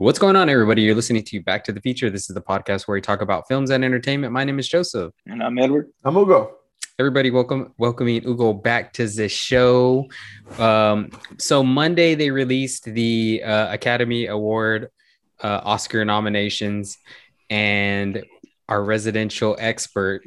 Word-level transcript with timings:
What's 0.00 0.18
going 0.18 0.34
on, 0.34 0.48
everybody? 0.48 0.80
You're 0.80 0.94
listening 0.94 1.24
to 1.24 1.42
Back 1.42 1.62
to 1.64 1.72
the 1.72 1.80
Future. 1.82 2.08
This 2.08 2.30
is 2.30 2.34
the 2.34 2.40
podcast 2.40 2.88
where 2.88 2.94
we 2.94 3.02
talk 3.02 3.20
about 3.20 3.46
films 3.48 3.68
and 3.68 3.84
entertainment. 3.84 4.32
My 4.32 4.44
name 4.44 4.58
is 4.58 4.66
Joseph. 4.66 5.12
And 5.26 5.42
I'm 5.42 5.58
Edward. 5.58 5.90
I'm 6.02 6.16
Ugo. 6.16 6.56
Everybody, 6.98 7.30
welcome, 7.30 7.74
welcoming 7.76 8.26
Ugo 8.26 8.54
back 8.54 8.94
to 8.94 9.06
the 9.06 9.28
show. 9.28 10.08
Um, 10.58 11.10
so 11.36 11.62
Monday 11.62 12.14
they 12.14 12.30
released 12.30 12.84
the 12.84 13.42
uh, 13.44 13.74
Academy 13.74 14.28
Award 14.28 14.88
uh, 15.42 15.60
Oscar 15.64 16.02
nominations, 16.06 16.96
and 17.50 18.24
our 18.70 18.82
residential 18.82 19.54
expert 19.58 20.22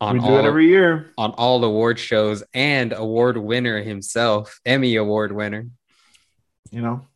on 0.00 0.14
we 0.14 0.20
do 0.20 0.26
all, 0.28 0.38
it 0.38 0.46
every 0.46 0.68
year 0.68 1.10
on 1.18 1.32
all 1.32 1.62
award 1.62 1.98
shows 1.98 2.42
and 2.54 2.94
award 2.94 3.36
winner 3.36 3.82
himself, 3.82 4.62
Emmy 4.64 4.96
Award 4.96 5.30
winner. 5.30 5.66
You 6.70 6.80
know, 6.80 7.06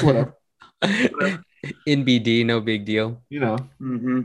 whatever. 0.00 0.38
NBD, 0.82 2.44
no 2.44 2.60
big 2.60 2.84
deal. 2.84 3.22
You 3.28 3.40
know. 3.40 3.56
Mm-hmm. 3.80 4.20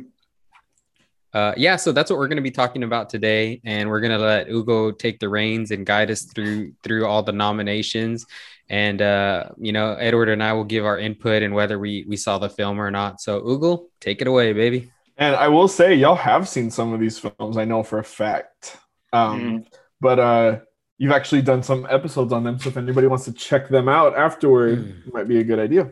Uh, 1.33 1.53
yeah, 1.55 1.75
so 1.75 1.91
that's 1.91 2.09
what 2.09 2.17
we're 2.17 2.27
going 2.27 2.37
to 2.37 2.41
be 2.41 2.51
talking 2.51 2.83
about 2.83 3.09
today, 3.09 3.61
and 3.63 3.89
we're 3.89 3.99
going 3.99 4.17
to 4.17 4.17
let 4.17 4.49
Ugo 4.49 4.91
take 4.91 5.19
the 5.19 5.29
reins 5.29 5.71
and 5.71 5.85
guide 5.85 6.09
us 6.09 6.23
through 6.23 6.73
through 6.83 7.05
all 7.05 7.21
the 7.21 7.31
nominations. 7.31 8.25
And 8.69 9.01
uh, 9.01 9.49
you 9.57 9.71
know, 9.71 9.93
Edward 9.93 10.29
and 10.29 10.41
I 10.41 10.53
will 10.53 10.63
give 10.63 10.85
our 10.85 10.97
input 10.97 11.43
and 11.43 11.53
whether 11.53 11.77
we 11.77 12.05
we 12.07 12.17
saw 12.17 12.37
the 12.37 12.49
film 12.49 12.81
or 12.81 12.91
not. 12.91 13.21
So, 13.21 13.47
Ugo, 13.47 13.87
take 13.99 14.21
it 14.21 14.27
away, 14.27 14.53
baby. 14.53 14.91
And 15.17 15.35
I 15.35 15.47
will 15.47 15.67
say, 15.67 15.95
y'all 15.95 16.15
have 16.15 16.47
seen 16.47 16.69
some 16.69 16.93
of 16.93 16.99
these 16.99 17.19
films. 17.19 17.57
I 17.57 17.65
know 17.65 17.83
for 17.83 17.99
a 17.99 18.03
fact. 18.03 18.77
Um, 19.13 19.41
mm. 19.41 19.67
But 19.99 20.19
uh, 20.19 20.59
you've 20.97 21.11
actually 21.11 21.41
done 21.41 21.63
some 21.63 21.87
episodes 21.89 22.31
on 22.31 22.43
them. 22.43 22.59
So 22.59 22.69
if 22.69 22.77
anybody 22.77 23.07
wants 23.07 23.25
to 23.25 23.31
check 23.31 23.67
them 23.67 23.89
out 23.89 24.15
afterward, 24.15 24.79
mm. 24.79 25.13
might 25.13 25.27
be 25.27 25.39
a 25.39 25.43
good 25.43 25.59
idea. 25.59 25.91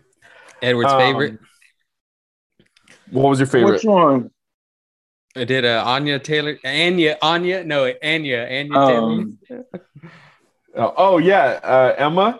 Edward's 0.61 0.91
um, 0.91 0.99
favorite. 0.99 1.39
What 3.11 3.29
was 3.29 3.39
your 3.39 3.47
favorite? 3.47 3.73
Which 3.73 3.85
one? 3.85 4.31
I 5.35 5.43
did 5.43 5.65
uh, 5.65 5.83
Anya 5.85 6.17
Taylor, 6.19 6.57
Anya, 6.63 7.17
Anya, 7.21 7.63
no, 7.63 7.91
Anya, 8.01 8.47
Anya 8.47 8.73
um, 8.73 9.37
Taylor. 9.47 9.65
oh, 10.77 10.93
oh, 10.97 11.17
yeah, 11.17 11.59
uh, 11.61 11.95
Emma. 11.97 12.39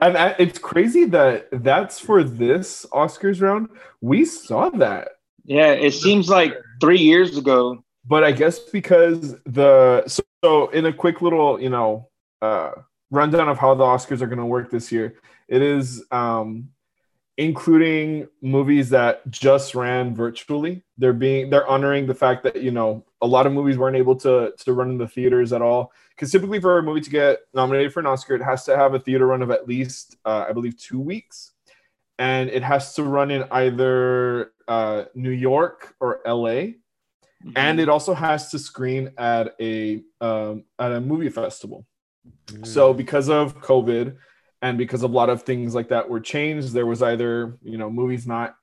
And 0.00 0.16
I, 0.16 0.34
it's 0.38 0.58
crazy 0.58 1.04
that 1.06 1.48
that's 1.52 1.98
for 1.98 2.22
this 2.24 2.86
Oscars 2.92 3.42
round. 3.42 3.68
We 4.00 4.24
saw 4.24 4.70
that. 4.70 5.08
Yeah, 5.44 5.72
it 5.72 5.92
seems 5.92 6.28
like 6.28 6.54
three 6.80 7.00
years 7.00 7.36
ago. 7.36 7.84
But 8.04 8.22
I 8.22 8.32
guess 8.32 8.60
because 8.60 9.34
the 9.44 10.04
so, 10.06 10.22
so 10.44 10.68
in 10.68 10.86
a 10.86 10.92
quick 10.92 11.22
little 11.22 11.60
you 11.60 11.70
know 11.70 12.08
uh, 12.40 12.70
rundown 13.10 13.48
of 13.48 13.58
how 13.58 13.74
the 13.74 13.84
Oscars 13.84 14.22
are 14.22 14.26
going 14.26 14.38
to 14.38 14.46
work 14.46 14.70
this 14.70 14.92
year, 14.92 15.16
it 15.48 15.60
is 15.60 16.04
um, 16.12 16.68
including 17.38 18.28
movies 18.40 18.88
that 18.90 19.28
just 19.30 19.74
ran 19.74 20.14
virtually. 20.14 20.82
They're 20.96 21.12
being 21.12 21.50
they're 21.50 21.66
honoring 21.66 22.06
the 22.06 22.14
fact 22.14 22.42
that 22.44 22.62
you 22.62 22.70
know 22.70 23.04
a 23.20 23.26
lot 23.26 23.46
of 23.46 23.52
movies 23.52 23.76
weren't 23.76 23.96
able 23.96 24.16
to 24.16 24.52
to 24.56 24.72
run 24.72 24.90
in 24.90 24.98
the 24.98 25.08
theaters 25.08 25.52
at 25.52 25.62
all. 25.62 25.92
Because 26.10 26.32
typically 26.32 26.60
for 26.60 26.78
a 26.78 26.82
movie 26.82 27.02
to 27.02 27.10
get 27.10 27.40
nominated 27.52 27.92
for 27.92 28.00
an 28.00 28.06
Oscar, 28.06 28.34
it 28.34 28.42
has 28.42 28.64
to 28.64 28.76
have 28.76 28.94
a 28.94 28.98
theater 28.98 29.26
run 29.26 29.42
of 29.42 29.50
at 29.50 29.68
least 29.68 30.16
uh, 30.24 30.46
I 30.48 30.52
believe 30.52 30.78
two 30.78 31.00
weeks, 31.00 31.52
and 32.18 32.48
it 32.48 32.62
has 32.62 32.94
to 32.94 33.02
run 33.02 33.30
in 33.30 33.44
either 33.50 34.52
uh, 34.66 35.04
New 35.14 35.30
York 35.30 35.94
or 36.00 36.20
LA. 36.26 36.72
Mm-hmm. 37.44 37.52
And 37.54 37.78
it 37.78 37.90
also 37.90 38.14
has 38.14 38.50
to 38.50 38.58
screen 38.58 39.10
at 39.18 39.54
a 39.60 40.02
um, 40.22 40.64
at 40.78 40.92
a 40.92 41.00
movie 41.02 41.28
festival. 41.28 41.86
Mm-hmm. 42.46 42.64
So 42.64 42.94
because 42.94 43.28
of 43.28 43.60
COVID, 43.60 44.16
and 44.62 44.78
because 44.78 45.02
a 45.02 45.08
lot 45.08 45.28
of 45.28 45.42
things 45.42 45.74
like 45.74 45.88
that 45.88 46.08
were 46.08 46.20
changed 46.20 46.72
there 46.72 46.86
was 46.86 47.02
either 47.02 47.58
you 47.62 47.78
know 47.78 47.90
movies 47.90 48.26
not 48.26 48.56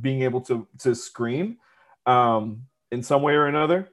being 0.00 0.22
able 0.22 0.40
to 0.40 0.66
to 0.78 0.94
screen 0.94 1.58
um, 2.06 2.62
in 2.90 3.02
some 3.02 3.22
way 3.22 3.34
or 3.34 3.46
another 3.46 3.88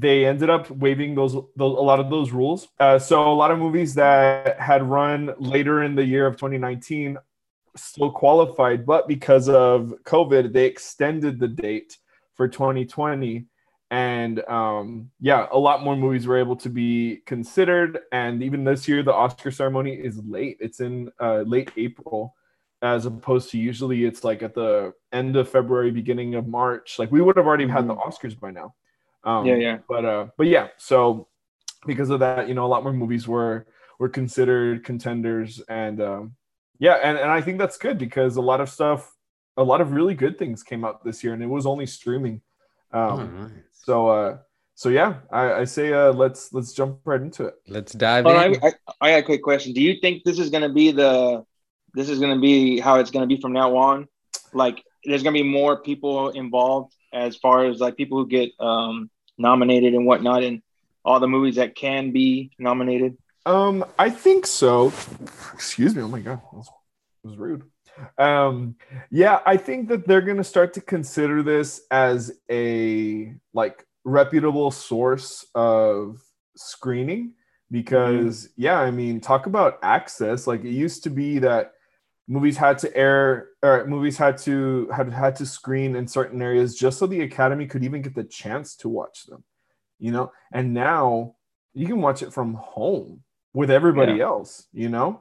they 0.00 0.26
ended 0.26 0.50
up 0.50 0.68
waiving 0.70 1.14
those, 1.14 1.34
those 1.34 1.78
a 1.78 1.82
lot 1.82 2.00
of 2.00 2.10
those 2.10 2.32
rules. 2.32 2.66
Uh, 2.80 2.98
so 2.98 3.30
a 3.30 3.32
lot 3.32 3.52
of 3.52 3.58
movies 3.58 3.94
that 3.94 4.58
had 4.58 4.82
run 4.82 5.32
later 5.38 5.84
in 5.84 5.94
the 5.94 6.04
year 6.04 6.26
of 6.26 6.34
2019 6.34 7.16
still 7.76 8.10
qualified 8.10 8.86
but 8.86 9.08
because 9.08 9.48
of 9.48 9.92
covid 10.04 10.52
they 10.52 10.64
extended 10.64 11.40
the 11.40 11.48
date 11.48 11.98
for 12.34 12.46
2020 12.46 13.46
and 13.94 14.40
um, 14.48 15.08
yeah, 15.20 15.46
a 15.52 15.58
lot 15.58 15.84
more 15.84 15.94
movies 15.94 16.26
were 16.26 16.36
able 16.36 16.56
to 16.56 16.68
be 16.68 17.18
considered. 17.26 18.00
And 18.10 18.42
even 18.42 18.64
this 18.64 18.88
year, 18.88 19.04
the 19.04 19.14
Oscar 19.14 19.52
ceremony 19.52 19.92
is 19.92 20.18
late. 20.26 20.56
It's 20.58 20.80
in 20.80 21.12
uh, 21.20 21.42
late 21.42 21.70
April, 21.76 22.34
as 22.82 23.06
opposed 23.06 23.50
to 23.50 23.58
usually 23.58 24.04
it's 24.04 24.24
like 24.24 24.42
at 24.42 24.52
the 24.52 24.94
end 25.12 25.36
of 25.36 25.48
February, 25.48 25.92
beginning 25.92 26.34
of 26.34 26.48
March. 26.48 26.98
Like 26.98 27.12
we 27.12 27.22
would 27.22 27.36
have 27.36 27.46
already 27.46 27.68
had 27.68 27.86
the 27.86 27.94
mm-hmm. 27.94 28.08
Oscars 28.08 28.38
by 28.38 28.50
now. 28.50 28.74
Um, 29.22 29.46
yeah, 29.46 29.54
yeah. 29.54 29.78
But 29.88 30.04
uh, 30.04 30.26
but 30.36 30.48
yeah. 30.48 30.70
So 30.76 31.28
because 31.86 32.10
of 32.10 32.18
that, 32.18 32.48
you 32.48 32.54
know, 32.54 32.66
a 32.66 32.72
lot 32.74 32.82
more 32.82 32.92
movies 32.92 33.28
were 33.28 33.64
were 34.00 34.08
considered 34.08 34.82
contenders, 34.82 35.60
and 35.68 36.02
um, 36.02 36.34
yeah, 36.80 36.94
and 36.94 37.16
and 37.16 37.30
I 37.30 37.40
think 37.40 37.58
that's 37.58 37.76
good 37.76 37.98
because 37.98 38.34
a 38.34 38.42
lot 38.42 38.60
of 38.60 38.68
stuff, 38.68 39.14
a 39.56 39.62
lot 39.62 39.80
of 39.80 39.92
really 39.92 40.14
good 40.14 40.36
things 40.36 40.64
came 40.64 40.84
out 40.84 41.04
this 41.04 41.22
year, 41.22 41.32
and 41.32 41.44
it 41.44 41.48
was 41.48 41.64
only 41.64 41.86
streaming. 41.86 42.40
Um, 42.92 43.20
oh, 43.20 43.42
nice. 43.48 43.73
So 43.84 44.08
uh 44.08 44.38
so 44.74 44.88
yeah, 44.88 45.20
I, 45.30 45.52
I 45.52 45.64
say 45.64 45.92
uh 45.92 46.12
let's 46.12 46.52
let's 46.52 46.72
jump 46.72 47.00
right 47.04 47.20
into 47.20 47.46
it. 47.46 47.54
Let's 47.68 47.92
dive 47.92 48.26
in. 48.26 48.32
I, 48.32 48.46
I, 48.62 48.72
I 49.00 49.10
got 49.12 49.18
a 49.18 49.22
quick 49.22 49.42
question. 49.42 49.72
Do 49.72 49.82
you 49.82 50.00
think 50.00 50.24
this 50.24 50.38
is 50.38 50.50
gonna 50.50 50.72
be 50.72 50.90
the 50.90 51.44
this 51.94 52.08
is 52.08 52.18
gonna 52.18 52.40
be 52.40 52.80
how 52.80 52.98
it's 52.98 53.10
gonna 53.10 53.26
be 53.26 53.40
from 53.40 53.52
now 53.52 53.76
on? 53.76 54.08
Like 54.52 54.82
there's 55.04 55.22
gonna 55.22 55.34
be 55.34 55.42
more 55.42 55.80
people 55.82 56.30
involved 56.30 56.94
as 57.12 57.36
far 57.36 57.66
as 57.66 57.78
like 57.78 57.96
people 57.96 58.18
who 58.18 58.26
get 58.26 58.50
um 58.58 59.10
nominated 59.38 59.94
and 59.94 60.06
whatnot 60.06 60.42
and 60.42 60.62
all 61.04 61.20
the 61.20 61.28
movies 61.28 61.56
that 61.56 61.74
can 61.74 62.12
be 62.12 62.50
nominated? 62.58 63.16
Um, 63.46 63.84
I 63.98 64.10
think 64.10 64.46
so. 64.46 64.92
Excuse 65.52 65.94
me. 65.94 66.02
Oh 66.02 66.08
my 66.08 66.20
god, 66.20 66.40
that 66.40 66.56
was, 66.56 66.66
that 67.22 67.28
was 67.28 67.36
rude. 67.36 67.64
Um, 68.18 68.76
yeah, 69.10 69.40
I 69.46 69.56
think 69.56 69.88
that 69.88 70.06
they're 70.06 70.20
going 70.20 70.36
to 70.38 70.44
start 70.44 70.74
to 70.74 70.80
consider 70.80 71.42
this 71.42 71.82
as 71.90 72.32
a 72.50 73.34
like 73.52 73.86
reputable 74.04 74.70
source 74.70 75.46
of 75.54 76.22
screening 76.56 77.34
because 77.70 78.44
mm-hmm. 78.44 78.62
yeah, 78.62 78.78
I 78.78 78.90
mean, 78.90 79.20
talk 79.20 79.46
about 79.46 79.78
access. 79.82 80.46
Like 80.46 80.64
it 80.64 80.72
used 80.72 81.04
to 81.04 81.10
be 81.10 81.38
that 81.40 81.74
movies 82.26 82.56
had 82.56 82.78
to 82.78 82.96
air 82.96 83.48
or 83.62 83.86
movies 83.86 84.16
had 84.16 84.38
to 84.38 84.88
had 84.94 85.12
had 85.12 85.36
to 85.36 85.46
screen 85.46 85.94
in 85.96 86.06
certain 86.06 86.40
areas 86.40 86.74
just 86.76 86.98
so 86.98 87.06
the 87.06 87.20
academy 87.20 87.66
could 87.66 87.84
even 87.84 88.02
get 88.02 88.14
the 88.14 88.24
chance 88.24 88.76
to 88.76 88.88
watch 88.88 89.24
them 89.24 89.44
you 89.98 90.10
know 90.10 90.32
and 90.52 90.72
now 90.72 91.34
you 91.74 91.86
can 91.86 92.00
watch 92.00 92.22
it 92.22 92.32
from 92.32 92.54
home 92.54 93.22
with 93.52 93.70
everybody 93.70 94.14
yeah. 94.14 94.24
else 94.24 94.66
you 94.72 94.88
know 94.88 95.20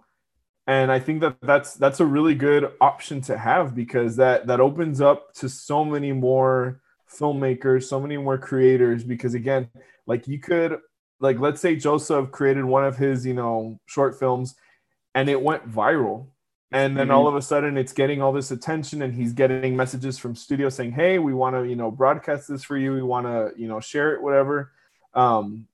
and 0.68 0.92
i 0.92 1.00
think 1.00 1.22
that 1.22 1.36
that's 1.42 1.74
that's 1.76 2.00
a 2.00 2.06
really 2.06 2.36
good 2.36 2.72
option 2.80 3.22
to 3.22 3.38
have 3.38 3.76
because 3.76 4.16
that 4.16 4.48
that 4.48 4.60
opens 4.60 5.02
up 5.02 5.34
to 5.34 5.50
so 5.50 5.84
many 5.84 6.12
more 6.12 6.82
filmmakers 7.12 7.84
so 7.84 8.00
many 8.00 8.18
more 8.18 8.38
creators 8.38 9.04
because 9.04 9.34
again 9.34 9.70
like 10.08 10.28
you 10.28 10.40
could 10.40 10.78
like 11.20 11.40
let's 11.40 11.62
say 11.62 11.76
joseph 11.76 12.32
created 12.32 12.66
one 12.66 12.84
of 12.84 12.98
his 12.98 13.26
you 13.26 13.34
know 13.34 13.80
short 13.86 14.18
films 14.18 14.56
and 15.16 15.30
it 15.30 15.42
went 15.42 15.70
viral. 15.70 16.28
And 16.72 16.98
then 16.98 17.08
mm-hmm. 17.08 17.16
all 17.16 17.28
of 17.28 17.36
a 17.36 17.42
sudden 17.42 17.78
it's 17.78 17.94
getting 17.94 18.22
all 18.22 18.34
this 18.34 18.50
attention 18.50 19.04
and 19.04 19.14
he's 19.14 19.34
getting 19.34 19.76
messages 19.76 20.18
from 20.18 20.36
studio 20.36 20.70
saying 20.70 20.94
hey 20.94 21.20
we 21.20 21.32
want 21.32 21.56
to 21.56 21.66
you 21.70 21.76
know 21.76 21.92
broadcast 21.92 22.48
this 22.48 22.64
for 22.64 22.78
you. 22.78 22.94
We 22.94 23.04
want 23.04 23.28
to 23.28 23.52
you 23.56 23.68
know 23.68 23.80
share 23.80 24.16
it 24.16 24.24
whatever. 24.24 24.72
Um 25.14 25.68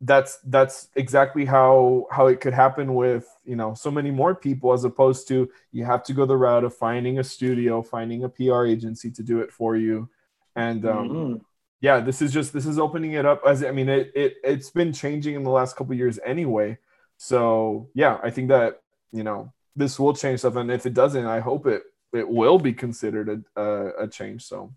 that's 0.00 0.38
that's 0.44 0.88
exactly 0.96 1.44
how 1.44 2.06
how 2.10 2.26
it 2.26 2.40
could 2.40 2.52
happen 2.52 2.94
with 2.94 3.26
you 3.44 3.56
know 3.56 3.74
so 3.74 3.90
many 3.90 4.10
more 4.10 4.34
people 4.34 4.72
as 4.72 4.84
opposed 4.84 5.28
to 5.28 5.48
you 5.72 5.84
have 5.84 6.02
to 6.02 6.12
go 6.12 6.26
the 6.26 6.36
route 6.36 6.64
of 6.64 6.76
finding 6.76 7.18
a 7.18 7.24
studio 7.24 7.80
finding 7.80 8.24
a 8.24 8.28
pr 8.28 8.66
agency 8.66 9.10
to 9.10 9.22
do 9.22 9.40
it 9.40 9.52
for 9.52 9.76
you. 9.76 10.08
And 10.56 10.84
um 10.84 11.08
mm-hmm. 11.08 11.36
yeah 11.80 12.00
this 12.00 12.20
is 12.22 12.32
just 12.32 12.52
this 12.52 12.66
is 12.66 12.78
opening 12.78 13.12
it 13.12 13.24
up 13.24 13.42
as 13.46 13.64
i 13.64 13.70
mean 13.70 13.88
it, 13.88 14.12
it 14.14 14.36
it's 14.44 14.70
been 14.70 14.92
changing 14.92 15.36
in 15.36 15.44
the 15.44 15.50
last 15.50 15.76
couple 15.76 15.94
years 15.94 16.18
anyway. 16.24 16.78
So 17.16 17.88
yeah 17.94 18.18
i 18.22 18.30
think 18.30 18.48
that 18.48 18.82
you 19.12 19.22
know 19.22 19.52
this 19.76 19.98
will 19.98 20.14
change 20.14 20.40
stuff. 20.40 20.56
And 20.56 20.70
if 20.70 20.86
it 20.86 20.94
doesn't 20.94 21.24
i 21.24 21.40
hope 21.40 21.66
it 21.66 21.82
it 22.12 22.28
will 22.28 22.58
be 22.58 22.72
considered 22.72 23.44
a, 23.56 23.60
a, 23.60 24.04
a 24.04 24.08
change. 24.08 24.44
So 24.44 24.74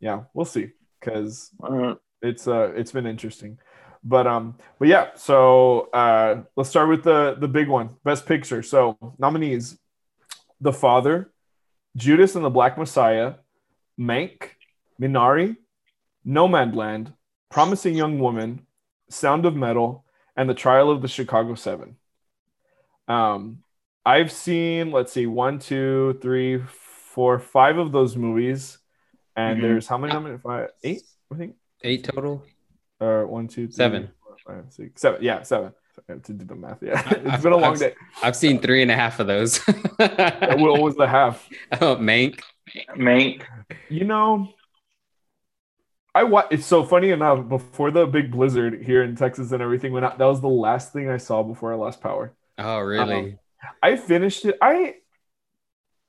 yeah 0.00 0.22
we'll 0.32 0.46
see. 0.46 0.70
Because 0.98 1.50
uh, 1.62 1.94
it's 2.22 2.48
uh 2.48 2.72
it's 2.74 2.92
been 2.92 3.06
interesting 3.06 3.58
but 4.04 4.26
um, 4.26 4.56
but 4.78 4.88
yeah. 4.88 5.08
So 5.14 5.88
uh, 5.92 6.42
let's 6.56 6.70
start 6.70 6.88
with 6.88 7.04
the 7.04 7.36
the 7.38 7.48
big 7.48 7.68
one, 7.68 7.96
Best 8.04 8.26
Picture. 8.26 8.62
So 8.62 8.96
nominees: 9.18 9.78
The 10.60 10.72
Father, 10.72 11.30
Judas 11.96 12.34
and 12.36 12.44
the 12.44 12.50
Black 12.50 12.78
Messiah, 12.78 13.34
Mank, 13.98 14.50
Minari, 15.00 15.56
Nomadland, 16.26 17.12
Promising 17.50 17.94
Young 17.94 18.18
Woman, 18.18 18.66
Sound 19.10 19.46
of 19.46 19.56
Metal, 19.56 20.04
and 20.36 20.48
The 20.48 20.54
Trial 20.54 20.90
of 20.90 21.02
the 21.02 21.08
Chicago 21.08 21.54
Seven. 21.54 21.96
Um, 23.08 23.62
I've 24.04 24.32
seen, 24.32 24.90
let's 24.90 25.12
see, 25.12 25.26
one, 25.26 25.58
two, 25.58 26.18
three, 26.22 26.58
four, 26.58 27.38
five 27.38 27.78
of 27.78 27.92
those 27.92 28.16
movies. 28.16 28.78
And 29.36 29.58
Mhm. 29.58 29.62
there's 29.62 29.86
how 29.86 29.98
many? 29.98 30.12
How 30.12 30.20
many? 30.20 30.38
Five, 30.38 30.70
eight, 30.82 31.02
I 31.32 31.36
think. 31.36 31.56
Eight 31.82 32.04
total. 32.04 32.44
Or 33.00 33.26
one, 33.26 33.46
two, 33.48 33.66
three, 33.66 33.72
Seven. 33.74 34.10
four, 34.22 34.36
five, 34.46 34.64
six, 34.72 35.00
seven. 35.00 35.22
Yeah, 35.22 35.42
seven. 35.42 35.72
I 36.08 36.12
have 36.12 36.22
to 36.24 36.32
do 36.32 36.44
the 36.44 36.54
math. 36.54 36.78
Yeah, 36.82 37.02
I- 37.04 37.14
it's 37.34 37.42
been 37.42 37.52
a 37.52 37.56
long 37.56 37.72
I've- 37.72 37.78
day. 37.80 37.94
I've 38.22 38.36
seen 38.36 38.60
three 38.60 38.82
and 38.82 38.90
a 38.90 38.94
half 38.96 39.20
of 39.20 39.26
those. 39.26 39.58
What 39.98 40.80
was 40.80 40.96
the 40.96 41.06
half? 41.08 41.48
oh, 41.80 41.96
Mank. 41.96 42.40
Mank. 42.96 43.42
You 43.88 44.04
know, 44.04 44.48
I 46.14 46.24
wa- 46.24 46.46
It's 46.50 46.66
so 46.66 46.84
funny 46.84 47.10
enough. 47.10 47.48
Before 47.48 47.90
the 47.90 48.06
big 48.06 48.30
blizzard 48.32 48.82
here 48.82 49.02
in 49.02 49.14
Texas 49.16 49.52
and 49.52 49.62
everything 49.62 49.92
went 49.92 50.04
out, 50.06 50.18
that 50.18 50.24
was 50.24 50.40
the 50.40 50.48
last 50.48 50.92
thing 50.92 51.08
I 51.08 51.16
saw 51.18 51.42
before 51.42 51.72
I 51.72 51.76
lost 51.76 52.00
power. 52.00 52.32
Oh, 52.58 52.78
really? 52.80 53.14
Um, 53.14 53.38
I 53.82 53.96
finished 53.96 54.44
it. 54.44 54.56
I 54.62 54.96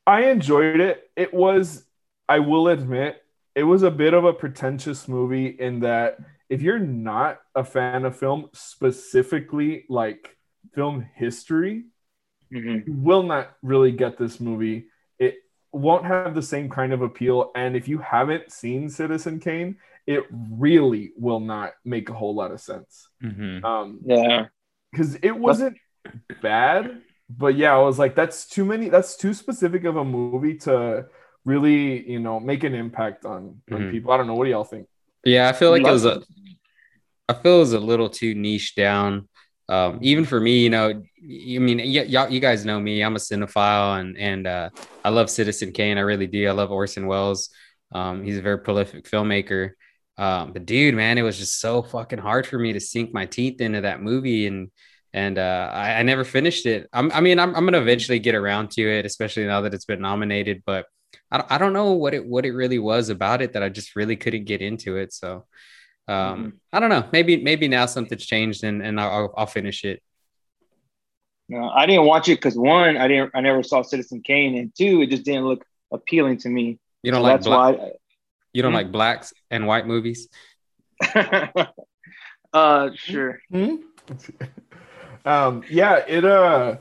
I 0.08 0.26
enjoyed 0.32 0.80
it. 0.80 1.10
It 1.16 1.34
was, 1.34 1.84
I 2.28 2.40
will 2.40 2.68
admit, 2.68 3.22
it 3.54 3.64
was 3.64 3.84
a 3.84 3.92
bit 3.92 4.14
of 4.16 4.24
a 4.26 4.34
pretentious 4.34 5.08
movie 5.08 5.48
in 5.48 5.82
that 5.82 6.18
if 6.50 6.62
you're 6.62 6.80
not 6.80 7.40
a 7.56 7.64
fan 7.64 8.06
of 8.06 8.18
film, 8.18 8.50
specifically 8.54 9.86
like 9.90 10.36
film 10.74 11.06
history, 11.16 11.86
Mhm. 12.52 12.88
you 12.88 12.94
will 12.94 13.24
not 13.24 13.56
really 13.62 13.92
get 13.92 14.18
this 14.18 14.40
movie. 14.40 14.88
It 15.20 15.36
won't 15.72 16.06
have 16.06 16.34
the 16.34 16.42
same 16.42 16.70
kind 16.70 16.92
of 16.94 17.02
appeal. 17.04 17.52
And 17.56 17.76
if 17.76 17.88
you 17.88 18.00
haven't 18.00 18.52
seen 18.52 18.90
Citizen 18.90 19.40
Kane, 19.40 19.78
it 20.08 20.24
really 20.32 21.14
will 21.16 21.40
not 21.40 21.74
make 21.86 22.10
a 22.10 22.14
whole 22.14 22.34
lot 22.34 22.52
of 22.52 22.60
sense. 22.60 23.08
Mhm. 23.22 23.64
Um, 23.64 24.00
Yeah. 24.04 24.48
because 24.92 25.16
it 25.22 25.38
wasn't 25.38 25.78
bad, 26.42 27.04
but 27.30 27.54
yeah, 27.56 27.76
I 27.76 27.82
was 27.84 28.00
like, 28.00 28.16
that's 28.16 28.48
too 28.48 28.66
many. 28.66 28.90
That's 28.90 29.16
too 29.16 29.36
specific 29.36 29.84
of 29.84 29.98
a 29.98 30.04
movie 30.04 30.58
to 30.66 31.08
really, 31.46 32.10
you 32.10 32.20
know, 32.20 32.40
make 32.40 32.64
an 32.64 32.74
impact 32.74 33.26
on, 33.26 33.62
on 33.72 33.82
Mhm. 33.82 33.92
people. 33.92 34.12
I 34.12 34.18
don't 34.18 34.26
know. 34.26 34.34
What 34.36 34.46
do 34.46 34.52
y'all 34.52 34.64
think? 34.64 34.88
Yeah, 35.24 35.50
I 35.50 35.54
feel 35.54 35.72
like 35.72 35.82
it 35.82 35.92
was 35.92 36.06
a. 36.06 36.22
I 37.28 37.34
feel 37.34 37.58
it 37.58 37.60
was 37.60 37.74
a 37.74 37.80
little 37.80 38.10
too 38.10 38.34
niche 38.34 38.76
down. 38.76 39.28
Um, 39.68 40.00
even 40.02 40.26
for 40.26 40.40
me, 40.40 40.64
you 40.64 40.70
know, 40.72 41.04
you 41.16 41.60
I 41.60 41.64
mean, 41.64 41.78
y- 41.78 41.84
y'all, 42.08 42.30
you 42.30 42.40
guys 42.40 42.66
know 42.66 42.80
me. 42.80 43.04
I'm 43.04 43.16
a 43.16 43.20
cinephile, 43.20 44.00
and 44.00 44.18
and 44.18 44.48
uh, 44.48 44.70
I 45.06 45.10
love 45.10 45.30
Citizen 45.30 45.72
Kane. 45.72 45.98
I 45.98 46.02
really 46.02 46.28
do. 46.28 46.48
I 46.48 46.52
love 46.52 46.72
Orson 46.72 47.06
Welles. 47.06 47.50
Um, 47.92 48.24
he's 48.24 48.38
a 48.38 48.42
very 48.42 48.60
prolific 48.60 49.06
filmmaker. 49.10 49.72
Um, 50.18 50.54
but 50.54 50.66
dude, 50.66 50.96
man, 50.96 51.18
it 51.18 51.22
was 51.22 51.38
just 51.38 51.60
so 51.60 51.82
fucking 51.82 52.20
hard 52.20 52.46
for 52.48 52.58
me 52.58 52.74
to 52.74 52.80
sink 52.80 53.14
my 53.14 53.26
teeth 53.26 53.62
into 53.62 53.82
that 53.82 54.02
movie, 54.02 54.48
and 54.48 54.72
and 55.14 55.38
uh, 55.38 55.70
I, 55.72 56.00
I 56.00 56.04
never 56.04 56.24
finished 56.24 56.66
it. 56.66 56.88
I'm, 56.92 57.12
I 57.12 57.22
mean, 57.22 57.40
I'm, 57.40 57.56
I'm 57.56 57.66
gonna 57.66 57.80
eventually 57.80 58.20
get 58.20 58.36
around 58.36 58.72
to 58.72 58.82
it, 58.82 59.06
especially 59.06 59.46
now 59.46 59.62
that 59.62 59.74
it's 59.74 59.86
been 59.86 60.02
nominated. 60.02 60.64
But 60.66 60.86
I, 61.32 61.38
don't- 61.38 61.52
I 61.52 61.58
don't 61.58 61.74
know 61.74 61.92
what 61.94 62.14
it 62.14 62.26
what 62.26 62.46
it 62.46 62.52
really 62.52 62.80
was 62.80 63.10
about 63.10 63.42
it 63.42 63.54
that 63.54 63.64
I 63.64 63.70
just 63.70 63.96
really 63.96 64.16
couldn't 64.16 64.46
get 64.46 64.62
into 64.62 64.98
it. 64.98 65.14
So 65.14 65.46
um, 66.08 66.60
I 66.74 66.80
don't 66.80 66.90
know. 66.90 67.08
Maybe 67.12 67.38
maybe 67.38 67.68
now 67.68 67.86
something's 67.86 68.26
changed 68.26 68.64
and 68.64 68.82
and 68.82 69.00
I'll 69.00 69.10
I'll- 69.12 69.34
I'll 69.38 69.46
finish 69.46 69.84
it. 69.86 70.02
No, 71.48 71.68
I 71.70 71.86
didn't 71.88 72.06
watch 72.06 72.30
it 72.30 72.36
because 72.36 72.56
one, 72.56 72.96
I 72.96 73.08
didn't, 73.08 73.32
I 73.34 73.42
never 73.42 73.64
saw 73.64 73.82
Citizen 73.82 74.22
Kane, 74.22 74.56
and 74.56 74.72
two, 74.78 75.02
it 75.02 75.10
just 75.10 75.24
didn't 75.26 75.46
look 75.46 75.66
appealing 75.92 76.38
to 76.40 76.50
me. 76.50 76.78
You 77.02 77.12
don't 77.12 77.22
So 77.22 77.24
like 77.24 77.34
that's 77.38 77.48
black, 77.48 77.78
you 78.54 78.62
don't 78.62 78.72
Hmm? 78.72 78.76
like 78.76 78.92
blacks 78.92 79.34
and 79.50 79.66
white 79.66 79.88
movies. 79.88 80.30
uh, 82.54 82.90
sure. 82.96 83.40
Hmm? 83.52 83.76
um, 85.26 85.64
yeah, 85.70 86.04
it 86.08 86.24
uh 86.26 86.78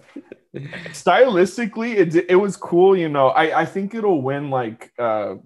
stylistically 0.54 1.94
it 1.94 2.14
it 2.28 2.36
was 2.36 2.56
cool, 2.56 2.96
you 2.96 3.08
know. 3.08 3.28
I 3.28 3.60
I 3.60 3.64
think 3.64 3.94
it'll 3.94 4.22
win 4.22 4.50
like 4.50 4.92
uh 4.98 5.36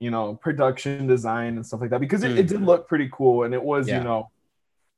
you 0.00 0.10
know, 0.10 0.34
production 0.34 1.06
design 1.06 1.54
and 1.54 1.64
stuff 1.64 1.80
like 1.80 1.90
that 1.90 2.00
because 2.00 2.24
it, 2.24 2.36
it 2.36 2.48
did 2.48 2.60
look 2.60 2.88
pretty 2.88 3.08
cool 3.12 3.44
and 3.44 3.54
it 3.54 3.62
was, 3.62 3.86
Yeah. 3.86 3.98
you 3.98 4.04
know, 4.04 4.30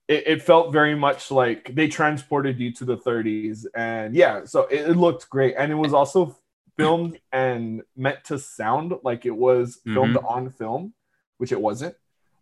it, 0.09 0.27
it 0.27 0.43
felt 0.43 0.73
very 0.73 0.95
much 0.95 1.31
like 1.31 1.75
they 1.75 1.89
transported 1.89 2.59
you 2.59 2.73
to 2.73 2.87
the 2.87 2.97
30s 2.97 3.67
and 3.75 4.15
yeah, 4.15 4.47
so 4.47 4.63
it, 4.63 4.89
it 4.89 4.97
looked 4.97 5.29
great 5.29 5.57
and 5.59 5.71
it 5.71 5.75
was 5.75 5.93
also 5.93 6.35
filmed 6.79 7.19
and 7.33 7.83
meant 7.95 8.25
to 8.25 8.39
sound 8.39 8.95
like 9.03 9.27
it 9.27 9.37
was 9.37 9.79
filmed 9.85 10.17
on 10.27 10.49
film, 10.49 10.95
which 11.37 11.53
it 11.53 11.61
wasn't. 11.61 11.95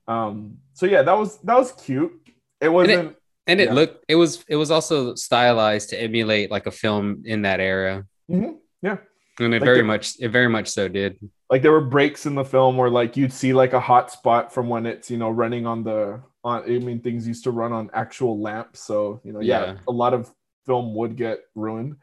Um, 0.07 0.59
so 0.73 0.87
yeah, 0.87 1.03
that 1.03 1.19
was 1.19 1.39
that 1.39 1.57
was 1.57 1.73
cute. 1.73 2.13
It 2.61 2.69
wasn't 2.69 3.17
And 3.47 3.61
it 3.61 3.69
Yeah. 3.69 3.75
looked 3.75 4.05
it 4.09 4.15
was 4.17 4.45
it 4.49 4.57
was 4.57 4.71
also 4.71 5.15
stylized 5.15 5.91
to 5.91 6.01
emulate 6.01 6.51
like 6.51 6.67
a 6.67 6.71
film 6.71 7.23
in 7.25 7.43
that 7.43 7.61
era. 7.61 8.07
Mhm. 8.31 8.59
Yeah. 8.83 8.99
And 9.41 9.55
it 9.55 9.61
Like 9.61 9.65
very 9.67 9.79
the- 9.79 9.85
much 9.85 10.17
it 10.21 10.29
very 10.29 10.49
much 10.49 10.69
so 10.69 10.89
did. 10.89 11.19
like 11.51 11.63
there 11.63 11.73
were 11.73 11.81
breaks 11.97 12.25
in 12.27 12.35
the 12.35 12.45
film 12.45 12.77
where 12.77 12.91
like 12.91 13.17
you'd 13.17 13.33
see 13.33 13.53
like 13.53 13.73
a 13.73 13.81
hot 13.81 14.11
spot 14.11 14.53
from 14.55 14.69
when 14.69 14.87
it's 14.87 15.11
you 15.11 15.19
know 15.19 15.31
running 15.31 15.67
on 15.67 15.83
the 15.85 16.21
on 16.45 16.63
i 16.65 16.79
mean 16.79 17.01
things 17.01 17.27
used 17.29 17.45
to 17.45 17.51
run 17.51 17.73
on 17.73 17.91
actual 17.93 18.41
lamps 18.41 18.81
so 18.81 19.21
you 19.25 19.33
know 19.33 19.41
yeah, 19.41 19.65
Yeah. 19.65 19.75
a 19.87 19.93
lot 19.93 20.15
of 20.15 20.31
film 20.67 20.95
would 20.95 21.15
get 21.17 21.41
ruined 21.55 21.97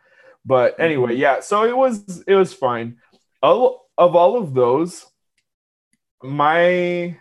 but 0.45 0.79
anyway 0.79 1.15
yeah 1.15 1.39
so 1.39 1.63
it 1.65 1.75
was 1.75 2.23
it 2.27 2.35
was 2.35 2.53
fine 2.53 2.97
of, 3.41 3.77
of 3.97 4.15
all 4.15 4.37
of 4.37 4.53
those 4.53 5.05
my 6.23 7.17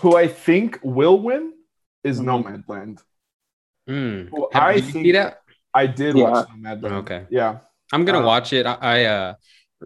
who 0.00 0.16
i 0.16 0.26
think 0.26 0.78
will 0.82 1.18
win 1.20 1.52
is 2.04 2.20
Mhm. 2.20 2.24
nomadland 2.26 2.98
Mm. 3.88 4.28
Well, 4.30 4.48
Have- 4.52 4.62
I 4.62 4.74
did 4.74 4.84
you 4.84 4.90
see 4.92 5.02
think- 5.02 5.14
that? 5.14 5.40
i 5.74 5.86
did 5.86 6.16
Yeah. 6.16 6.24
watch 6.30 6.48
nomadland 6.48 6.92
Okay. 7.02 7.26
yeah 7.30 7.58
I'm 7.92 8.04
gonna 8.04 8.20
Uh, 8.20 8.26
watch 8.26 8.52
it. 8.52 8.66
I, 8.66 8.76
I 8.82 9.04
uh 9.04 9.34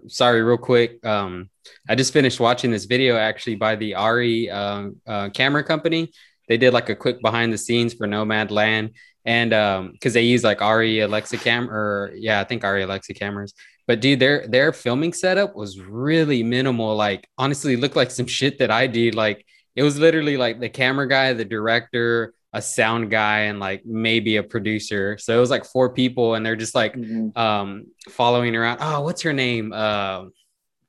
sorry, 0.09 0.43
real 0.43 0.59
quick. 0.59 1.05
Um 1.07 1.51
I 1.89 1.95
just 1.95 2.13
finished 2.13 2.41
watching 2.41 2.73
this 2.73 2.87
video 2.87 3.17
actually 3.17 3.55
by 3.55 3.77
the 3.77 3.93
ARRI 3.95 4.51
um 4.51 4.97
uh, 5.07 5.29
camera 5.31 5.63
company. 5.63 6.11
They 6.49 6.57
did 6.57 6.73
like 6.73 6.89
a 6.89 6.97
quick 6.97 7.21
behind 7.23 7.53
the 7.53 7.59
scenes 7.59 7.95
for 7.95 8.09
Nomadland 8.09 8.95
and 9.25 9.53
um 9.55 9.93
because 9.93 10.15
they 10.15 10.23
use 10.23 10.43
like 10.43 10.59
ARRI 10.61 11.05
Alexa 11.05 11.37
cam 11.37 11.71
or 11.71 12.11
yeah, 12.17 12.41
I 12.41 12.45
think 12.45 12.65
ARRI 12.65 12.83
Alexa 12.83 13.15
cameras. 13.15 13.55
But 13.87 14.01
dude, 14.01 14.19
their 14.19 14.49
their 14.49 14.73
filming 14.73 15.13
setup 15.13 15.55
was 15.55 15.79
really 15.81 16.43
minimal. 16.43 16.97
Like 16.97 17.29
honestly, 17.39 17.77
looked 17.77 17.95
like 17.95 18.11
some 18.11 18.27
shit 18.27 18.59
that 18.59 18.73
I 18.73 18.89
did. 18.89 19.15
Like 19.15 19.47
it 19.77 19.83
was 19.83 19.99
literally 19.99 20.37
like 20.37 20.61
the 20.61 20.69
camera 20.69 21.09
guy, 21.09 21.33
the 21.33 21.45
director, 21.45 22.35
a 22.53 22.61
sound 22.61 23.11
guy, 23.11 23.41
and 23.43 23.59
like 23.59 23.85
maybe 23.87 24.37
a 24.37 24.43
producer. 24.43 25.17
So 25.19 25.37
it 25.37 25.41
was 25.41 25.51
like 25.51 25.65
four 25.65 25.95
people, 25.95 26.35
and 26.35 26.45
they're 26.45 26.57
just 26.57 26.75
like 26.75 26.95
Mhm. 26.95 27.37
um 27.37 27.87
following 28.11 28.55
around. 28.57 28.79
Oh, 28.81 29.01
what's 29.03 29.23
her 29.23 29.33
name? 29.33 29.73
Uh, 29.73 30.25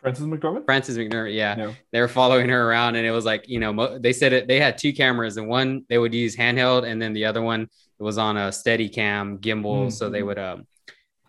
frances 0.01 0.25
mcdormand 0.25 0.65
Frances 0.65 0.97
McDormand. 0.97 1.33
Yeah. 1.33 1.55
Yeah. 1.57 1.73
They 1.93 2.01
were 2.01 2.09
following 2.09 2.49
her 2.49 2.69
around 2.69 2.97
and 2.97 3.07
it 3.07 3.11
was 3.11 3.23
like, 3.23 3.47
you 3.47 3.57
know, 3.61 3.71
mo- 3.71 3.97
they 3.97 4.11
said 4.11 4.33
it, 4.33 4.49
they 4.49 4.59
had 4.59 4.77
two 4.77 4.91
cameras 4.91 5.37
and 5.37 5.47
one 5.47 5.85
they 5.87 5.97
would 5.97 6.13
use 6.13 6.35
handheld 6.35 6.83
and 6.85 7.01
then 7.01 7.13
the 7.13 7.23
other 7.23 7.41
one 7.41 7.69
was 7.99 8.17
on 8.17 8.35
a 8.35 8.51
steady 8.51 8.89
cam 8.89 9.37
gimbal. 9.37 9.85
Mhm. 9.85 9.91
So 9.93 10.09
they 10.09 10.21
would, 10.21 10.37
um, 10.37 10.67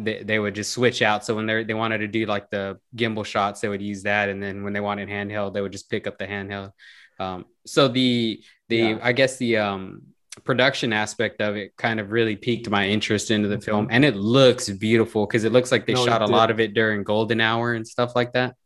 they, 0.00 0.24
they 0.24 0.40
would 0.40 0.56
just 0.56 0.72
switch 0.72 1.02
out. 1.02 1.24
So 1.24 1.36
when 1.36 1.46
they 1.46 1.62
they 1.62 1.74
wanted 1.74 1.98
to 1.98 2.08
do 2.08 2.26
like 2.26 2.50
the 2.50 2.80
gimbal 2.96 3.24
shots, 3.24 3.60
they 3.60 3.68
would 3.68 3.80
use 3.80 4.02
that. 4.02 4.28
And 4.28 4.42
then 4.42 4.64
when 4.64 4.72
they 4.72 4.80
wanted 4.80 5.08
handheld, 5.08 5.54
they 5.54 5.60
would 5.60 5.70
just 5.70 5.88
pick 5.88 6.08
up 6.08 6.18
the 6.18 6.26
handheld. 6.26 6.72
Um, 7.18 7.44
so 7.66 7.88
the, 7.88 8.42
the, 8.68 8.76
Yeah. 8.76 8.98
I 9.02 9.12
guess 9.12 9.36
the, 9.38 9.58
um, 9.58 10.02
production 10.42 10.92
aspect 10.92 11.40
of 11.40 11.54
it 11.54 11.76
kind 11.76 12.00
of 12.00 12.10
really 12.10 12.34
piqued 12.34 12.68
my 12.68 12.88
interest 12.88 13.30
into 13.30 13.46
the 13.48 13.60
film 13.60 13.86
and 13.92 14.04
it 14.04 14.16
looks 14.16 14.68
beautiful 14.68 15.26
because 15.26 15.44
it 15.44 15.52
looks 15.52 15.70
like 15.70 15.86
they 15.86 15.92
No, 15.92 16.04
shot 16.04 16.22
a 16.22 16.26
did. 16.26 16.32
lot 16.32 16.50
of 16.50 16.58
it 16.58 16.74
during 16.74 17.04
golden 17.04 17.40
hour 17.40 17.72
and 17.74 17.86
stuff 17.86 18.16
like 18.16 18.32
that 18.32 18.56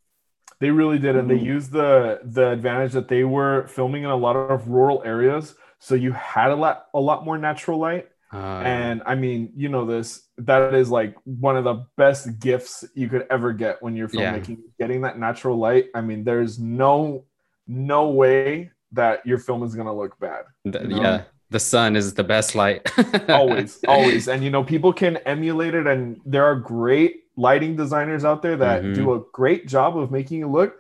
They 0.60 0.70
really 0.70 0.98
did, 0.98 1.14
and 1.14 1.30
they 1.30 1.38
Mhm. 1.38 1.44
used 1.44 1.70
the 1.72 2.20
the 2.24 2.50
advantage 2.50 2.92
that 2.92 3.06
they 3.06 3.22
were 3.22 3.66
filming 3.68 4.02
in 4.04 4.10
a 4.10 4.16
lot 4.16 4.34
of 4.34 4.66
rural 4.68 5.02
areas, 5.04 5.54
so 5.78 5.94
you 5.94 6.10
had 6.12 6.50
a 6.50 6.56
lot 6.56 6.86
a 6.94 7.00
lot 7.00 7.24
more 7.24 7.38
natural 7.38 7.78
light. 7.78 8.08
Uh, 8.32 8.62
And 8.64 9.02
I 9.06 9.14
mean, 9.14 9.52
you 9.54 9.68
know 9.68 9.84
this 9.84 10.08
that 10.38 10.74
is 10.74 10.90
like 10.90 11.14
one 11.24 11.56
of 11.56 11.64
the 11.64 11.84
best 11.96 12.40
gifts 12.40 12.82
you 12.94 13.08
could 13.08 13.26
ever 13.30 13.52
get 13.52 13.82
when 13.82 13.94
you're 13.94 14.08
Yeah. 14.12 14.34
filmmaking. 14.38 14.58
Getting 14.80 15.02
that 15.02 15.18
natural 15.18 15.56
light. 15.58 15.90
I 15.94 16.00
mean, 16.00 16.24
there's 16.24 16.58
no 16.58 17.24
no 17.68 18.08
way 18.08 18.70
that 18.92 19.24
your 19.26 19.38
film 19.38 19.62
is 19.62 19.74
gonna 19.74 19.94
look 19.94 20.18
bad. 20.18 20.44
The- 20.64 20.80
you 20.82 20.88
know? 20.88 21.02
yeah, 21.02 21.22
the 21.50 21.60
sun 21.60 21.94
is 21.96 22.14
the 22.14 22.24
best 22.24 22.54
light. 22.54 22.90
always 23.28 23.78
always 23.86 24.28
and 24.28 24.42
you 24.42 24.50
know 24.50 24.64
people 24.64 24.92
can 24.92 25.18
emulate 25.18 25.74
it 25.74 25.86
and 25.86 26.20
there 26.24 26.44
are 26.44 26.56
great 26.56 27.24
lighting 27.36 27.76
designers 27.76 28.24
out 28.24 28.42
there 28.42 28.56
that 28.56 28.82
Mhm. 28.82 28.94
do 28.94 29.12
a 29.14 29.20
great 29.32 29.66
job 29.68 29.96
of 29.96 30.10
making 30.10 30.40
it 30.42 30.46
look 30.48 30.74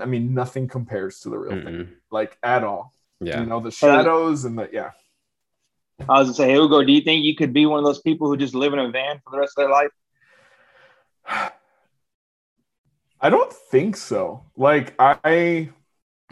i 0.00 0.04
mean 0.04 0.34
nothing 0.34 0.66
compares 0.66 1.20
to 1.20 1.28
the 1.30 1.38
real 1.38 1.52
thing 1.62 1.74
Mm-mm. 1.74 1.88
like 2.10 2.36
at 2.42 2.64
all 2.64 2.92
Yeah. 3.20 3.38
you 3.40 3.46
know 3.46 3.60
the 3.60 3.70
shadows 3.70 4.44
and 4.44 4.58
the 4.58 4.68
yeah 4.72 4.90
I 6.08 6.18
was 6.18 6.26
gonna 6.26 6.34
say, 6.34 6.48
hey, 6.50 6.56
Ugo, 6.56 6.82
do 6.82 6.90
you 6.92 7.02
think 7.02 7.24
you 7.24 7.36
could 7.36 7.52
be 7.52 7.66
one 7.66 7.78
of 7.78 7.84
those 7.84 8.00
people 8.00 8.26
who 8.26 8.36
just 8.36 8.52
live 8.56 8.72
in 8.72 8.80
a 8.80 8.88
van 8.90 9.20
for 9.22 9.30
the 9.30 9.38
rest 9.38 9.56
of 9.56 9.62
their 9.62 9.70
life? 9.70 9.90
i 13.20 13.30
don't 13.30 13.52
think 13.52 13.96
so 13.96 14.42
like 14.56 14.94
i 14.98 15.68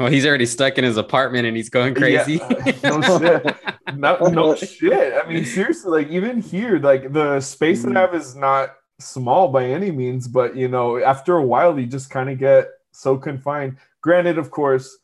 Well, 0.03 0.11
he's 0.11 0.27
already 0.27 0.47
stuck 0.47 0.79
in 0.79 0.85
his 0.85 0.97
apartment 0.97 1.47
and 1.47 1.57
he's 1.57 1.69
going 1.69 1.95
crazy. 1.95 2.41
Yeah, 2.41 2.73
no 2.99 3.19
shit. 3.21 3.57
No, 3.95 4.17
no 4.17 4.57
shit. 4.57 5.15
I 5.15 5.29
mean, 5.29 5.45
seriously, 5.45 6.03
like 6.03 6.11
even 6.11 6.41
here, 6.41 6.81
like 6.81 7.13
the 7.13 7.39
space 7.39 7.85
that 7.85 7.91
I 7.91 7.93
mm. 7.93 8.01
have 8.01 8.15
is 8.17 8.35
not 8.35 8.75
small 8.99 9.47
by 9.47 9.65
any 9.67 9.93
means, 9.93 10.27
but 10.27 10.57
you 10.57 10.67
know, 10.67 10.99
after 10.99 11.37
a 11.37 11.47
while, 11.47 11.79
you 11.79 11.87
just 11.87 12.11
kind 12.11 12.29
of 12.31 12.41
get 12.41 12.67
so 12.91 13.17
confined. 13.17 13.77
Granted, 14.01 14.39
of 14.39 14.51
course, 14.51 14.99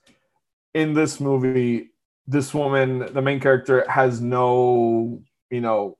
in 0.75 0.95
this 0.95 1.21
movie, 1.21 1.91
this 2.27 2.53
woman, 2.53 3.09
the 3.15 3.23
main 3.23 3.39
character, 3.39 3.89
has 3.89 4.21
no, 4.21 5.23
you 5.49 5.61
know, 5.61 5.97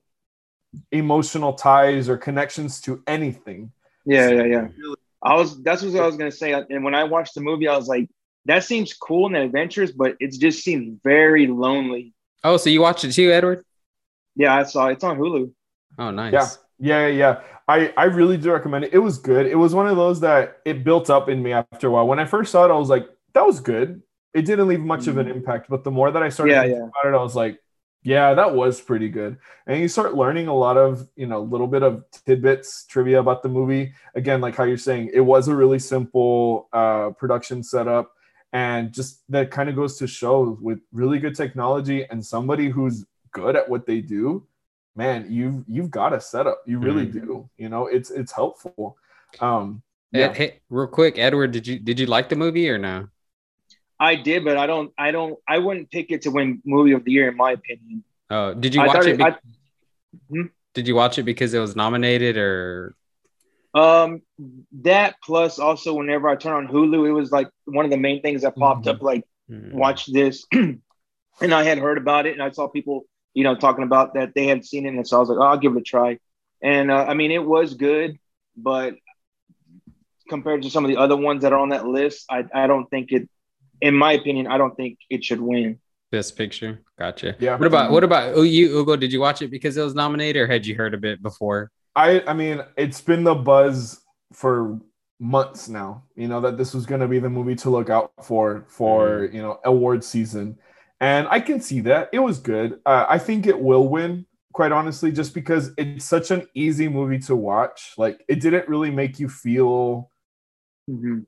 emotional 0.91 1.53
ties 1.53 2.09
or 2.09 2.17
connections 2.17 2.81
to 2.81 3.01
anything. 3.07 3.71
Yeah, 4.05 4.29
yeah, 4.29 4.43
yeah. 4.43 4.67
I 5.23 5.35
was 5.35 5.63
that's 5.63 5.83
what 5.83 5.95
I 5.95 6.05
was 6.05 6.17
gonna 6.17 6.31
say. 6.31 6.51
And 6.51 6.83
when 6.83 6.95
I 6.95 7.05
watched 7.05 7.35
the 7.35 7.41
movie, 7.41 7.69
I 7.69 7.77
was 7.77 7.87
like, 7.87 8.09
that 8.49 8.63
seems 8.65 8.93
cool 8.93 9.27
and 9.27 9.35
adventurous, 9.37 9.91
but 9.91 10.15
it 10.19 10.33
just 10.33 10.63
seems 10.63 10.99
very 11.03 11.47
lonely. 11.47 12.13
Oh, 12.43 12.57
so 12.57 12.69
you 12.69 12.81
watched 12.81 13.03
it 13.05 13.13
too, 13.13 13.31
Edward? 13.31 13.63
Yeah, 14.35 14.55
I 14.55 14.63
saw 14.63 14.87
it. 14.87 14.93
It's 14.93 15.03
on 15.03 15.17
Hulu. 15.17 15.51
Oh, 15.97 16.11
nice. 16.11 16.33
Yeah. 16.33 16.47
Yeah, 16.81 17.07
yeah. 17.07 17.41
I, 17.67 17.93
I 17.97 18.05
really 18.05 18.37
do 18.37 18.51
recommend 18.53 18.85
it. 18.85 18.93
It 18.93 18.99
was 18.99 19.17
good. 19.17 19.45
It 19.45 19.55
was 19.55 19.75
one 19.75 19.87
of 19.87 19.97
those 19.97 20.19
that 20.21 20.59
it 20.65 20.83
built 20.83 21.09
up 21.09 21.27
in 21.29 21.43
me 21.43 21.51
after 21.51 21.87
a 21.87 21.91
while. 21.91 22.07
When 22.07 22.19
I 22.19 22.25
first 22.25 22.51
saw 22.51 22.65
it, 22.65 22.71
I 22.71 22.77
was 22.77 22.89
like, 22.89 23.07
that 23.33 23.45
was 23.45 23.59
good. 23.59 24.01
It 24.33 24.43
didn't 24.45 24.67
leave 24.67 24.79
much 24.79 25.07
of 25.07 25.17
an 25.17 25.27
Mm-hmm. 25.27 25.37
impact, 25.37 25.69
but 25.69 25.83
the 25.83 25.91
more 25.91 26.09
that 26.09 26.23
I 26.23 26.29
started 26.29 26.53
Yeah, 26.53 26.61
thinking 26.61 26.77
yeah. 26.79 26.87
about 26.87 27.13
it, 27.13 27.17
I 27.19 27.21
was 27.21 27.35
like, 27.35 27.59
yeah, 28.03 28.33
that 28.33 28.55
was 28.55 28.79
pretty 28.79 29.09
good. 29.09 29.37
And 29.67 29.81
you 29.81 29.89
start 29.89 30.15
learning 30.15 30.47
a 30.47 30.55
lot 30.55 30.77
of, 30.77 31.05
you 31.17 31.27
know, 31.27 31.41
little 31.41 31.67
bit 31.67 31.83
of 31.83 32.05
tidbits, 32.25 32.85
trivia 32.85 33.19
about 33.19 33.43
the 33.43 33.49
movie. 33.49 33.91
Again, 34.15 34.39
like 34.39 34.55
how 34.55 34.63
you're 34.63 34.77
saying, 34.77 35.11
it 35.13 35.19
was 35.19 35.49
a 35.49 35.55
really 35.55 35.79
simple 35.79 36.69
uh, 36.71 37.09
production 37.11 37.61
setup. 37.61 38.13
And 38.53 38.91
just 38.91 39.21
that 39.29 39.51
kind 39.51 39.69
of 39.69 39.75
goes 39.75 39.97
to 39.97 40.07
show 40.07 40.57
with 40.61 40.79
really 40.91 41.19
good 41.19 41.35
technology 41.35 42.05
and 42.09 42.25
somebody 42.25 42.69
who's 42.69 43.05
good 43.31 43.55
at 43.55 43.69
what 43.69 43.85
they 43.85 44.01
do, 44.01 44.45
man, 44.95 45.27
you've 45.29 45.63
you've 45.67 45.91
got 45.91 46.13
a 46.13 46.19
setup. 46.21 46.61
You 46.65 46.79
really 46.79 47.05
Mm-hmm. 47.05 47.25
do. 47.27 47.49
You 47.57 47.69
know, 47.69 47.85
it's 47.87 48.09
it's 48.09 48.31
helpful. 48.31 48.97
Um 49.39 49.83
yeah. 50.11 50.33
hey, 50.33 50.59
real 50.71 50.87
quick, 50.87 51.19
Edward, 51.19 51.51
did 51.51 51.67
you 51.67 51.77
did 51.77 51.99
you 51.99 52.07
like 52.07 52.29
the 52.29 52.35
movie 52.35 52.67
or 52.69 52.79
no? 52.79 53.07
I 53.99 54.15
did, 54.15 54.43
but 54.45 54.57
I 54.57 54.65
don't. 54.65 54.91
I 54.97 55.11
don't. 55.11 55.37
I 55.47 55.57
wouldn't 55.59 55.91
pick 55.91 56.09
it 56.09 56.21
to 56.23 56.31
win 56.31 56.61
movie 56.65 56.93
of 56.93 57.03
the 57.03 57.11
year, 57.11 57.27
in 57.29 57.35
my 57.35 57.51
opinion. 57.51 58.03
Oh, 58.31 58.53
did 58.53 58.73
you 58.73 58.81
watch 58.81 59.05
it? 59.05 59.09
it- 59.09 59.17
be- 59.17 59.23
I- 59.25 59.35
Hmm? 60.29 60.41
did 60.73 60.87
you 60.87 60.95
watch 60.95 61.19
it 61.19 61.23
because 61.23 61.53
it 61.53 61.59
was 61.59 61.75
nominated 61.75 62.37
or? 62.37 62.95
Um, 63.73 64.21
that 64.81 65.15
plus 65.23 65.59
also 65.59 65.93
whenever 65.93 66.27
I 66.27 66.35
turn 66.35 66.53
on 66.53 66.67
Hulu, 66.67 67.07
it 67.07 67.11
was 67.13 67.31
like 67.31 67.49
one 67.65 67.85
of 67.85 67.91
the 67.91 67.97
main 67.97 68.21
things 68.21 68.41
that 68.41 68.55
popped 68.55 68.85
Mhm. 68.85 68.95
up. 68.95 69.01
Like, 69.01 69.23
Hmm. 69.47 69.77
watch 69.77 70.05
this, 70.05 70.45
and 70.51 70.81
I 71.41 71.63
had 71.63 71.79
heard 71.79 71.97
about 71.97 72.25
it, 72.27 72.33
and 72.33 72.43
I 72.43 72.51
saw 72.51 72.67
people, 72.67 73.05
you 73.33 73.43
know, 73.43 73.55
talking 73.55 73.83
about 73.83 74.13
that 74.13 74.33
they 74.35 74.45
had 74.47 74.63
seen 74.65 74.85
it, 74.85 74.89
and 74.93 75.07
so 75.07 75.17
I 75.17 75.19
was 75.19 75.29
like, 75.29 75.39
oh, 75.39 75.43
I'll 75.43 75.57
give 75.57 75.75
it 75.75 75.79
a 75.79 75.83
try. 75.83 76.19
And 76.61 76.91
uh, 76.91 77.05
I 77.07 77.13
mean, 77.15 77.31
it 77.31 77.43
was 77.43 77.73
good, 77.73 78.19
but 78.55 78.95
compared 80.29 80.61
to 80.63 80.69
some 80.69 80.85
of 80.85 80.89
the 80.89 80.97
other 80.97 81.17
ones 81.17 81.41
that 81.41 81.53
are 81.53 81.59
on 81.59 81.69
that 81.69 81.87
list, 81.87 82.25
I 82.29 82.45
I 82.53 82.67
don't 82.67 82.89
think 82.89 83.11
it. 83.11 83.29
In 83.81 83.95
my 83.95 84.11
opinion, 84.11 84.45
I 84.47 84.57
don't 84.57 84.75
think 84.75 84.99
it 85.09 85.23
should 85.23 85.39
win. 85.39 85.79
Best 86.11 86.35
Picture. 86.35 86.81
Gotcha. 86.97 87.35
Yeah. 87.39 87.55
What 87.55 87.67
about 87.67 87.91
what 87.91 88.03
about 88.03 88.33
oh, 88.35 88.41
you, 88.41 88.77
Ugo? 88.77 88.95
Did 88.97 89.13
you 89.13 89.21
watch 89.21 89.41
it 89.41 89.49
because 89.49 89.77
it 89.77 89.83
was 89.83 89.95
nominated, 89.95 90.41
or 90.41 90.47
had 90.47 90.65
you 90.65 90.75
heard 90.75 90.93
of 90.93 91.05
it 91.05 91.21
before? 91.21 91.71
I 91.95 92.21
I 92.27 92.33
mean, 92.33 92.61
it's 92.77 93.01
been 93.01 93.23
the 93.23 93.35
buzz 93.35 94.01
for 94.33 94.79
months 95.19 95.67
now, 95.67 96.03
you 96.15 96.27
know, 96.27 96.39
that 96.41 96.57
this 96.57 96.73
was 96.73 96.85
going 96.85 97.01
to 97.01 97.07
be 97.07 97.19
the 97.19 97.29
movie 97.29 97.55
to 97.55 97.69
look 97.69 97.89
out 97.89 98.11
for 98.23 98.65
for, 98.67 99.29
you 99.33 99.41
know, 99.41 99.59
award 99.65 100.03
season. 100.03 100.57
And 101.01 101.27
I 101.29 101.39
can 101.39 101.61
see 101.61 101.79
that. 101.81 102.09
It 102.13 102.19
was 102.19 102.39
good. 102.39 102.79
Uh, 102.85 103.05
I 103.09 103.17
think 103.17 103.47
it 103.47 103.59
will 103.59 103.87
win, 103.87 104.25
quite 104.53 104.71
honestly, 104.71 105.11
just 105.11 105.33
because 105.33 105.71
it's 105.77 106.05
such 106.05 106.31
an 106.31 106.45
easy 106.53 106.87
movie 106.89 107.19
to 107.19 107.35
watch. 107.35 107.93
Like 107.97 108.23
it 108.27 108.41
didn't 108.41 108.67
really 108.69 108.91
make 108.91 109.19
you 109.19 109.29
feel 109.29 110.11
Mhm. 110.89 111.25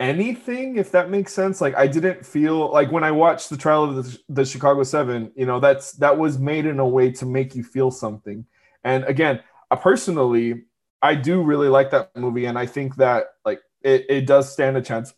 anything 0.00 0.76
if 0.76 0.90
that 0.92 1.10
makes 1.10 1.32
sense 1.32 1.60
like 1.60 1.74
i 1.76 1.86
didn't 1.86 2.24
feel 2.26 2.72
like 2.72 2.90
when 2.92 3.04
i 3.04 3.10
watched 3.10 3.50
the 3.50 3.56
trial 3.56 3.84
of 3.84 3.96
the, 3.96 4.18
the 4.30 4.44
chicago 4.44 4.82
seven 4.82 5.32
you 5.36 5.46
know 5.46 5.60
that's 5.60 5.92
that 5.92 6.16
was 6.18 6.38
made 6.38 6.66
in 6.66 6.80
a 6.80 6.88
way 6.88 7.10
to 7.12 7.26
make 7.26 7.54
you 7.54 7.62
feel 7.64 7.90
something 7.90 8.44
and 8.84 9.04
again 9.04 9.40
I 9.70 9.76
personally 9.76 10.64
i 11.02 11.14
do 11.14 11.42
really 11.42 11.68
like 11.68 11.90
that 11.90 12.14
movie 12.16 12.46
and 12.46 12.58
i 12.58 12.66
think 12.66 12.96
that 12.96 13.26
like 13.44 13.60
it, 13.82 14.06
it 14.08 14.26
does 14.26 14.52
stand 14.52 14.76
a 14.76 14.82
chance 14.82 15.14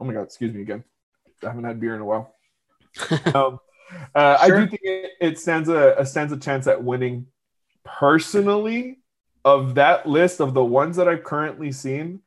oh 0.00 0.04
my 0.04 0.12
god 0.12 0.22
excuse 0.22 0.52
me 0.52 0.62
again 0.62 0.84
i 1.42 1.46
haven't 1.46 1.64
had 1.64 1.80
beer 1.80 1.94
in 1.94 2.00
a 2.00 2.04
while 2.04 2.34
um, 3.34 3.58
uh, 4.14 4.38
i 4.40 4.48
do 4.48 4.66
think 4.66 4.80
it, 4.82 5.12
it 5.20 5.38
stands 5.38 5.68
a, 5.68 5.94
a 5.98 6.06
stands 6.06 6.32
a 6.32 6.36
chance 6.36 6.66
at 6.66 6.82
winning 6.82 7.26
personally 7.84 8.98
of 9.44 9.74
that 9.76 10.06
list 10.06 10.40
of 10.40 10.54
the 10.54 10.64
ones 10.64 10.96
that 10.96 11.08
i've 11.08 11.24
currently 11.24 11.72
seen 11.72 12.20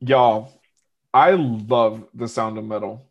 y'all 0.00 0.52
I 1.12 1.32
love 1.32 2.04
the 2.14 2.28
sound 2.28 2.58
of 2.58 2.64
metal. 2.64 3.02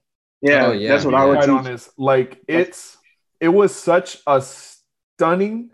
Yeah, 0.41 0.67
Oh, 0.67 0.71
yeah. 0.71 0.89
that's 0.89 1.03
what 1.03 1.15
I 1.15 1.25
would 1.25 1.37
Quite 1.37 1.45
choose. 1.47 1.55
honest, 1.55 1.89
like 1.97 2.41
it's 2.47 2.95
it 3.39 3.49
was 3.49 3.75
such 3.75 4.19
a 4.27 4.41
stunning, 4.41 5.71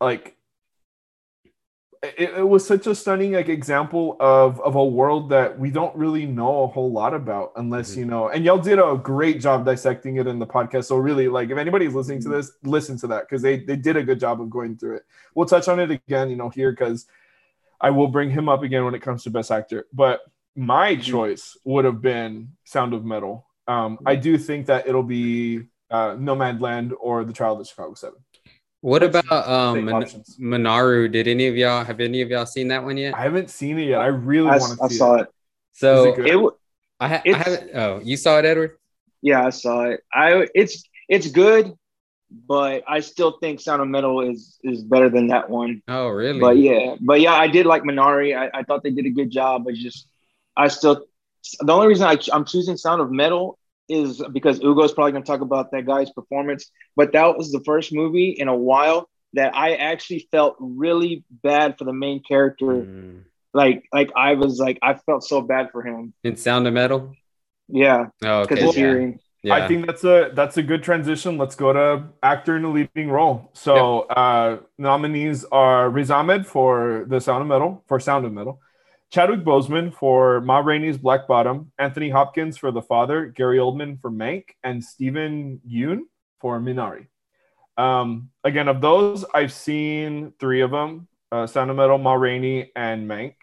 like 0.00 0.36
it, 2.02 2.30
it 2.38 2.48
was 2.48 2.66
such 2.66 2.86
a 2.86 2.94
stunning 2.94 3.32
like 3.32 3.48
example 3.48 4.16
of 4.20 4.60
of 4.60 4.76
a 4.76 4.84
world 4.84 5.30
that 5.30 5.58
we 5.58 5.70
don't 5.70 5.94
really 5.96 6.26
know 6.26 6.62
a 6.62 6.66
whole 6.68 6.92
lot 6.92 7.12
about 7.14 7.52
unless 7.56 7.94
Mhm. 7.94 7.96
you 7.98 8.04
know. 8.04 8.28
And 8.28 8.44
y'all 8.44 8.58
did 8.58 8.78
a 8.78 8.96
great 9.02 9.40
job 9.40 9.64
dissecting 9.64 10.16
it 10.16 10.26
in 10.26 10.38
the 10.38 10.46
podcast. 10.46 10.84
So 10.84 10.96
really, 10.96 11.28
like 11.28 11.50
if 11.50 11.58
anybody's 11.58 11.94
listening 11.94 12.20
to 12.22 12.28
this, 12.28 12.52
listen 12.62 12.96
to 12.98 13.06
that 13.08 13.22
because 13.22 13.42
they 13.42 13.58
they 13.58 13.76
did 13.76 13.96
a 13.96 14.02
good 14.02 14.20
job 14.20 14.40
of 14.40 14.48
going 14.50 14.76
through 14.76 14.96
it. 14.96 15.02
We'll 15.34 15.46
touch 15.46 15.66
on 15.68 15.80
it 15.80 15.90
again, 15.90 16.30
you 16.30 16.36
know, 16.36 16.48
here 16.50 16.70
because 16.70 17.06
I 17.80 17.90
will 17.90 18.08
bring 18.08 18.30
him 18.30 18.48
up 18.48 18.62
again 18.62 18.84
when 18.84 18.94
it 18.94 19.02
comes 19.02 19.22
to 19.24 19.30
best 19.30 19.50
actor. 19.50 19.86
But 19.92 20.20
my 20.56 20.96
Mhm. 20.96 21.02
choice 21.02 21.56
would 21.64 21.84
have 21.84 22.00
been 22.00 22.50
Sound 22.64 22.92
of 22.94 23.04
Metal. 23.04 23.46
Um, 23.66 23.98
I 24.06 24.16
do 24.16 24.38
think 24.38 24.66
that 24.66 24.86
it'll 24.88 25.02
be 25.02 25.62
uh, 25.90 26.14
Nomadland 26.16 26.92
or 27.00 27.24
The 27.24 27.32
Trial 27.32 27.54
of 27.54 27.60
the 27.60 27.64
Chicago 27.64 27.94
Seven. 27.94 28.18
What 28.80 29.02
about 29.02 29.30
um 29.48 29.76
Same 29.76 29.84
Min- 30.38 30.62
Minari? 30.64 31.10
Did 31.10 31.26
any 31.28 31.48
of 31.48 31.56
y'all 31.56 31.84
have 31.84 32.00
any 32.00 32.22
of 32.22 32.30
y'all 32.30 32.46
seen 32.46 32.68
that 32.68 32.84
one 32.84 32.96
yet? 32.96 33.14
I 33.14 33.22
haven't 33.22 33.50
seen 33.50 33.78
it 33.78 33.88
yet. 33.88 34.00
I 34.00 34.06
really 34.06 34.46
want 34.46 34.78
to 34.78 34.84
I 34.84 34.88
see 34.88 34.94
saw 34.96 35.14
it. 35.16 35.20
it. 35.22 35.28
So 35.72 36.00
Is 36.00 36.06
it 36.06 36.16
good? 36.16 36.26
It, 36.26 36.32
w- 36.32 36.56
I, 37.00 37.08
ha- 37.08 37.14
I 37.24 37.28
It's- 37.28 37.44
haven't. 37.46 37.70
Oh, 37.74 38.00
you 38.02 38.16
saw 38.16 38.38
it, 38.38 38.44
Edward? 38.44 38.76
yeah, 39.22 39.44
I 39.44 39.50
saw 39.50 39.82
it. 39.84 40.00
I 40.12 40.46
it's 40.54 40.84
it's 41.08 41.28
good, 41.28 41.72
but 42.46 42.84
I 42.86 43.00
still 43.00 43.38
think 43.40 43.60
Sound 43.60 43.82
of 43.82 43.88
Metal 43.88 44.20
is 44.20 44.58
is 44.62 44.82
better 44.84 45.08
than 45.10 45.26
that 45.28 45.50
one. 45.50 45.82
Oh, 45.88 46.08
really? 46.08 46.38
But 46.38 46.56
yeah, 46.58 46.94
but 47.00 47.20
yeah, 47.20 47.34
I 47.34 47.48
did 47.48 47.66
like 47.66 47.82
Minari. 47.82 48.36
I, 48.38 48.60
I 48.60 48.62
thought 48.62 48.82
they 48.84 48.90
did 48.92 49.06
a 49.06 49.10
good 49.10 49.30
job. 49.30 49.64
But 49.64 49.74
just 49.74 50.06
I 50.56 50.68
still 50.68 51.04
the 51.60 51.72
only 51.72 51.88
reason 51.88 52.06
I, 52.06 52.16
I'm 52.32 52.44
choosing 52.44 52.76
Sound 52.76 53.00
of 53.00 53.10
Metal 53.10 53.58
is 53.88 54.22
because 54.32 54.60
Ugo's 54.60 54.92
probably 54.92 55.12
going 55.12 55.24
to 55.24 55.26
talk 55.26 55.40
about 55.40 55.70
that 55.72 55.86
guy's 55.86 56.10
performance. 56.10 56.70
But 56.96 57.12
that 57.12 57.36
was 57.36 57.52
the 57.52 57.60
first 57.64 57.92
movie 57.92 58.30
in 58.30 58.48
a 58.48 58.56
while 58.56 59.08
that 59.34 59.54
I 59.54 59.74
actually 59.74 60.28
felt 60.30 60.56
really 60.58 61.24
bad 61.30 61.76
for 61.78 61.84
the 61.84 61.92
main 61.92 62.22
character. 62.22 62.66
Mm. 62.66 63.22
Like 63.54 63.84
like 63.92 64.10
I 64.16 64.34
was 64.34 64.58
like 64.58 64.78
I 64.82 64.94
felt 64.94 65.24
so 65.24 65.40
bad 65.40 65.70
for 65.72 65.82
him. 65.82 66.12
In 66.22 66.36
Sound 66.36 66.66
of 66.66 66.74
Metal. 66.74 67.14
Yeah, 67.68 68.06
Oh, 68.24 68.40
okay. 68.42 68.56
his 68.56 68.76
Yeah. 68.76 68.80
hearing. 68.82 69.18
yeah. 69.42 69.54
I 69.54 69.68
think 69.68 69.86
that's 69.86 70.04
a 70.04 70.30
that's 70.34 70.56
a 70.56 70.62
good 70.62 70.82
transition. 70.82 71.36
Let's 71.38 71.54
go 71.54 71.72
to 71.72 72.04
actor 72.22 72.56
in 72.56 72.64
a 72.64 72.70
leading 72.70 73.10
role. 73.10 73.50
So 73.54 74.00
uh, 74.02 74.58
nominees 74.78 75.44
are 75.52 75.88
Riz 75.90 76.10
Ahmed 76.10 76.46
for 76.46 77.04
The 77.08 77.20
Sound 77.20 77.42
of 77.42 77.48
Metal 77.48 77.82
for 77.86 78.00
Sound 78.00 78.24
of 78.26 78.32
Metal, 78.32 78.60
Chadwick 79.10 79.40
Boseman 79.40 79.92
for 79.92 80.40
Ma 80.40 80.58
Rainey's 80.58 80.98
Black 80.98 81.26
Bottom, 81.26 81.72
Anthony 81.78 82.10
Hopkins 82.10 82.56
for 82.58 82.70
The 82.70 82.82
Father, 82.82 83.26
Gary 83.26 83.58
Oldman 83.58 84.00
for 84.00 84.10
Mank, 84.10 84.44
and 84.62 84.84
Steven 84.84 85.60
Yeun 85.68 86.00
for 86.40 86.60
Minari. 86.60 87.06
Um, 87.76 88.30
again, 88.44 88.68
of 88.68 88.80
those, 88.80 89.24
I've 89.32 89.52
seen 89.52 90.32
three 90.38 90.60
of 90.60 90.70
them: 90.70 91.08
uh, 91.32 91.46
Sound 91.46 91.70
of 91.70 91.76
Metal, 91.76 91.98
Ma 91.98 92.14
Rainey, 92.14 92.70
and 92.76 93.08
Mank. 93.08 93.34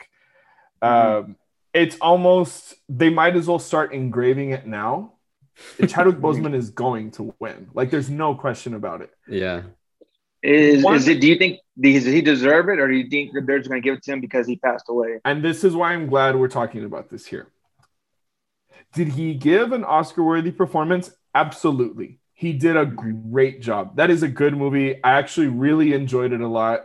Um, 0.81 1.35
it's 1.73 1.97
almost 1.99 2.75
they 2.87 3.09
might 3.09 3.35
as 3.35 3.47
well 3.47 3.59
start 3.59 3.93
engraving 3.93 4.51
it 4.51 4.67
now 4.67 5.15
Chadwick 5.87 6.17
Boseman 6.17 6.53
is 6.53 6.69
going 6.69 7.11
to 7.11 7.33
win. 7.39 7.69
Like, 7.73 7.89
there's 7.89 8.09
no 8.09 8.35
question 8.35 8.73
about 8.73 9.01
it. 9.01 9.11
yeah. 9.27 9.63
Is 10.45 10.83
One- 10.83 10.95
is 10.95 11.07
it? 11.07 11.21
Do 11.21 11.27
you 11.27 11.37
think 11.37 11.59
does 11.79 12.05
he 12.05 12.21
deserve 12.21 12.69
it, 12.69 12.79
or 12.79 12.87
do 12.87 12.93
you 12.93 13.09
think 13.09 13.33
that 13.33 13.47
they're 13.47 13.57
just 13.57 13.69
going 13.69 13.81
to 13.81 13.83
give 13.83 13.97
it 13.97 14.03
to 14.03 14.13
him 14.13 14.21
because 14.21 14.45
he 14.45 14.57
passed 14.57 14.85
away? 14.89 15.19
And 15.25 15.43
this 15.43 15.63
is 15.63 15.75
why 15.75 15.93
I'm 15.93 16.07
glad 16.07 16.35
we're 16.35 16.47
talking 16.47 16.85
about 16.85 17.09
this 17.09 17.25
here. 17.25 17.47
Did 18.93 19.09
he 19.09 19.33
give 19.33 19.71
an 19.71 19.83
Oscar 19.83 20.23
worthy 20.23 20.51
performance? 20.51 21.11
Absolutely. 21.33 22.19
He 22.33 22.53
did 22.53 22.77
a 22.77 22.85
great 22.85 23.61
job. 23.61 23.95
That 23.95 24.11
is 24.11 24.21
a 24.21 24.27
good 24.27 24.55
movie. 24.55 25.03
I 25.03 25.13
actually 25.13 25.47
really 25.47 25.93
enjoyed 25.93 26.31
it 26.31 26.41
a 26.41 26.47
lot. 26.47 26.81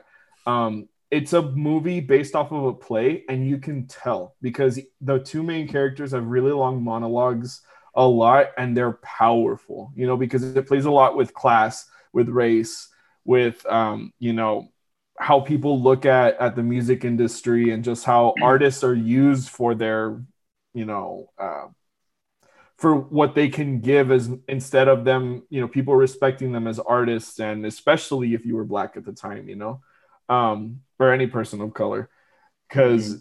Um, 0.47 0.89
it's 1.11 1.35
a 1.35 1.43
movie 1.43 2.01
based 2.01 2.35
off 2.35 2.53
of 2.53 2.65
a 2.65 2.73
play, 2.73 3.25
and 3.29 3.47
you 3.47 3.59
can 3.59 3.87
tell 3.87 4.37
because 4.41 4.81
the 5.03 5.19
two 5.19 5.43
main 5.43 5.69
characters 5.69 6.13
have 6.13 6.25
really 6.25 6.53
long 6.53 6.83
monologues 6.83 7.61
a 7.95 8.07
lot 8.07 8.47
and 8.57 8.77
they're 8.77 8.99
powerful, 9.03 9.93
you 9.95 10.07
know, 10.07 10.17
because 10.17 10.45
it 10.57 10.67
plays 10.67 10.87
a 10.87 10.91
lot 10.91 11.17
with 11.17 11.35
class, 11.35 11.87
with 12.13 12.29
race, 12.29 12.89
with 13.25 13.65
um, 13.67 14.13
you 14.19 14.33
know, 14.33 14.71
how 15.19 15.41
people 15.41 15.83
look 15.83 16.07
at 16.07 16.39
at 16.39 16.57
the 16.57 16.63
music 16.63 17.05
industry 17.05 17.73
and 17.73 17.85
just 17.85 18.05
how 18.05 18.35
artists 18.43 18.85
are 18.85 18.95
used 18.95 19.49
for 19.49 19.75
their, 19.75 20.23
you 20.75 20.85
know, 20.85 21.31
uh, 21.39 21.67
for 22.79 22.95
what 22.95 23.35
they 23.35 23.49
can 23.49 23.81
give 23.81 24.11
as 24.11 24.31
instead 24.49 24.89
of 24.89 25.05
them, 25.05 25.43
you 25.51 25.61
know, 25.61 25.69
people 25.69 25.95
respecting 25.95 26.53
them 26.53 26.67
as 26.67 26.79
artists 26.79 27.39
and 27.39 27.67
especially 27.67 28.33
if 28.35 28.47
you 28.47 28.57
were 28.57 28.65
black 28.65 28.97
at 28.97 29.05
the 29.05 29.13
time, 29.13 29.49
you 29.49 29.57
know, 29.57 29.81
um, 30.29 30.81
or 30.99 31.13
any 31.13 31.27
person 31.27 31.61
of 31.61 31.75
color, 31.75 32.09
because. 32.69 33.09
Mm-hmm 33.09 33.19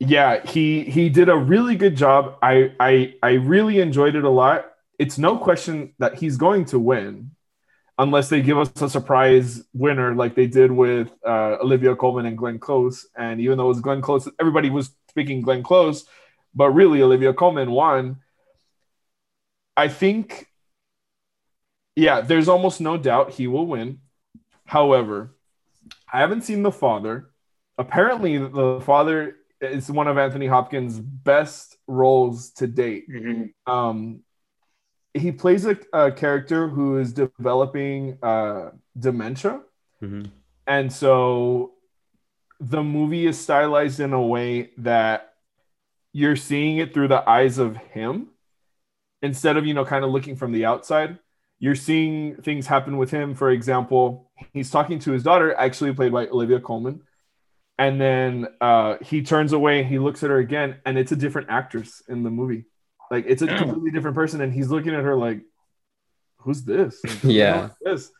yeah, 0.00 0.44
he 0.46 0.84
he 0.84 1.10
did 1.10 1.28
a 1.28 1.36
really 1.36 1.76
good 1.76 1.94
job. 1.94 2.38
I 2.42 2.72
I 2.80 3.14
I 3.22 3.32
really 3.32 3.80
enjoyed 3.80 4.16
it 4.16 4.24
a 4.24 4.30
lot. 4.30 4.64
It's 4.98 5.18
no 5.18 5.36
question 5.36 5.92
that 5.98 6.14
he's 6.14 6.38
going 6.38 6.64
to 6.66 6.78
win, 6.78 7.32
unless 8.00 8.30
they 8.30 8.40
give 8.40 8.56
us 8.56 8.70
a 8.80 8.88
surprise 8.88 9.62
winner 9.74 10.14
like 10.14 10.34
they 10.34 10.46
did 10.46 10.72
with 10.72 11.10
uh, 11.24 11.58
Olivia 11.60 11.94
Colman 11.94 12.24
and 12.24 12.36
Glenn 12.36 12.58
Close. 12.58 13.06
And 13.14 13.42
even 13.42 13.58
though 13.58 13.66
it 13.66 13.68
was 13.68 13.82
Glenn 13.82 14.00
Close, 14.00 14.26
everybody 14.40 14.70
was 14.70 14.90
picking 15.14 15.42
Glenn 15.42 15.62
Close, 15.62 16.06
but 16.54 16.70
really 16.70 17.02
Olivia 17.02 17.34
Colman 17.34 17.70
won. 17.70 18.16
I 19.76 19.88
think, 19.88 20.46
yeah, 21.94 22.22
there's 22.22 22.48
almost 22.48 22.80
no 22.80 22.96
doubt 22.96 23.32
he 23.32 23.46
will 23.46 23.66
win. 23.66 23.98
However, 24.64 25.36
I 26.10 26.20
haven't 26.20 26.44
seen 26.44 26.62
the 26.62 26.72
father. 26.72 27.28
Apparently, 27.76 28.38
the 28.38 28.80
father 28.80 29.36
is 29.60 29.90
one 29.90 30.08
of 30.08 30.16
Anthony 30.16 30.46
Hopkins' 30.46 30.98
best 30.98 31.76
roles 31.86 32.50
to 32.52 32.66
date. 32.66 33.10
Mm-hmm. 33.10 33.70
Um, 33.70 34.20
he 35.14 35.32
plays 35.32 35.66
a, 35.66 35.76
a, 35.92 36.12
character 36.12 36.68
who 36.68 36.98
is 36.98 37.12
developing 37.12 38.18
uh, 38.22 38.70
dementia, 38.98 39.60
mm-hmm. 40.02 40.28
and 40.66 40.92
so 40.92 41.72
the 42.60 42.82
movie 42.82 43.26
is 43.26 43.38
stylized 43.38 44.00
in 44.00 44.12
a 44.12 44.22
way 44.22 44.70
that 44.78 45.34
you're 46.12 46.36
seeing 46.36 46.78
it 46.78 46.92
through 46.92 47.08
the 47.08 47.28
eyes 47.28 47.58
of 47.58 47.76
him. 47.76 48.28
Instead 49.22 49.56
of 49.56 49.66
you 49.66 49.74
know 49.74 49.84
kind 49.84 50.04
of 50.04 50.10
looking 50.10 50.34
from 50.34 50.52
the 50.52 50.64
outside 50.64 51.18
you're 51.60 51.74
seeing 51.74 52.36
things 52.36 52.66
happen 52.66 52.96
with 52.96 53.10
him. 53.12 53.34
For 53.34 53.50
example 53.50 54.32
he's 54.52 54.70
talking 54.70 54.98
to 55.00 55.12
his 55.12 55.22
daughter 55.22 55.54
actually 55.54 55.92
played 55.92 56.12
by 56.12 56.26
olivia 56.26 56.58
colman. 56.58 57.02
And 57.78 58.00
then 58.00 58.48
uh, 58.60 58.96
he 59.00 59.22
turns 59.22 59.52
away 59.52 59.84
he 59.84 59.98
looks 59.98 60.22
at 60.22 60.30
her 60.30 60.38
again 60.38 60.78
and 60.84 60.98
it's 60.98 61.12
a 61.12 61.16
different 61.16 61.48
actress 61.50 62.02
in 62.08 62.24
the 62.24 62.30
movie 62.30 62.64
like 63.10 63.24
it's 63.28 63.42
a 63.42 63.46
completely 63.46 63.90
different 63.90 64.14
person 64.14 64.40
and 64.40 64.52
he's 64.52 64.68
looking 64.68 64.94
at 64.94 65.02
her 65.02 65.16
like 65.16 65.42
who's 66.38 66.62
this? 66.62 67.00
Like, 67.04 67.24
yeah. 67.24 67.70
this? 67.80 68.10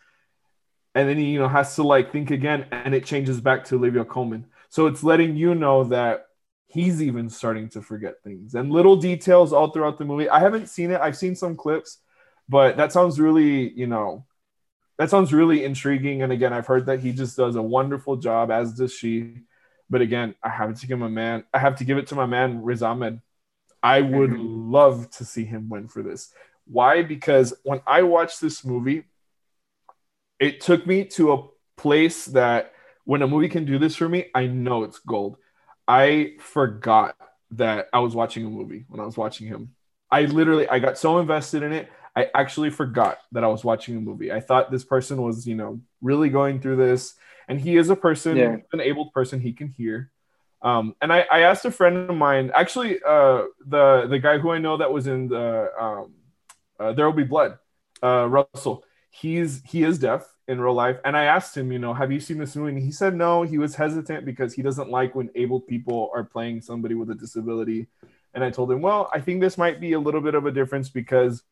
And 0.94 1.08
then 1.08 1.16
he 1.16 1.26
you 1.26 1.38
know 1.38 1.48
has 1.48 1.74
to 1.76 1.82
like 1.82 2.12
think 2.12 2.30
again 2.30 2.66
and 2.70 2.94
it 2.94 3.04
changes 3.04 3.40
back 3.40 3.64
to 3.66 3.76
olivia 3.76 4.04
Colman. 4.04 4.46
so 4.68 4.86
it's 4.86 5.02
letting 5.02 5.36
you 5.36 5.54
know 5.54 5.84
that 5.84 6.26
he's 6.66 7.02
even 7.02 7.28
starting 7.28 7.68
to 7.68 7.82
forget 7.82 8.22
things 8.22 8.54
and 8.54 8.70
little 8.70 8.96
details 8.96 9.52
all 9.52 9.70
throughout 9.70 9.98
the 9.98 10.04
movie. 10.04 10.28
I 10.28 10.38
haven't 10.40 10.68
seen 10.68 10.90
it. 10.90 11.00
I've 11.00 11.16
seen 11.16 11.34
some 11.34 11.56
clips 11.56 11.98
but 12.48 12.76
that 12.76 12.92
sounds 12.92 13.20
really 13.20 13.70
you 13.70 13.86
know 13.86 14.26
that 14.98 15.08
sounds 15.08 15.32
really 15.32 15.64
intriguing. 15.64 16.22
And 16.22 16.32
again 16.32 16.52
i've 16.52 16.66
heard 16.66 16.86
that 16.86 17.00
he 17.00 17.12
just 17.12 17.36
does 17.36 17.56
a 17.56 17.62
wonderful 17.62 18.16
job 18.16 18.50
as 18.50 18.74
does 18.74 18.92
she. 18.92 19.36
But 19.88 20.02
again, 20.02 20.36
I 20.40 20.50
have 20.50 20.78
to 20.78 20.86
give 20.86 21.00
my 21.00 21.08
man. 21.08 21.42
I 21.52 21.58
have 21.58 21.76
to 21.78 21.84
give 21.84 21.98
it 21.98 22.06
to 22.08 22.14
my 22.14 22.26
man 22.26 22.62
Riz 22.62 22.80
Ahmed. 22.80 23.20
I 23.82 24.00
would 24.00 24.30
mm-hmm. 24.30 24.70
love 24.72 25.10
to 25.12 25.24
see 25.24 25.44
him 25.44 25.68
win 25.68 25.88
for 25.88 26.02
this. 26.02 26.32
Why? 26.66 27.02
Because 27.02 27.54
when 27.62 27.80
I 27.86 28.02
watched 28.02 28.40
this 28.40 28.64
movie, 28.64 29.04
it 30.38 30.60
took 30.60 30.86
me 30.86 31.04
to 31.04 31.32
a 31.32 31.46
place 31.76 32.26
that 32.26 32.72
when 33.04 33.22
a 33.22 33.26
movie 33.26 33.48
can 33.48 33.64
do 33.64 33.78
this 33.78 33.96
for 33.96 34.08
me, 34.08 34.26
I 34.34 34.46
know 34.46 34.84
it's 34.84 34.98
gold. 34.98 35.36
I 35.88 36.34
forgot 36.38 37.16
that 37.52 37.88
I 37.92 37.98
was 37.98 38.14
watching 38.14 38.46
a 38.46 38.50
movie 38.50 38.84
when 38.88 39.00
I 39.00 39.04
was 39.04 39.16
watching 39.16 39.46
him. 39.46 39.74
I 40.10 40.22
literally 40.22 40.68
I 40.68 40.78
got 40.78 40.98
so 40.98 41.18
invested 41.18 41.62
in 41.62 41.72
it, 41.72 41.88
I 42.14 42.28
actually 42.34 42.70
forgot 42.70 43.18
that 43.32 43.44
I 43.44 43.48
was 43.48 43.64
watching 43.64 43.96
a 43.96 44.00
movie. 44.00 44.32
I 44.32 44.40
thought 44.40 44.70
this 44.70 44.84
person 44.84 45.22
was, 45.22 45.46
you 45.46 45.54
know, 45.54 45.80
really 46.00 46.28
going 46.28 46.60
through 46.60 46.76
this 46.76 47.14
and 47.48 47.60
he 47.60 47.76
is 47.76 47.90
a 47.90 47.96
person, 47.96 48.36
yeah. 48.36 48.56
an 48.72 48.80
able 48.80 49.10
person. 49.10 49.40
He 49.40 49.52
can 49.52 49.68
hear. 49.68 50.10
Um, 50.62 50.94
and 51.00 51.12
I, 51.12 51.26
I 51.30 51.40
asked 51.40 51.64
a 51.64 51.70
friend 51.70 52.10
of 52.10 52.16
mine, 52.16 52.50
actually, 52.54 52.98
uh, 53.06 53.44
the 53.66 54.06
the 54.08 54.18
guy 54.18 54.38
who 54.38 54.50
I 54.50 54.58
know 54.58 54.76
that 54.76 54.92
was 54.92 55.06
in 55.06 55.28
the 55.28 55.70
um, 55.78 56.14
uh, 56.78 56.92
There 56.92 57.06
Will 57.06 57.16
Be 57.16 57.24
Blood, 57.24 57.58
uh, 58.02 58.26
Russell. 58.28 58.84
He's 59.10 59.62
he 59.64 59.82
is 59.82 59.98
deaf 59.98 60.26
in 60.46 60.60
real 60.60 60.74
life, 60.74 60.98
and 61.04 61.16
I 61.16 61.24
asked 61.24 61.56
him, 61.56 61.72
you 61.72 61.78
know, 61.78 61.94
have 61.94 62.12
you 62.12 62.20
seen 62.20 62.38
this 62.38 62.56
movie? 62.56 62.72
And 62.72 62.82
he 62.82 62.92
said 62.92 63.14
no. 63.14 63.42
He 63.42 63.58
was 63.58 63.74
hesitant 63.74 64.24
because 64.24 64.52
he 64.52 64.62
doesn't 64.62 64.90
like 64.90 65.14
when 65.14 65.30
able 65.34 65.60
people 65.60 66.10
are 66.14 66.24
playing 66.24 66.60
somebody 66.60 66.94
with 66.94 67.10
a 67.10 67.14
disability. 67.14 67.86
And 68.34 68.44
I 68.44 68.50
told 68.50 68.70
him, 68.70 68.80
well, 68.80 69.10
I 69.12 69.20
think 69.20 69.40
this 69.40 69.58
might 69.58 69.80
be 69.80 69.94
a 69.94 70.00
little 70.00 70.20
bit 70.20 70.34
of 70.34 70.46
a 70.46 70.52
difference 70.52 70.88
because 70.88 71.42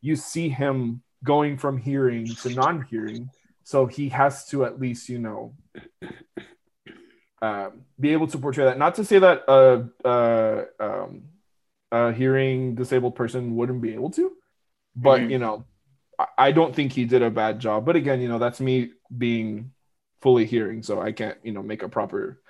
you 0.00 0.16
see 0.16 0.48
him 0.48 1.02
going 1.24 1.56
from 1.58 1.76
hearing 1.76 2.26
to 2.26 2.50
non-hearing 2.50 3.30
so 3.70 3.86
he 3.86 4.08
has 4.08 4.46
to 4.46 4.64
at 4.64 4.80
least, 4.80 5.08
you 5.08 5.20
know, 5.20 5.54
uh, 7.42 7.70
be 7.98 8.12
able 8.12 8.26
to 8.28 8.38
portray 8.38 8.64
that. 8.64 8.78
Not 8.78 8.96
to 8.96 9.04
say 9.04 9.18
that 9.18 9.44
a, 9.48 9.88
a, 10.04 10.64
um, 10.78 11.22
a 11.90 12.12
hearing 12.12 12.74
disabled 12.74 13.14
person 13.14 13.56
wouldn't 13.56 13.80
be 13.80 13.94
able 13.94 14.10
to, 14.10 14.32
but 14.94 15.20
mm-hmm. 15.20 15.30
you 15.30 15.38
know, 15.38 15.64
I, 16.18 16.26
I 16.38 16.52
don't 16.52 16.74
think 16.74 16.92
he 16.92 17.04
did 17.04 17.22
a 17.22 17.30
bad 17.30 17.58
job. 17.58 17.86
But 17.86 17.96
again, 17.96 18.20
you 18.20 18.28
know, 18.28 18.38
that's 18.38 18.60
me 18.60 18.90
being 19.16 19.72
fully 20.22 20.44
hearing, 20.44 20.82
so 20.82 21.00
I 21.00 21.12
can't, 21.12 21.38
you 21.42 21.52
know, 21.52 21.62
make 21.62 21.82
a 21.82 21.88
proper 21.88 22.40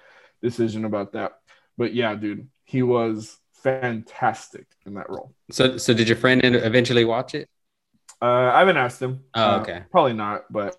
decision 0.42 0.84
about 0.84 1.12
that. 1.12 1.38
But 1.78 1.94
yeah, 1.94 2.14
dude, 2.14 2.48
he 2.64 2.82
was 2.82 3.38
fantastic 3.62 4.66
in 4.86 4.94
that 4.94 5.08
role. 5.08 5.34
So, 5.50 5.76
so 5.76 5.94
did 5.94 6.08
your 6.08 6.16
friend 6.16 6.40
eventually 6.44 7.04
watch 7.04 7.34
it? 7.34 7.48
Uh, 8.20 8.50
I 8.52 8.58
haven't 8.58 8.76
asked 8.76 9.00
him. 9.00 9.24
Oh, 9.34 9.60
okay. 9.60 9.76
Uh, 9.76 9.80
probably 9.90 10.12
not, 10.12 10.44
but 10.50 10.76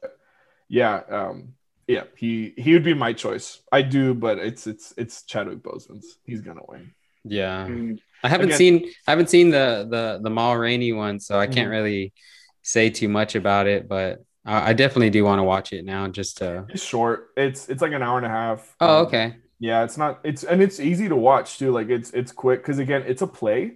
yeah, 0.68 1.02
um, 1.10 1.54
yeah, 1.92 2.04
he 2.16 2.54
he 2.58 2.72
would 2.74 2.84
be 2.84 2.94
my 2.94 3.12
choice. 3.12 3.62
I 3.72 3.82
do, 3.82 4.14
but 4.14 4.40
it's 4.40 4.66
it's 4.66 4.94
it's 4.98 5.24
Chadwick 5.24 5.60
Boseman's. 5.60 6.18
He's 6.26 6.42
gonna 6.42 6.62
win. 6.68 6.94
Yeah, 7.26 7.68
mm. 7.68 8.00
I 8.24 8.30
haven't 8.30 8.48
Again, 8.48 8.58
seen 8.58 8.92
I 9.06 9.12
haven't 9.12 9.30
seen 9.30 9.50
the 9.50 9.86
the 9.90 10.20
the 10.24 10.30
Ma 10.30 10.54
Rainey 10.54 10.94
one, 10.94 11.20
so 11.20 11.38
I 11.38 11.48
can't 11.48 11.68
mm. 11.68 11.72
really 11.72 12.14
say 12.62 12.90
too 12.90 13.10
much 13.10 13.36
about 13.36 13.68
it. 13.68 13.90
But 13.90 14.24
I, 14.46 14.70
I 14.70 14.74
definitely 14.74 15.10
do 15.10 15.26
want 15.26 15.40
to 15.40 15.44
watch 15.44 15.74
it 15.74 15.84
now. 15.84 16.08
Just 16.08 16.38
to... 16.38 16.66
it's 16.70 16.84
short. 16.84 17.32
It's 17.36 17.68
it's 17.68 17.82
like 17.82 17.92
an 17.92 18.02
hour 18.02 18.18
and 18.18 18.26
a 18.26 18.30
half. 18.30 18.74
Oh, 18.80 19.00
um, 19.00 19.06
okay. 19.08 19.36
Yeah, 19.60 19.84
it's 19.84 19.98
not. 19.98 20.22
It's 20.24 20.46
and 20.46 20.62
it's 20.62 20.80
easy 20.80 21.10
to 21.10 21.16
watch 21.18 21.60
too. 21.60 21.72
Like 21.72 21.90
it's 21.90 22.12
it's 22.12 22.32
quick 22.32 22.62
because 22.62 22.80
again, 22.80 23.04
it's 23.06 23.22
a 23.22 23.28
play, 23.28 23.74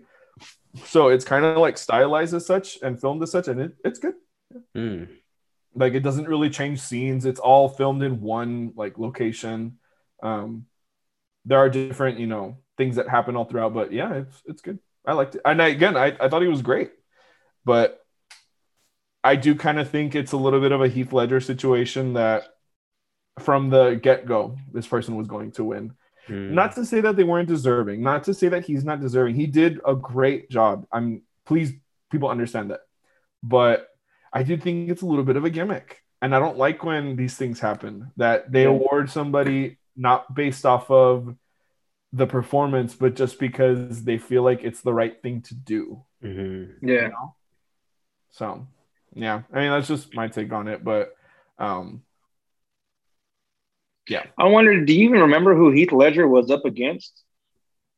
so 0.86 1.10
it's 1.10 1.26
kind 1.26 1.44
of 1.44 1.58
like 1.58 1.78
stylized 1.78 2.34
as 2.34 2.46
such 2.46 2.80
and 2.82 3.00
filmed 3.00 3.22
as 3.24 3.32
such, 3.32 3.50
and 3.50 3.60
it, 3.60 3.74
it's 3.84 4.00
good. 4.00 4.16
Mm 4.76 5.10
like 5.76 5.94
it 5.94 6.02
doesn't 6.02 6.28
really 6.28 6.50
change 6.50 6.80
scenes. 6.80 7.26
It's 7.26 7.40
all 7.40 7.70
filmed 7.70 8.04
in 8.04 8.22
one 8.22 8.74
like 8.76 8.98
location. 8.98 9.78
Um 10.24 10.66
there 11.46 11.60
are 11.60 11.70
different 11.70 12.20
you 12.20 12.28
know 12.28 12.58
things 12.78 12.96
that 12.96 13.08
happen 13.08 13.36
all 13.36 13.46
throughout 13.46 13.74
but 13.74 13.92
yeah 13.92 14.14
it's 14.16 14.42
it's 14.46 14.62
good. 14.62 14.80
I 15.06 15.14
liked 15.14 15.36
it. 15.36 15.42
And 15.46 15.62
I, 15.62 15.68
again 15.68 15.96
I, 15.96 16.16
I 16.20 16.30
thought 16.30 16.42
he 16.42 16.48
was 16.48 16.62
great 16.62 16.92
but 17.64 18.00
i 19.24 19.36
do 19.36 19.56
kind 19.56 19.80
of 19.80 19.90
think 19.90 20.16
it's 20.16 20.32
a 20.32 20.38
little 20.38 20.62
bit 20.62 20.72
of 20.72 20.82
a 20.82 20.88
heath 20.88 21.12
ledger 21.12 21.40
situation 21.40 22.14
that 22.14 22.44
from 23.40 23.70
the 23.70 24.00
get-go 24.02 24.56
this 24.72 24.88
person 24.88 25.16
was 25.16 25.28
going 25.28 25.52
to 25.52 25.64
win. 25.64 25.94
Mm. 26.30 26.52
not 26.52 26.74
to 26.76 26.86
say 26.86 27.02
that 27.02 27.16
they 27.16 27.24
weren't 27.24 27.48
deserving 27.48 28.02
not 28.02 28.24
to 28.24 28.34
say 28.34 28.48
that 28.50 28.66
he's 28.66 28.84
not 28.84 29.00
deserving. 29.02 29.36
He 29.36 29.46
did 29.46 29.80
a 29.86 29.96
great 29.96 30.50
job. 30.50 30.88
I'm 30.92 31.22
please 31.46 31.74
people 32.12 32.30
understand 32.30 32.72
that. 32.72 32.82
But 33.44 33.88
I 34.36 34.44
do 34.44 34.58
think 34.58 34.92
it's 34.92 35.02
a 35.02 35.06
little 35.06 35.24
bit 35.24 35.38
of 35.38 35.46
a 35.46 35.50
gimmick. 35.50 36.04
And 36.22 36.36
I 36.36 36.40
don't 36.40 36.58
like 36.58 36.84
when 36.84 37.16
these 37.16 37.38
things 37.38 37.60
happen 37.60 38.12
that 38.18 38.52
they 38.52 38.66
award 38.66 39.10
somebody 39.10 39.78
not 39.96 40.36
based 40.36 40.66
off 40.66 40.92
of 40.92 41.36
the 42.12 42.28
performance, 42.28 42.96
but 42.96 43.16
just 43.16 43.40
because 43.40 44.04
they 44.04 44.18
feel 44.18 44.44
like 44.44 44.64
it's 44.64 44.82
the 44.82 44.94
right 44.94 45.22
thing 45.22 45.42
to 45.44 45.56
do. 45.56 46.04
Mm-hmm. 46.22 46.88
Yeah. 46.88 47.02
You 47.02 47.10
know? 47.10 47.36
So, 48.32 48.68
yeah. 49.14 49.44
I 49.54 49.60
mean, 49.60 49.72
that's 49.72 49.88
just 49.88 50.14
my 50.14 50.28
take 50.28 50.52
on 50.52 50.68
it. 50.68 50.84
But, 50.84 51.16
um, 51.58 52.02
yeah. 54.10 54.26
I 54.38 54.48
wonder, 54.48 54.84
do 54.84 54.94
you 54.94 55.06
even 55.06 55.22
remember 55.22 55.56
who 55.56 55.72
Heath 55.72 55.92
Ledger 55.92 56.28
was 56.28 56.52
up 56.52 56.66
against? 56.66 57.24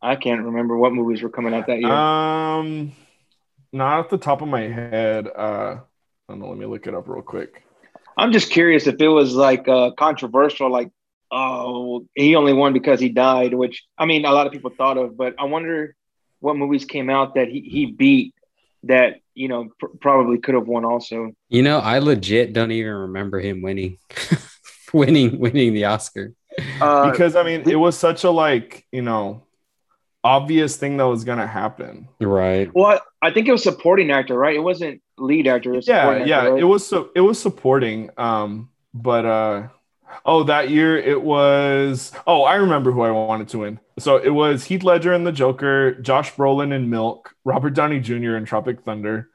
I 0.01 0.15
can't 0.15 0.43
remember 0.43 0.77
what 0.77 0.93
movies 0.93 1.23
were 1.23 1.29
coming 1.29 1.55
out 1.55 1.65
that 1.65 1.79
year. 1.79 1.91
Um, 1.91 2.91
not 3.71 3.99
off 3.99 4.09
the 4.09 4.19
top 4.19 4.43
of 4.43 4.47
my 4.47 4.61
head. 4.61 5.27
Uh, 5.27 5.77
I 6.29 6.33
don't 6.33 6.41
know. 6.41 6.49
Let 6.49 6.57
me 6.57 6.65
look 6.65 6.87
it 6.87 6.93
up 6.93 7.07
real 7.07 7.21
quick. 7.21 7.63
I'm 8.17 8.33
just 8.33 8.49
curious 8.49 8.85
if 8.85 8.99
it 8.99 9.07
was 9.07 9.33
like 9.33 9.67
uh, 9.69 9.91
controversial, 9.91 10.69
like, 10.69 10.91
oh, 11.31 12.05
he 12.15 12.35
only 12.35 12.51
won 12.51 12.73
because 12.73 12.99
he 12.99 13.07
died, 13.07 13.53
which 13.53 13.85
I 13.97 14.05
mean, 14.05 14.25
a 14.25 14.31
lot 14.31 14.45
of 14.45 14.51
people 14.51 14.71
thought 14.77 14.97
of, 14.97 15.15
but 15.15 15.35
I 15.39 15.45
wonder 15.45 15.95
what 16.39 16.57
movies 16.57 16.83
came 16.83 17.09
out 17.09 17.35
that 17.35 17.47
he, 17.47 17.61
he 17.61 17.85
beat 17.85 18.33
that 18.83 19.21
you 19.35 19.47
know 19.47 19.69
pr- 19.79 19.87
probably 20.01 20.37
could 20.37 20.55
have 20.55 20.67
won 20.67 20.83
also. 20.83 21.31
You 21.47 21.63
know, 21.63 21.79
I 21.79 21.99
legit 21.99 22.51
don't 22.51 22.71
even 22.71 22.91
remember 22.91 23.39
him 23.39 23.61
winning, 23.61 23.97
winning, 24.93 25.39
winning 25.39 25.73
the 25.73 25.85
Oscar. 25.85 26.33
Uh, 26.81 27.09
because 27.09 27.37
I 27.37 27.43
mean, 27.43 27.69
it 27.69 27.77
was 27.77 27.97
such 27.97 28.25
a 28.25 28.31
like 28.31 28.85
you 28.91 29.01
know 29.01 29.43
obvious 30.25 30.75
thing 30.75 30.97
that 30.97 31.07
was 31.07 31.23
gonna 31.23 31.47
happen. 31.47 32.09
Right. 32.19 32.69
well, 32.73 32.99
I 33.21 33.31
think 33.31 33.47
it 33.47 33.53
was 33.53 33.63
supporting 33.63 34.11
actor, 34.11 34.37
right? 34.37 34.55
It 34.55 34.59
wasn't 34.59 35.01
lead 35.17 35.47
actor. 35.47 35.73
Yeah, 35.75 36.23
yeah, 36.25 36.37
actor, 36.39 36.51
right? 36.53 36.61
it 36.61 36.65
was 36.65 36.85
so 36.87 37.09
it 37.15 37.21
was 37.21 37.39
supporting. 37.41 38.09
Um, 38.17 38.69
but 38.93 39.25
uh, 39.25 39.67
oh, 40.25 40.43
that 40.43 40.69
year 40.69 40.97
it 40.97 41.21
was. 41.21 42.11
Oh, 42.25 42.43
I 42.43 42.55
remember 42.55 42.91
who 42.91 43.01
I 43.01 43.11
wanted 43.11 43.47
to 43.49 43.59
win. 43.59 43.79
So 43.99 44.17
it 44.17 44.29
was 44.29 44.63
Heath 44.63 44.83
Ledger 44.83 45.13
and 45.13 45.25
The 45.25 45.31
Joker, 45.31 45.95
Josh 45.95 46.33
Brolin 46.35 46.71
in 46.73 46.89
Milk, 46.89 47.33
Robert 47.43 47.71
Downey 47.73 47.99
Jr. 47.99 48.35
in 48.37 48.45
Tropic 48.45 48.81
Thunder, 48.83 49.29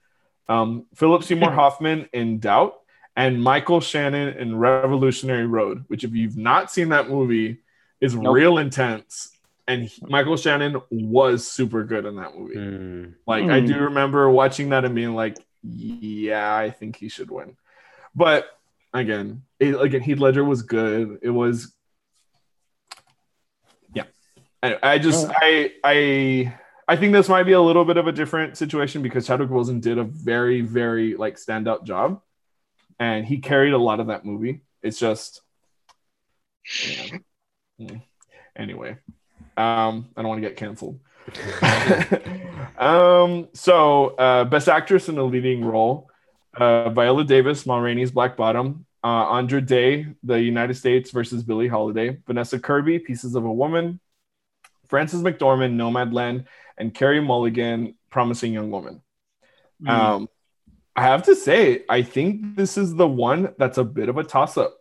um, 0.48 0.86
Philip 0.94 1.24
Seymour 1.24 1.50
Hoffman 1.60 2.08
in 2.12 2.38
Doubt, 2.38 2.74
and 3.16 3.42
Michael 3.42 3.80
Shannon 3.80 4.36
in 4.38 4.56
Revolutionary 4.56 5.46
Road. 5.46 5.84
Which, 5.88 6.04
if 6.04 6.12
you've 6.14 6.36
not 6.36 6.70
seen 6.70 6.90
that 6.90 7.08
movie, 7.08 7.58
is 8.00 8.14
Nope. 8.14 8.34
real 8.34 8.58
intense. 8.58 9.30
And 9.68 9.84
he- 9.84 10.02
Michael 10.08 10.36
Shannon 10.36 10.80
was 10.90 11.46
super 11.46 11.84
good 11.84 12.04
in 12.04 12.16
that 12.16 12.36
movie. 12.36 12.56
Mm. 12.56 13.14
Like 13.26 13.44
I 13.44 13.60
Hmm. 13.60 13.66
do 13.66 13.78
remember 13.78 14.28
watching 14.28 14.70
that 14.70 14.84
and 14.84 14.94
being 14.94 15.14
like, 15.14 15.36
yeah, 15.62 16.54
I 16.54 16.70
think 16.70 16.96
he 16.96 17.08
should 17.08 17.30
win. 17.30 17.56
But 18.14 18.46
again, 18.92 19.42
it, 19.58 19.80
again, 19.80 20.00
Heath 20.02 20.18
Ledger 20.18 20.44
was 20.44 20.62
good. 20.62 21.18
It 21.22 21.30
was, 21.30 21.74
yeah. 23.94 24.04
I, 24.62 24.78
I 24.82 24.98
just 24.98 25.26
Oh. 25.28 25.32
I 25.34 25.72
I 25.84 26.58
I 26.88 26.96
think 26.96 27.12
this 27.12 27.28
might 27.28 27.44
be 27.44 27.52
a 27.52 27.60
little 27.60 27.84
bit 27.84 27.96
of 27.96 28.06
a 28.06 28.12
different 28.12 28.56
situation 28.56 29.02
because 29.02 29.26
Chadwick 29.26 29.50
Wilson 29.50 29.80
did 29.80 29.98
a 29.98 30.04
very 30.04 30.60
very 30.60 31.14
like 31.16 31.36
standout 31.36 31.84
job, 31.84 32.20
and 32.98 33.24
he 33.26 33.38
carried 33.38 33.72
a 33.72 33.78
lot 33.78 34.00
of 34.00 34.08
that 34.08 34.24
movie. 34.24 34.60
It's 34.82 34.98
just, 34.98 35.42
yeah. 37.78 37.96
Anyway. 38.56 38.98
Um, 39.54 40.08
I 40.16 40.22
don't 40.22 40.30
want 40.30 40.42
to 40.42 40.48
get 40.48 40.56
canceled. 40.56 40.98
um, 42.78 43.48
so 43.52 44.08
uh, 44.16 44.44
best 44.44 44.68
actress 44.68 45.08
in 45.08 45.18
a 45.18 45.24
leading 45.24 45.64
role: 45.64 46.10
uh, 46.56 46.90
Viola 46.90 47.24
Davis, 47.24 47.66
Ma 47.66 47.78
Rainey's 47.78 48.10
Black 48.10 48.36
Bottom, 48.36 48.86
uh, 49.04 49.06
Andra 49.06 49.60
Day, 49.60 50.06
The 50.22 50.40
United 50.40 50.74
States 50.74 51.10
versus 51.10 51.42
Billie 51.42 51.68
Holiday, 51.68 52.18
Vanessa 52.26 52.58
Kirby, 52.58 52.98
Pieces 52.98 53.34
of 53.34 53.44
a 53.44 53.52
Woman, 53.52 54.00
Frances 54.88 55.22
McDormand, 55.22 55.74
Nomadland, 55.74 56.44
and 56.76 56.94
Carey 56.94 57.20
Mulligan, 57.20 57.94
Promising 58.10 58.52
Young 58.52 58.70
Woman. 58.70 59.02
Mm. 59.82 59.88
Um, 59.88 60.28
I 60.94 61.02
have 61.02 61.24
to 61.24 61.34
say, 61.34 61.84
I 61.88 62.02
think 62.02 62.56
this 62.56 62.76
is 62.76 62.94
the 62.94 63.08
one 63.08 63.54
that's 63.58 63.78
a 63.78 63.84
bit 63.84 64.08
of 64.08 64.18
a 64.18 64.24
toss 64.24 64.56
up. 64.58 64.76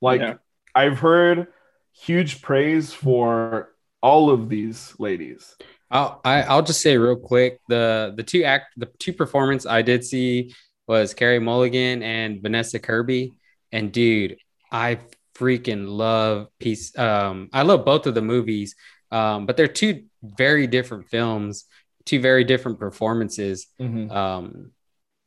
Like, 0.00 0.20
Yeah. 0.20 0.34
I've 0.74 0.98
heard 0.98 1.48
huge 1.92 2.42
praise 2.42 2.92
for 2.92 3.69
all 4.02 4.30
of 4.30 4.48
these 4.48 4.94
ladies. 4.98 5.56
I'll 5.90 6.20
I, 6.24 6.42
I'll 6.42 6.62
just 6.62 6.80
say 6.80 6.96
real 6.96 7.16
quick 7.16 7.58
the 7.68 8.12
the 8.16 8.22
two 8.22 8.44
act 8.44 8.74
the 8.76 8.86
two 8.98 9.12
performance 9.12 9.66
I 9.66 9.82
did 9.82 10.04
see 10.04 10.54
was 10.86 11.14
Carey 11.14 11.38
Mulligan 11.38 12.02
and 12.02 12.42
Vanessa 12.42 12.78
Kirby, 12.78 13.32
and 13.72 13.92
dude, 13.92 14.36
I 14.70 14.98
freaking 15.34 15.88
love 15.88 16.48
piece. 16.58 16.96
Um, 16.98 17.48
I 17.52 17.62
love 17.62 17.84
both 17.84 18.06
of 18.06 18.14
the 18.14 18.22
movies, 18.22 18.74
um, 19.10 19.46
but 19.46 19.56
they're 19.56 19.66
two 19.68 20.04
very 20.22 20.66
different 20.66 21.08
films, 21.08 21.64
two 22.04 22.20
very 22.20 22.44
different 22.44 22.78
performances. 22.78 23.66
Um, 24.10 24.72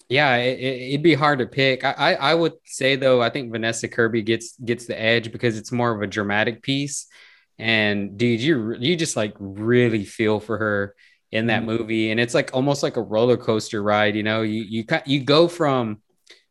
yeah, 0.09 0.36
it, 0.36 0.59
it, 0.59 0.81
it'd 0.89 1.03
be 1.03 1.13
hard 1.15 1.39
to 1.39 1.45
pick. 1.47 1.83
I, 1.83 1.91
I 1.91 2.13
I 2.13 2.33
would 2.36 2.53
say 2.65 2.95
though, 2.95 3.21
I 3.21 3.29
think 3.29 3.51
Vanessa 3.51 3.88
Kirby 3.88 4.21
gets 4.21 4.57
gets 4.57 4.86
the 4.86 4.99
edge 4.99 5.31
because 5.31 5.57
it's 5.57 5.71
more 5.71 5.93
of 5.93 6.01
a 6.01 6.07
dramatic 6.07 6.62
piece. 6.62 7.07
And 7.60 8.18
dude, 8.18 8.42
you 8.42 8.76
you 8.80 8.96
just 8.96 9.16
like 9.16 9.34
really 9.39 10.06
feel 10.06 10.39
for 10.39 10.58
her 10.58 10.96
in 11.32 11.48
that 11.48 11.63
Mhm. 11.63 11.66
movie, 11.66 12.12
and 12.12 12.20
it's 12.20 12.34
like 12.34 12.52
almost 12.54 12.84
like 12.84 12.98
a 12.98 13.02
roller 13.02 13.38
coaster 13.38 13.82
ride. 13.82 14.16
You 14.16 14.24
know, 14.24 14.42
you 14.42 14.63
you 14.63 14.86
you 15.06 15.20
go 15.24 15.48
from 15.48 16.02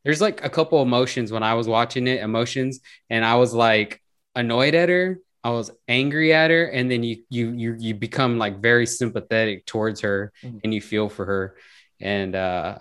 there's 0.05 0.21
like 0.21 0.45
a 0.45 0.49
couple 0.51 0.83
emotions 0.83 1.31
when 1.33 1.43
I 1.43 1.55
was 1.55 1.69
watching 1.69 2.07
it, 2.07 2.21
emotions, 2.21 2.81
and 3.11 3.25
I 3.25 3.37
was 3.37 3.55
like 3.55 4.01
annoyed 4.35 4.75
at 4.75 4.89
her, 4.89 5.19
I 5.45 5.51
was 5.51 5.71
angry 5.89 6.33
at 6.33 6.51
her, 6.51 6.65
and 6.67 6.91
then 6.91 7.03
you 7.03 7.23
you 7.31 7.53
you 7.53 7.77
you 7.79 7.95
become 7.95 8.39
like 8.39 8.61
very 8.61 8.87
sympathetic 8.87 9.67
towards 9.67 10.01
her, 10.01 10.33
Mhm. 10.45 10.61
and 10.65 10.75
you 10.75 10.81
feel 10.81 11.09
for 11.09 11.25
her, 11.27 11.57
and 12.01 12.35
uh 12.35 12.79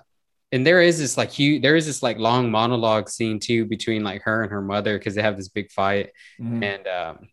and 0.53 0.65
there 0.67 0.81
is 0.81 0.99
this 0.99 1.17
like 1.17 1.29
huge 1.31 1.61
there 1.61 1.75
is 1.75 1.85
this 1.85 2.03
like 2.03 2.17
long 2.17 2.51
monologue 2.51 3.09
scene 3.09 3.39
too 3.39 3.65
between 3.65 4.03
like 4.03 4.21
her 4.23 4.43
and 4.43 4.51
her 4.51 4.61
mother 4.61 4.97
because 4.97 5.15
they 5.15 5.21
have 5.21 5.37
this 5.37 5.47
big 5.49 5.71
fight 5.71 6.09
Mhm. 6.39 6.63
and 6.63 6.87
um 6.87 7.27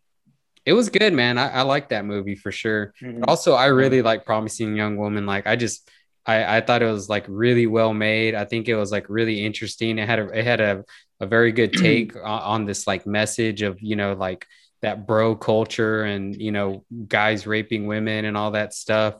it 0.69 0.73
was 0.73 0.89
good 0.89 1.13
man. 1.13 1.37
I, 1.37 1.47
I 1.49 1.61
like 1.63 1.89
that 1.89 2.05
movie 2.05 2.35
for 2.43 2.51
sure. 2.51 2.93
Mhm. 3.01 3.23
also 3.27 3.53
i 3.53 3.67
really 3.81 4.01
like 4.01 4.25
promising 4.25 4.75
young 4.75 4.95
woman. 5.03 5.25
Like 5.25 5.47
i 5.47 5.55
just 5.55 5.89
I, 6.25 6.57
I 6.57 6.61
thought 6.61 6.83
it 6.83 6.91
was 6.91 7.09
like 7.09 7.25
really 7.27 7.65
well 7.65 7.93
made. 7.93 8.35
I 8.35 8.45
think 8.45 8.67
it 8.67 8.75
was 8.75 8.91
like 8.91 9.07
really 9.09 9.43
interesting. 9.43 9.97
It 9.97 10.07
had 10.07 10.19
a 10.19 10.27
it 10.39 10.45
had 10.45 10.61
a, 10.61 10.83
a 11.19 11.25
very 11.25 11.51
good 11.51 11.73
take 11.85 12.15
on, 12.15 12.41
on 12.53 12.65
this 12.65 12.85
like 12.85 13.05
message 13.07 13.63
of 13.63 13.81
you 13.81 13.95
know 13.95 14.13
like 14.13 14.45
that 14.81 15.07
bro 15.07 15.35
culture 15.35 16.03
and 16.03 16.35
you 16.39 16.51
know 16.51 16.85
guys 17.07 17.47
raping 17.47 17.87
women 17.87 18.25
and 18.25 18.37
all 18.37 18.51
that 18.51 18.73
stuff. 18.73 19.15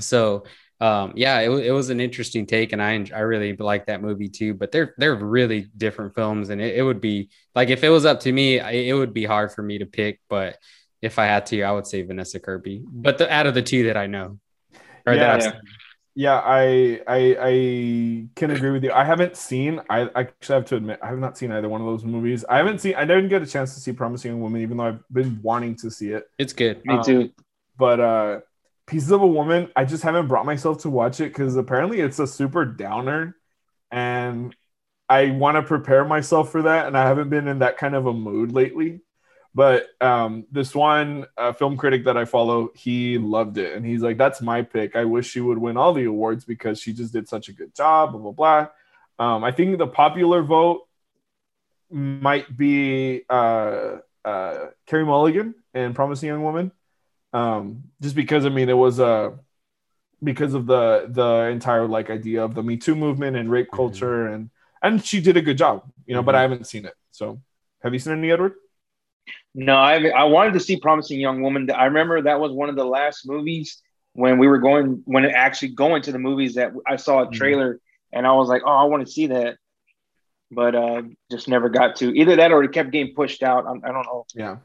So 0.00 0.44
um 0.80 1.12
yeah 1.16 1.40
it, 1.40 1.50
it 1.50 1.72
was 1.72 1.88
an 1.90 2.00
interesting 2.00 2.44
take 2.46 2.72
and 2.72 2.82
i 2.82 2.92
i 3.14 3.20
really 3.20 3.56
like 3.56 3.86
that 3.86 4.02
movie 4.02 4.28
too 4.28 4.52
but 4.54 4.70
they're 4.72 4.94
they're 4.98 5.14
really 5.14 5.68
different 5.76 6.14
films 6.14 6.50
and 6.50 6.60
it, 6.60 6.76
it 6.76 6.82
would 6.82 7.00
be 7.00 7.30
like 7.54 7.70
if 7.70 7.82
it 7.82 7.88
was 7.88 8.04
up 8.04 8.20
to 8.20 8.30
me 8.32 8.60
I, 8.60 8.72
it 8.72 8.92
would 8.92 9.14
be 9.14 9.24
hard 9.24 9.52
for 9.52 9.62
me 9.62 9.78
to 9.78 9.86
pick 9.86 10.20
but 10.28 10.58
if 11.00 11.18
i 11.18 11.24
had 11.26 11.46
to 11.46 11.62
i 11.62 11.72
would 11.72 11.86
say 11.86 12.02
vanessa 12.02 12.40
kirby 12.40 12.84
but 12.86 13.16
the 13.18 13.32
out 13.32 13.46
of 13.46 13.54
the 13.54 13.62
two 13.62 13.84
that 13.84 13.96
i 13.96 14.06
know 14.06 14.38
or 15.06 15.16
Yeah, 15.16 15.18
that 15.18 15.30
I've 15.30 15.54
yeah. 15.54 15.60
Yeah, 16.16 16.40
I, 16.44 17.00
I 17.08 17.36
I 17.40 18.28
can 18.36 18.50
agree 18.50 18.70
with 18.72 18.84
you. 18.84 18.92
I 18.92 19.04
haven't 19.04 19.36
seen. 19.36 19.80
I, 19.90 20.02
I 20.16 20.20
actually 20.22 20.54
have 20.56 20.64
to 20.66 20.76
admit 20.76 20.98
I 21.02 21.08
have 21.08 21.18
not 21.18 21.38
seen 21.38 21.52
either 21.52 21.68
one 21.68 21.80
of 21.82 21.86
those 21.86 22.04
movies. 22.04 22.44
I 22.48 22.58
haven't 22.58 22.80
seen. 22.80 22.94
I 22.96 23.04
didn't 23.06 23.28
get 23.28 23.42
a 23.42 23.46
chance 23.46 23.74
to 23.74 23.80
see 23.80 23.92
Promising 23.92 24.32
Young 24.32 24.40
Woman, 24.40 24.62
even 24.62 24.78
though 24.78 24.84
I've 24.86 25.04
been 25.12 25.40
wanting 25.42 25.76
to 25.78 25.90
see 25.90 26.10
it. 26.12 26.24
it's 26.38 26.52
good 26.52 26.82
Me 26.84 26.98
Um, 26.98 27.00
too. 27.00 27.32
But 27.78 28.00
uh 28.00 28.40
Pieces 28.86 29.10
of 29.10 29.22
a 29.22 29.26
Woman, 29.26 29.70
I 29.74 29.84
just 29.84 30.02
haven't 30.02 30.28
brought 30.28 30.46
myself 30.46 30.78
to 30.82 30.90
watch 30.90 31.20
it 31.20 31.30
because 31.30 31.56
apparently 31.56 32.00
it's 32.00 32.18
a 32.18 32.26
super 32.26 32.64
downer, 32.64 33.36
and 33.90 34.54
I 35.08 35.30
want 35.30 35.56
to 35.56 35.62
prepare 35.62 36.04
myself 36.04 36.52
for 36.52 36.62
that, 36.62 36.86
and 36.86 36.96
I 36.96 37.06
haven't 37.06 37.28
been 37.28 37.48
in 37.48 37.60
that 37.60 37.78
kind 37.78 37.94
of 37.94 38.06
a 38.06 38.12
mood 38.12 38.52
lately. 38.52 39.00
But 39.54 39.86
um, 40.02 40.46
this 40.52 40.74
one 40.74 41.24
uh, 41.38 41.54
film 41.54 41.78
critic 41.78 42.04
that 42.04 42.16
I 42.16 42.26
follow, 42.26 42.70
he 42.74 43.16
loved 43.16 43.56
it, 43.56 43.74
and 43.74 43.86
he's 43.86 44.02
like, 44.02 44.18
"That's 44.18 44.42
my 44.42 44.62
pick. 44.62 44.94
I 44.94 45.04
wish 45.04 45.30
she 45.30 45.40
would 45.40 45.58
win 45.58 45.76
all 45.76 45.94
the 45.94 46.04
awards 46.04 46.44
because 46.44 46.78
she 46.78 46.92
just 46.92 47.12
did 47.12 47.26
such 47.28 47.48
a 47.48 47.52
good 47.52 47.74
job." 47.74 48.12
Blah 48.12 48.20
blah 48.20 48.32
blah. 48.32 48.68
Um, 49.18 49.44
I 49.44 49.52
think 49.52 49.78
the 49.78 49.86
popular 49.86 50.42
vote 50.42 50.86
might 51.90 52.54
be 52.54 53.22
uh, 53.30 53.96
uh, 54.24 54.66
Carey 54.86 55.06
Mulligan 55.06 55.54
and 55.72 55.94
Promising 55.94 56.28
Young 56.28 56.42
Woman, 56.42 56.70
um, 57.36 57.84
just 58.02 58.16
because 58.16 58.42
I 58.46 58.50
mean 58.50 58.68
it 58.68 58.80
was 58.86 58.96
uh, 59.00 59.30
because 60.22 60.54
of 60.54 60.66
the 60.66 61.06
the 61.08 61.30
entire 61.56 61.86
like 61.96 62.10
idea 62.10 62.44
of 62.44 62.54
the 62.54 62.62
Me 62.62 62.76
Too 62.76 62.94
movement 62.94 63.36
and 63.36 63.50
rape 63.50 63.70
Mhm. 63.70 63.76
culture, 63.76 64.26
and 64.32 64.50
and 64.82 65.04
she 65.04 65.20
did 65.20 65.36
a 65.36 65.42
good 65.48 65.58
job, 65.58 65.76
you 66.06 66.14
know. 66.14 66.22
But 66.22 66.34
Mhm. 66.34 66.38
I 66.38 66.42
haven't 66.42 66.66
seen 66.66 66.84
it. 66.90 66.94
So, 67.10 67.40
have 67.82 67.92
you 67.92 68.00
seen 68.00 68.14
any 68.14 68.30
Edward? 68.30 68.54
No, 69.54 69.74
I 69.76 69.94
I 70.22 70.24
wanted 70.24 70.52
to 70.54 70.60
see 70.60 70.76
Promising 70.78 71.20
Young 71.20 71.42
Woman. 71.42 71.70
I 71.70 71.86
remember 71.86 72.22
that 72.22 72.40
was 72.40 72.52
one 72.52 72.68
of 72.68 72.76
the 72.76 72.84
last 72.98 73.26
movies 73.26 73.82
when 74.12 74.38
we 74.38 74.46
were 74.48 74.58
going 74.58 75.02
when 75.04 75.24
it 75.24 75.32
actually 75.32 75.72
going 75.84 76.02
to 76.02 76.12
the 76.12 76.18
movies 76.18 76.54
that 76.54 76.72
I 76.86 76.96
saw 76.96 77.22
a 77.22 77.26
Mhm. 77.26 77.32
trailer 77.32 77.80
and 78.12 78.26
I 78.26 78.32
was 78.32 78.48
like, 78.48 78.62
oh, 78.64 78.76
I 78.82 78.84
want 78.84 79.04
to 79.06 79.12
see 79.12 79.26
that, 79.28 79.58
but 80.50 80.74
uh, 80.74 81.02
just 81.30 81.48
never 81.48 81.68
got 81.68 81.96
to 81.96 82.16
either 82.16 82.36
that 82.36 82.52
or 82.52 82.64
it 82.64 82.72
kept 82.72 82.90
getting 82.92 83.14
pushed 83.14 83.42
out. 83.42 83.66
I, 83.66 83.72
I 83.88 83.92
don't 83.92 84.06
know. 84.06 84.24
Yeah. 84.34 84.56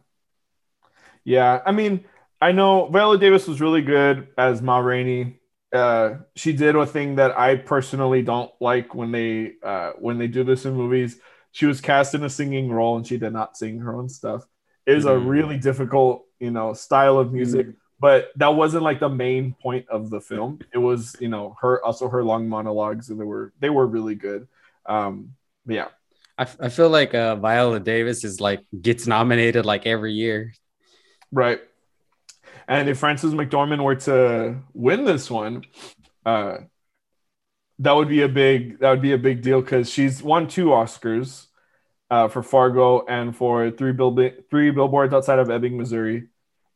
Yeah. 1.23 1.61
I 1.65 1.71
mean, 1.71 2.05
I 2.41 2.51
know 2.51 2.87
Viola 2.87 3.17
Davis 3.17 3.47
was 3.47 3.61
really 3.61 3.81
good 3.81 4.29
as 4.37 4.61
Ma 4.61 4.79
Rainey. 4.79 5.39
Uh, 5.73 6.15
she 6.35 6.53
did 6.53 6.75
a 6.75 6.85
thing 6.85 7.15
that 7.15 7.37
I 7.37 7.55
personally 7.55 8.21
don't 8.23 8.51
like 8.59 8.93
when 8.95 9.11
they 9.11 9.53
uh, 9.63 9.91
when 9.99 10.17
they 10.17 10.27
do 10.27 10.43
this 10.43 10.65
in 10.65 10.73
movies. 10.75 11.17
She 11.51 11.65
was 11.65 11.81
cast 11.81 12.15
in 12.15 12.23
a 12.23 12.29
singing 12.29 12.71
role 12.71 12.97
and 12.97 13.05
she 13.05 13.17
did 13.17 13.33
not 13.33 13.57
sing 13.57 13.79
her 13.79 13.95
own 13.95 14.09
stuff. 14.09 14.43
It 14.85 14.95
is 14.97 15.05
a 15.05 15.17
Mhm. 15.17 15.25
really 15.25 15.57
difficult, 15.57 16.25
you 16.39 16.51
know, 16.51 16.73
style 16.73 17.19
of 17.19 17.31
music. 17.31 17.67
But 17.99 18.29
that 18.37 18.55
wasn't 18.55 18.83
like 18.83 18.99
the 18.99 19.09
main 19.09 19.53
point 19.61 19.87
of 19.89 20.09
the 20.09 20.19
film. 20.19 20.65
It 20.73 20.79
was, 20.79 21.15
you 21.19 21.27
know, 21.29 21.55
her 21.61 21.83
also 21.85 22.09
her 22.09 22.23
long 22.23 22.49
monologues, 22.49 23.09
and 23.09 23.19
they 23.19 23.25
were 23.25 23.53
they 23.59 23.69
were 23.69 23.85
really 23.85 24.15
good. 24.15 24.47
Um, 24.87 25.35
yeah, 25.67 25.89
I, 26.37 26.43
f- 26.43 26.57
I 26.59 26.69
feel 26.69 26.89
like 26.89 27.13
uh 27.13 27.35
viola 27.35 27.79
davis 27.79 28.23
is 28.23 28.39
like 28.41 28.61
gets 28.81 29.05
nominated 29.07 29.65
like 29.65 29.85
every 29.85 30.13
year 30.13 30.53
Right. 31.31 31.61
And 32.71 32.87
if 32.87 32.99
Frances 32.99 33.33
McDormand 33.33 33.83
were 33.83 33.95
to 33.95 34.55
win 34.73 35.03
this 35.03 35.29
one, 35.29 35.65
uh, 36.25 36.57
that 37.79 37.91
would 37.91 38.07
be 38.07 38.21
a 38.21 38.29
big 38.29 38.79
that 38.79 38.89
would 38.91 39.01
be 39.01 39.11
a 39.11 39.17
big 39.17 39.41
deal 39.41 39.59
because 39.61 39.89
she's 39.89 40.23
won 40.23 40.47
two 40.47 40.67
Oscars 40.67 41.47
uh, 42.09 42.29
for 42.29 42.41
Fargo 42.41 43.05
and 43.05 43.35
for 43.35 43.71
three 43.71 43.91
bill 43.91 44.15
three 44.49 44.71
billboards 44.71 45.13
outside 45.13 45.39
of 45.39 45.49
Ebbing, 45.49 45.77
Missouri. 45.77 46.29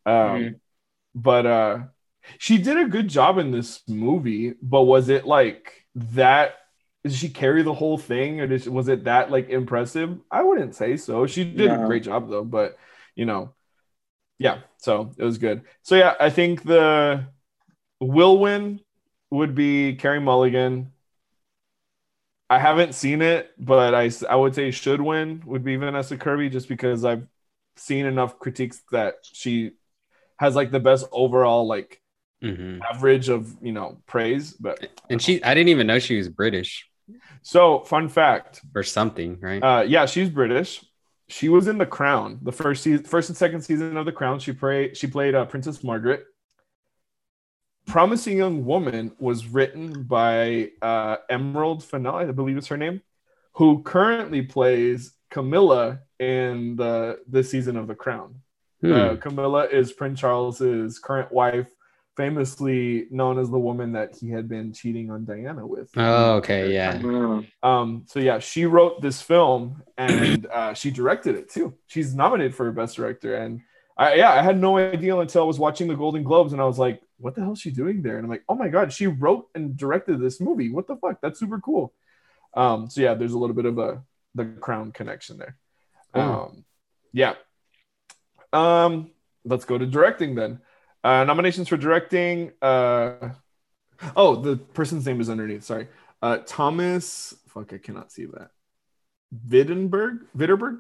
Um, 0.06 0.14
Mhm. 0.14 0.60
But 1.18 1.46
uh, 1.46 1.80
she 2.40 2.58
did 2.58 2.78
a 2.78 2.90
good 2.90 3.08
job 3.08 3.38
in 3.38 3.52
this 3.52 3.82
movie. 3.88 4.56
But 4.62 4.82
was 4.84 5.08
it 5.08 5.26
like 5.26 5.86
that? 5.96 6.56
Did 7.06 7.14
she 7.14 7.30
carry 7.30 7.64
the 7.64 7.74
whole 7.74 7.98
thing, 7.98 8.42
or 8.42 8.48
did 8.48 8.68
was 8.68 8.90
it 8.90 9.06
that 9.06 9.32
like 9.32 9.50
impressive? 9.50 10.20
I 10.30 10.44
wouldn't 10.44 10.76
say 10.76 10.98
so. 10.98 11.26
She 11.26 11.46
did 11.46 11.72
a 11.72 11.78
great 11.88 12.04
job 12.04 12.30
though. 12.30 12.44
But 12.44 12.78
you 13.16 13.26
know, 13.26 13.55
yeah. 14.38 14.60
So 14.78 15.12
it 15.18 15.24
was 15.24 15.38
good. 15.38 15.64
So 15.82 15.96
yeah, 15.96 16.16
I 16.20 16.30
think 16.30 16.64
the 16.64 17.26
will 18.02 18.40
win 18.40 18.82
would 19.32 19.56
be 19.56 19.96
Carey 19.96 20.22
Mulligan. 20.22 20.92
I 22.50 22.60
haven't 22.60 22.94
seen 22.94 23.22
it, 23.22 23.52
but 23.58 23.94
I, 23.96 24.12
I 24.30 24.36
would 24.36 24.54
say 24.54 24.70
should 24.72 25.02
win 25.02 25.42
would 25.46 25.64
be 25.64 25.76
Vanessa 25.78 26.16
Kirby 26.18 26.50
just 26.50 26.68
because 26.68 27.04
I've 27.04 27.28
seen 27.76 28.06
enough 28.06 28.38
critiques 28.40 28.82
that 28.92 29.16
she 29.24 29.72
has 30.40 30.56
like 30.56 30.72
the 30.72 30.80
best 30.80 31.08
overall 31.12 31.68
like 31.68 32.02
Mhm. 32.42 32.82
average 32.92 33.30
of 33.30 33.56
you 33.62 33.72
know 33.74 34.00
praise. 34.08 34.54
But 34.54 34.80
And 35.10 35.22
she, 35.22 35.44
I 35.44 35.54
didn't 35.54 35.70
even 35.70 35.88
know 35.88 36.00
she 36.00 36.18
was 36.18 36.30
British 36.30 36.88
so 37.42 37.80
fun 37.82 38.10
fact, 38.10 38.62
or 38.76 38.84
something, 38.84 39.40
right? 39.42 39.64
uh, 39.64 39.86
yeah, 39.88 40.06
she's 40.06 40.30
British. 40.30 40.84
She 41.28 41.50
was 41.50 41.68
in 41.68 41.78
The 41.78 41.86
Crown, 41.86 42.40
the 42.44 42.52
first 42.52 42.84
season, 42.84 43.04
first 43.06 43.30
and 43.30 43.38
second 43.38 43.62
season 43.62 43.98
of 43.98 44.06
The 44.06 44.12
Crown. 44.12 44.40
She 44.40 44.54
played 44.54 44.96
she 44.96 45.08
played 45.08 45.36
uh, 45.36 45.46
Princess 45.46 45.84
Margaret. 45.84 46.26
Promising 47.88 48.38
Young 48.38 48.66
Woman 48.66 49.12
was 49.20 49.48
written 49.48 50.04
by 50.04 50.72
uh, 50.82 51.18
Emerald 51.30 51.84
Fennell, 51.84 52.16
I 52.16 52.26
believe 52.32 52.58
is 52.58 52.68
her 52.68 52.78
name, 52.78 53.02
who 53.54 53.84
currently 53.84 54.42
plays 54.42 55.14
Camilla 55.30 56.00
in 56.20 56.76
the 56.76 57.20
this 57.28 57.50
season 57.50 57.78
of 57.78 57.88
The 57.88 57.96
Crown. 57.96 58.42
Hmm. 58.82 58.94
Uh, 58.94 59.16
Camilla 59.16 59.66
is 59.66 59.94
Prince 59.94 60.20
Charles's 60.20 61.00
current 61.00 61.32
wife, 61.32 61.70
famously 62.16 63.08
known 63.12 63.38
as 63.40 63.50
the 63.50 63.60
woman 63.60 63.92
that 63.94 64.16
he 64.16 64.30
had 64.30 64.48
been 64.48 64.72
cheating 64.74 65.12
on 65.12 65.26
Diana 65.26 65.66
with. 65.66 65.90
Oh, 65.98 66.36
okay, 66.36 66.74
yeah. 66.74 66.98
Mm. 66.98 67.48
Um, 67.62 68.06
so 68.08 68.20
yeah, 68.20 68.40
she 68.40 68.66
wrote 68.66 69.02
this 69.02 69.22
film 69.22 69.84
and 69.98 70.48
uh, 70.48 70.74
she 70.74 70.92
directed 70.92 71.36
it 71.36 71.50
too. 71.50 71.74
She's 71.88 72.16
nominated 72.16 72.56
for 72.56 72.72
best 72.72 72.96
director, 72.96 73.36
and 73.36 73.62
I 73.98 74.16
yeah, 74.16 74.32
I 74.32 74.42
had 74.42 74.60
no 74.60 74.78
idea 74.78 75.18
until 75.18 75.44
I 75.44 75.46
was 75.46 75.60
watching 75.60 75.88
the 75.88 75.96
Golden 75.96 76.24
Globes, 76.24 76.54
and 76.54 76.62
I 76.62 76.66
was 76.66 76.80
like, 76.80 77.02
"What 77.18 77.36
the 77.36 77.42
hell 77.42 77.54
is 77.54 77.60
she 77.60 77.72
doing 77.72 78.02
there?" 78.02 78.18
And 78.18 78.26
I'm 78.26 78.32
like, 78.32 78.44
"Oh 78.50 78.56
my 78.56 78.70
god, 78.70 78.92
she 78.94 79.08
wrote 79.08 79.48
and 79.56 79.76
directed 79.78 80.20
this 80.20 80.40
movie. 80.40 80.72
What 80.72 80.88
the 80.88 80.96
fuck? 80.96 81.20
That's 81.22 81.40
super 81.40 81.60
cool." 81.60 81.94
Um, 82.54 82.90
so 82.90 83.02
yeah, 83.02 83.14
there's 83.14 83.34
a 83.34 83.38
little 83.38 83.56
bit 83.56 83.66
of 83.66 83.78
a 83.78 84.02
the 84.36 84.46
Crown 84.46 84.92
connection 84.92 85.38
there. 85.38 85.58
Oh. 86.14 86.22
Um, 86.22 86.66
yeah. 87.14 87.36
Um, 88.52 89.12
let's 89.44 89.66
go 89.66 89.78
to 89.78 89.86
directing 89.86 90.36
then. 90.36 90.60
Uh, 91.06 91.24
nominations 91.24 91.68
for 91.68 91.78
directing. 91.78 92.52
Uh, 92.64 93.30
oh, 94.16 94.38
the 94.42 94.58
person's 94.58 95.06
name 95.06 95.22
is 95.22 95.30
underneath. 95.30 95.64
Sorry. 95.64 95.88
Uh, 96.20 96.40
Thomas. 96.48 97.36
Fuck, 97.48 97.74
I 97.74 97.78
cannot 97.78 98.12
see 98.12 98.26
that. 98.26 98.50
Wittenberg. 99.48 100.26
Witterberg. 100.36 100.80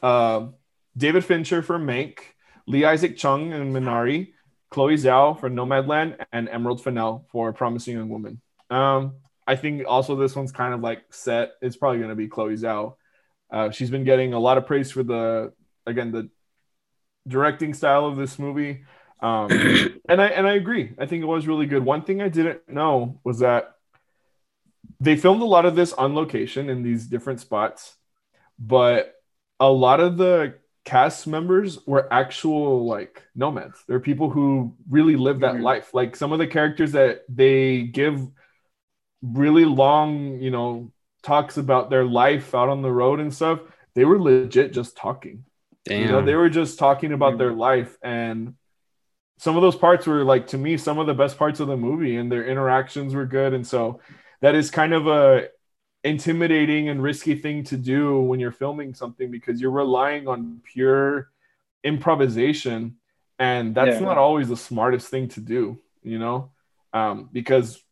Um, 0.00 0.54
David 0.96 1.24
Fincher 1.24 1.60
for 1.62 1.76
Mank. 1.76 2.20
Lee 2.68 2.84
Isaac 2.84 3.16
Chung 3.16 3.52
and 3.52 3.74
Minari. 3.74 4.32
Chloe 4.70 4.94
Zhao 4.94 5.40
for 5.40 5.50
Nomadland, 5.50 6.24
and 6.30 6.48
Emerald 6.48 6.82
Fennell 6.84 7.26
for 7.32 7.52
Promising 7.52 7.96
Young 7.96 8.10
Woman. 8.10 8.40
Um, 8.70 9.14
I 9.46 9.56
think 9.56 9.82
also 9.88 10.14
this 10.14 10.36
one's 10.36 10.52
kind 10.52 10.72
of 10.72 10.80
like 10.80 11.02
set. 11.10 11.52
It's 11.62 11.76
probably 11.76 11.98
going 11.98 12.10
to 12.10 12.14
be 12.14 12.28
Chloe 12.28 12.54
Zhao. 12.54 12.94
Uh, 13.50 13.70
she's 13.70 13.90
been 13.90 14.04
getting 14.04 14.34
a 14.34 14.38
lot 14.38 14.58
of 14.58 14.66
praise 14.66 14.90
for 14.92 15.02
the 15.02 15.52
again 15.86 16.12
the 16.12 16.28
directing 17.26 17.74
style 17.74 18.06
of 18.06 18.16
this 18.16 18.38
movie. 18.38 18.84
Um, 19.20 19.48
and 20.08 20.20
I 20.22 20.26
and 20.28 20.46
I 20.46 20.54
agree. 20.54 20.92
I 20.98 21.06
think 21.06 21.22
it 21.22 21.26
was 21.26 21.46
really 21.46 21.66
good. 21.66 21.84
One 21.84 22.02
thing 22.02 22.22
I 22.22 22.28
didn't 22.28 22.68
know 22.68 23.20
was 23.24 23.40
that 23.40 23.74
they 25.00 25.16
filmed 25.16 25.42
a 25.42 25.46
lot 25.46 25.66
of 25.66 25.76
this 25.76 25.92
on 25.92 26.14
location 26.14 26.68
in 26.68 26.82
these 26.82 27.06
different 27.06 27.40
spots, 27.40 27.96
but 28.58 29.14
a 29.60 29.70
lot 29.70 30.00
of 30.00 30.16
the 30.16 30.54
cast 30.84 31.26
members 31.26 31.84
were 31.86 32.12
actual 32.12 32.86
like 32.86 33.22
nomads. 33.34 33.84
They're 33.86 34.00
people 34.00 34.30
who 34.30 34.74
really 34.88 35.16
live 35.16 35.40
that 35.40 35.56
Mhm. 35.56 35.62
life. 35.62 35.92
Like 35.94 36.16
some 36.16 36.32
of 36.32 36.38
the 36.38 36.46
characters 36.46 36.92
that 36.92 37.24
they 37.28 37.82
give 37.82 38.26
really 39.22 39.64
long, 39.64 40.40
you 40.40 40.50
know, 40.50 40.92
talks 41.22 41.56
about 41.56 41.90
their 41.90 42.04
life 42.04 42.54
out 42.54 42.68
on 42.68 42.82
the 42.82 42.92
road 42.92 43.20
and 43.20 43.34
stuff. 43.34 43.60
They 43.94 44.04
were 44.04 44.20
legit 44.20 44.72
just 44.72 44.96
talking. 44.96 45.44
Damn. 45.84 46.02
You 46.02 46.08
know, 46.08 46.22
they 46.22 46.34
were 46.34 46.48
just 46.50 46.78
talking 46.78 47.12
about 47.12 47.34
Mhm. 47.34 47.38
their 47.38 47.52
life 47.52 47.98
and 48.02 48.54
some 49.38 49.56
of 49.56 49.62
those 49.62 49.76
parts 49.76 50.06
were 50.06 50.24
like 50.24 50.46
to 50.48 50.58
me 50.58 50.76
some 50.76 50.98
of 50.98 51.06
the 51.06 51.14
best 51.14 51.38
parts 51.38 51.60
of 51.60 51.68
the 51.68 51.76
movie 51.76 52.16
and 52.16 52.30
their 52.30 52.44
interactions 52.46 53.14
were 53.14 53.26
good 53.26 53.54
and 53.54 53.66
so 53.66 54.00
that 54.40 54.54
is 54.54 54.70
kind 54.70 54.92
of 54.92 55.06
a 55.06 55.48
intimidating 56.04 56.88
and 56.90 57.02
risky 57.02 57.34
thing 57.34 57.64
to 57.64 57.76
do 57.76 58.20
when 58.20 58.38
you're 58.40 58.52
filming 58.52 58.94
something 58.94 59.30
because 59.30 59.60
you're 59.60 59.70
relying 59.70 60.28
on 60.28 60.60
pure 60.64 61.30
improvisation 61.84 62.96
and 63.38 63.74
that's 63.74 64.00
Yeah. 64.00 64.06
not 64.06 64.18
always 64.18 64.48
the 64.48 64.56
smartest 64.56 65.08
thing 65.08 65.28
to 65.28 65.40
do 65.40 65.80
you 66.02 66.18
know 66.18 66.50
um, 66.92 67.28
because 67.32 67.82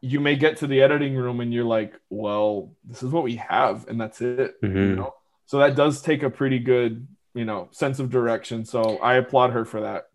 you 0.00 0.20
may 0.20 0.36
get 0.36 0.58
to 0.58 0.66
the 0.66 0.80
editing 0.82 1.16
room 1.16 1.40
and 1.40 1.52
you're 1.52 1.64
like 1.64 1.94
well 2.10 2.72
this 2.84 3.02
is 3.02 3.10
what 3.10 3.24
we 3.24 3.36
have 3.36 3.86
and 3.88 4.00
that's 4.00 4.20
it 4.20 4.54
you 4.62 4.68
Mhm. 4.68 4.96
know 4.96 5.14
so 5.46 5.58
that 5.58 5.74
does 5.76 6.02
take 6.02 6.22
a 6.22 6.30
pretty 6.30 6.58
good 6.58 7.06
you 7.34 7.44
know 7.44 7.68
sense 7.72 7.98
of 7.98 8.10
direction 8.10 8.64
so 8.64 8.98
i 8.98 9.14
applaud 9.14 9.50
her 9.52 9.64
for 9.64 9.80
that 9.80 10.07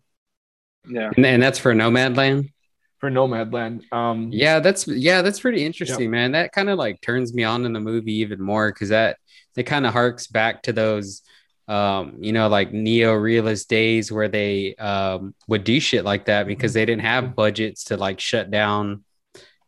Yeah. 0.86 1.10
and, 1.16 1.24
and 1.26 1.42
that's 1.42 1.58
for 1.58 1.72
Nomadland. 1.74 2.50
for 2.98 3.10
nomadland 3.10 3.82
um 3.92 4.30
Yeah, 4.32 4.60
that's 4.60 4.86
yeah, 4.86 5.22
that's 5.22 5.40
pretty 5.40 5.64
interesting, 5.64 6.10
man. 6.10 6.32
That 6.32 6.52
kind 6.52 6.68
of 6.70 6.78
like 6.78 7.00
turns 7.00 7.34
me 7.34 7.44
on 7.44 7.64
in 7.66 7.72
the 7.72 7.80
movie 7.80 8.14
even 8.14 8.40
more 8.40 8.72
because 8.72 8.90
that 8.90 9.18
it 9.56 9.64
kind 9.64 9.86
of 9.86 9.92
harks 9.92 10.26
back 10.26 10.62
to 10.64 10.72
those 10.72 11.22
um, 11.66 12.18
you 12.20 12.32
know, 12.32 12.48
like 12.48 12.72
neo-realist 12.74 13.70
days 13.70 14.12
where 14.12 14.28
they 14.28 14.74
um 14.76 15.34
would 15.48 15.64
do 15.64 15.80
shit 15.80 16.04
like 16.04 16.26
that 16.26 16.46
because 16.46 16.74
they 16.74 16.84
didn't 16.84 17.02
have 17.02 17.34
budgets 17.34 17.84
to 17.84 17.96
like 17.96 18.20
shut 18.20 18.50
down 18.50 19.04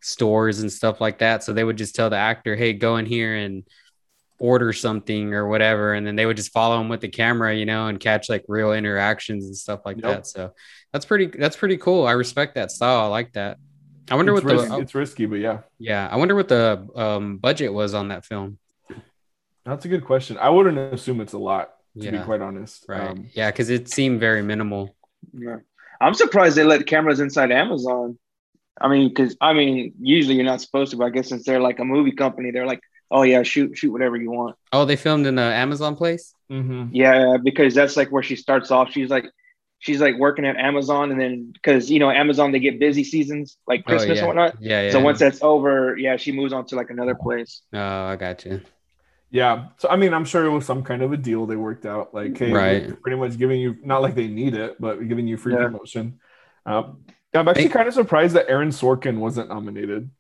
stores 0.03 0.61
and 0.61 0.71
stuff 0.71 1.01
like 1.01 1.19
that. 1.19 1.43
So 1.43 1.53
they 1.53 1.65
would 1.65 1.79
just 1.79 1.95
tell 1.95 2.11
the 2.11 2.17
actor, 2.17 2.55
hey, 2.55 2.75
go 2.75 2.97
in 2.99 3.07
here 3.07 3.35
and 3.37 3.65
order 4.39 4.73
something 4.73 5.35
or 5.35 5.49
whatever. 5.49 5.95
And 5.95 6.07
then 6.07 6.17
they 6.17 6.27
would 6.27 6.37
just 6.37 6.53
follow 6.53 6.81
him 6.81 6.89
with 6.89 7.01
the 7.01 7.09
camera, 7.09 7.55
you 7.55 7.67
know, 7.67 7.87
and 7.87 7.99
catch 7.99 8.29
like 8.29 8.45
real 8.49 8.73
interactions 8.73 9.47
and 9.47 9.57
stuff 9.57 9.81
like 9.85 9.97
Yep. 9.97 10.05
that. 10.05 10.27
So 10.27 10.53
that's 10.93 11.05
pretty 11.05 11.27
that's 11.27 11.57
pretty 11.57 11.77
cool. 11.77 12.07
I 12.07 12.13
respect 12.13 12.55
that 12.55 12.71
style. 12.71 13.05
I 13.05 13.07
like 13.07 13.33
that. 13.33 13.59
I 14.11 14.15
wonder 14.15 14.35
it's, 14.35 14.45
what 14.45 14.69
the 14.69 14.79
it's 14.79 14.95
risky 14.95 15.27
but 15.27 15.41
yeah 15.41 15.63
yeah, 15.79 16.09
I 16.09 16.17
wonder 16.17 16.37
what 16.37 16.47
the 16.47 16.87
um, 16.95 17.39
budget 17.39 17.73
was 17.73 17.93
on 17.93 18.09
that 18.09 18.25
film. 18.25 18.59
that's 19.65 19.85
a 19.85 19.89
good 19.89 20.05
question 20.05 20.39
i 20.39 20.49
wouldn't 20.49 20.79
assume 20.79 21.21
it's 21.21 21.33
a 21.33 21.39
lot 21.39 21.73
to 22.01 22.13
be 22.13 22.19
quite 22.21 22.41
honest 22.41 22.85
right. 22.89 23.11
um, 23.11 23.29
yeah, 23.33 23.51
because 23.51 23.71
it 23.71 23.89
seemed 23.89 24.21
very 24.21 24.43
minimal. 24.43 24.95
Yeah. 25.33 25.57
I'm 26.01 26.15
surprised 26.15 26.57
they 26.57 26.65
let 26.65 26.87
cameras 26.87 27.21
inside 27.21 27.51
Amazon. 27.51 28.19
I 28.79 28.89
mean, 28.89 29.09
because 29.09 29.37
I 29.41 29.55
mean, 29.55 29.95
usually 29.99 30.35
you're 30.35 30.45
not 30.45 30.61
supposed 30.61 30.91
to, 30.91 30.99
but 30.99 31.07
I 31.07 31.11
guess 31.11 31.29
since 31.29 31.45
they're 31.45 31.61
like 31.61 31.79
a 31.79 31.85
movie 31.85 32.13
company, 32.13 32.51
they're 32.51 32.67
like, 32.67 32.81
oh 33.11 33.23
yeah, 33.23 33.43
shoot, 33.43 33.77
shoot 33.79 33.91
whatever 33.93 34.17
you 34.17 34.31
want. 34.31 34.57
Oh, 34.73 34.85
they 34.85 34.97
filmed 34.97 35.27
in 35.27 35.35
the 35.37 35.43
Amazon 35.43 35.97
place. 35.97 36.35
mhm. 36.51 36.91
Yeah, 36.93 37.37
because 37.43 37.75
that's 37.75 37.97
like 37.97 38.11
where 38.11 38.23
she 38.23 38.37
starts 38.37 38.71
off. 38.71 38.91
She's 38.93 39.11
like, 39.11 39.27
she's 39.79 40.01
like 40.01 40.17
working 40.19 40.45
at 40.47 40.57
Amazon, 40.57 41.11
and 41.13 41.21
then 41.21 41.53
because 41.53 41.91
you 41.91 41.99
know 41.99 42.11
Amazon 42.11 42.53
they 42.53 42.59
get 42.61 42.79
busy 42.81 43.05
seasons 43.05 43.57
like 43.67 43.85
Christmas 43.85 44.13
oh, 44.13 44.15
yeah. 44.15 44.19
and 44.21 44.27
whatnot. 44.29 44.57
Yeah, 44.61 44.83
yeah. 44.83 44.91
So 44.91 45.01
once 45.01 45.19
that's 45.19 45.43
over, 45.43 45.97
yeah, 45.99 46.17
she 46.17 46.33
moves 46.33 46.53
on 46.53 46.67
to 46.67 46.77
like 46.77 46.91
another 46.91 47.15
place. 47.15 47.63
oh, 47.73 47.79
I 48.07 48.17
got 48.17 48.45
you. 48.45 48.61
yeah 49.31 49.67
so 49.79 49.89
i 49.89 49.97
mean 49.97 50.15
i'm 50.15 50.25
sure 50.25 50.47
it 50.47 50.51
was 50.51 50.65
some 50.65 50.83
kind 50.85 51.03
of 51.03 51.11
a 51.13 51.17
deal 51.17 51.47
they 51.47 51.57
worked 51.57 51.85
out 51.85 52.15
like 52.15 52.39
hey 52.39 52.53
Right. 52.53 53.03
pretty 53.03 53.17
much 53.19 53.37
giving 53.37 53.61
you 53.61 53.77
not 53.83 54.01
like 54.01 54.15
they 54.15 54.29
need 54.29 54.55
it 54.55 54.77
but 54.81 55.03
giving 55.09 55.27
you 55.27 55.37
free 55.37 55.53
Yeah. 55.53 55.65
promotion 55.67 56.21
um, 56.65 57.03
i'm 57.35 57.49
actually 57.49 57.69
kind 57.69 57.89
of 57.89 57.95
surprised 57.95 58.37
that 58.37 58.49
aaron 58.49 58.71
sorkin 58.71 59.19
wasn't 59.19 59.49
nominated 59.49 60.11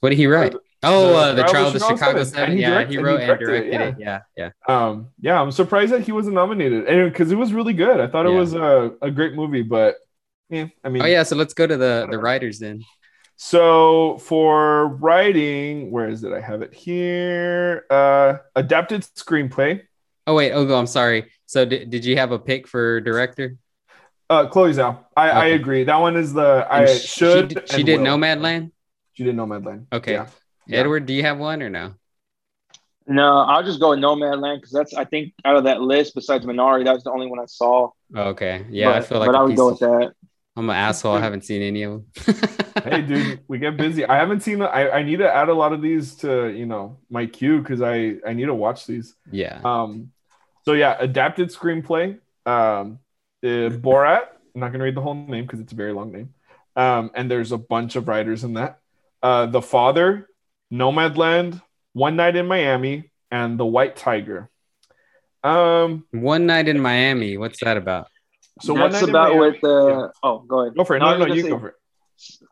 What 0.00 0.10
did 0.10 0.18
he 0.18 0.26
write? 0.28 0.54
Oh, 0.84 1.08
the 1.08 1.14
uh, 1.16 1.34
the 1.34 1.42
Trial 1.44 1.66
of 1.68 1.72
the 1.74 1.78
Chicago 1.78 2.24
Seven. 2.24 2.26
Seven. 2.26 2.44
And 2.50 2.52
he 2.54 2.60
Yeah, 2.62 2.70
direct- 2.70 2.90
he 2.90 2.96
and 2.96 3.06
wrote 3.06 3.20
and 3.20 3.26
directed 3.26 3.46
directed 3.46 3.74
it, 3.80 3.80
it. 3.80 3.94
Yeah, 4.00 4.20
yeah. 4.36 4.50
um 4.68 5.08
yeah 5.20 5.40
i'm 5.40 5.52
surprised 5.52 5.92
that 5.92 6.02
he 6.02 6.10
wasn't 6.12 6.34
nominated 6.34 6.86
and 6.88 7.12
because 7.12 7.30
it 7.30 7.36
was 7.36 7.52
really 7.52 7.72
good 7.72 8.00
i 8.00 8.06
thought 8.08 8.26
it 8.26 8.32
Yeah. 8.32 8.38
was 8.38 8.54
a, 8.54 8.92
a 9.00 9.10
great 9.10 9.34
movie 9.34 9.62
but 9.62 9.96
yeah 10.50 10.66
i 10.84 10.88
mean 10.88 11.02
Oh 11.02 11.06
yeah, 11.06 11.22
so 11.22 11.36
let's 11.36 11.54
go 11.54 11.66
to 11.66 11.76
the 11.76 12.08
the 12.10 12.18
writers 12.18 12.58
then. 12.58 12.82
So 13.36 14.18
for 14.18 14.88
writing, 14.88 15.90
where 15.90 16.08
is 16.08 16.22
it? 16.22 16.32
I 16.32 16.40
have 16.40 16.62
it 16.62 16.72
here. 16.74 17.84
Uh, 17.90 18.34
adapted 18.54 19.02
screenplay. 19.16 19.82
Oh 20.26 20.34
wait, 20.34 20.52
Ugo, 20.52 20.76
I'm 20.78 20.86
sorry. 20.86 21.32
So 21.46 21.64
did, 21.64 21.90
did 21.90 22.04
you 22.04 22.16
have 22.18 22.30
a 22.32 22.38
pick 22.38 22.68
for 22.68 23.00
director? 23.00 23.56
Uh, 24.30 24.46
Chloe 24.46 24.72
Zhao. 24.72 24.98
I, 25.16 25.30
I 25.30 25.44
agree. 25.46 25.84
That 25.84 25.96
one 26.00 26.16
is 26.16 26.32
the 26.32 26.66
I 26.70 26.82
And 26.84 26.88
sh- 27.00 27.04
should. 27.08 27.48
She, 27.50 27.54
did- 27.54 27.68
she 27.70 27.76
and 27.78 27.86
did 27.86 28.00
will. 28.00 28.06
Nomadland. 28.18 28.70
She 29.14 29.22
She 29.22 29.24
did 29.24 29.34
Nomadland. 29.36 29.86
Okay. 29.92 30.12
Yeah. 30.12 30.26
Yeah. 30.66 30.78
Edward, 30.78 31.06
do 31.06 31.12
you 31.12 31.22
have 31.22 31.38
one 31.38 31.62
or 31.62 31.70
no? 31.70 31.94
No, 33.06 33.38
I'll 33.38 33.64
just 33.64 33.80
go 33.80 33.90
with 33.90 33.98
Nomadland 33.98 34.58
because 34.58 34.70
that's 34.70 34.94
I 34.94 35.04
think 35.04 35.34
out 35.44 35.56
of 35.56 35.64
that 35.64 35.80
list, 35.80 36.14
besides 36.14 36.46
Minari, 36.46 36.84
that 36.84 36.94
was 36.94 37.02
the 37.02 37.10
only 37.10 37.26
one 37.26 37.40
I 37.40 37.46
saw. 37.46 37.90
Okay. 38.16 38.64
Yeah, 38.70 38.90
I 38.90 39.00
feel 39.00 39.18
like 39.18 39.26
but 39.26 39.34
a 39.34 39.38
I 39.38 39.42
would 39.42 39.56
go 39.56 39.70
with 39.70 39.80
that. 39.80 40.12
I'm 40.54 40.68
an 40.70 40.76
asshole. 40.76 41.14
I 41.14 41.20
haven't 41.20 41.44
seen 41.44 41.62
any 41.62 41.82
of 41.82 42.04
them. 42.14 42.36
hey 42.84 43.02
dude 43.02 43.40
we 43.48 43.58
get 43.58 43.76
busy 43.76 44.04
i 44.06 44.16
haven't 44.16 44.40
seen 44.40 44.60
I, 44.62 44.88
I 44.90 45.02
need 45.02 45.18
to 45.18 45.32
add 45.32 45.48
a 45.48 45.54
lot 45.54 45.72
of 45.72 45.82
these 45.82 46.14
to 46.16 46.48
you 46.48 46.66
know 46.66 46.98
my 47.10 47.26
queue 47.26 47.60
because 47.60 47.82
i 47.82 48.16
i 48.26 48.32
need 48.32 48.46
to 48.46 48.54
watch 48.54 48.86
these 48.86 49.14
Yeah. 49.30 49.60
um 49.64 50.10
so 50.64 50.72
yeah 50.72 50.96
adapted 50.98 51.50
screenplay 51.50 52.18
um 52.46 52.98
uh, 53.44 53.70
borat 53.70 54.22
i'm 54.54 54.60
not 54.60 54.72
gonna 54.72 54.84
read 54.84 54.94
the 54.96 55.00
whole 55.00 55.14
name 55.14 55.44
because 55.44 55.60
it's 55.60 55.72
a 55.72 55.76
very 55.76 55.92
long 55.92 56.12
name 56.12 56.34
um 56.76 57.10
and 57.14 57.30
there's 57.30 57.52
a 57.52 57.58
bunch 57.58 57.96
of 57.96 58.08
writers 58.08 58.42
in 58.44 58.54
that 58.54 58.78
uh 59.22 59.46
the 59.46 59.62
father 59.62 60.28
nomadland 60.72 61.60
one 61.92 62.16
night 62.16 62.34
in 62.36 62.46
miami 62.46 63.10
and 63.30 63.58
the 63.60 63.66
white 63.66 63.96
tiger 63.96 64.48
um 65.44 66.04
One 66.12 66.46
night 66.46 66.68
in 66.68 66.78
Miami. 66.80 67.36
What's 67.36 67.58
that 67.64 67.76
about? 67.76 68.06
so 68.60 68.74
one 68.74 68.92
that's 68.92 69.02
about 69.02 69.30
Miami- 69.34 69.40
with 69.50 69.64
uh 69.64 69.88
Yeah. 69.88 70.06
oh 70.22 70.38
go 70.46 70.60
ahead. 70.60 70.76
go 70.76 70.84
for 70.84 70.94
it 70.96 71.00
No, 71.00 71.06
I 71.06 71.18
no 71.18 71.26
no 71.26 71.34
you 71.34 71.42
say- 71.42 71.48
go 71.48 71.58
for 71.58 71.68
it 71.68 71.74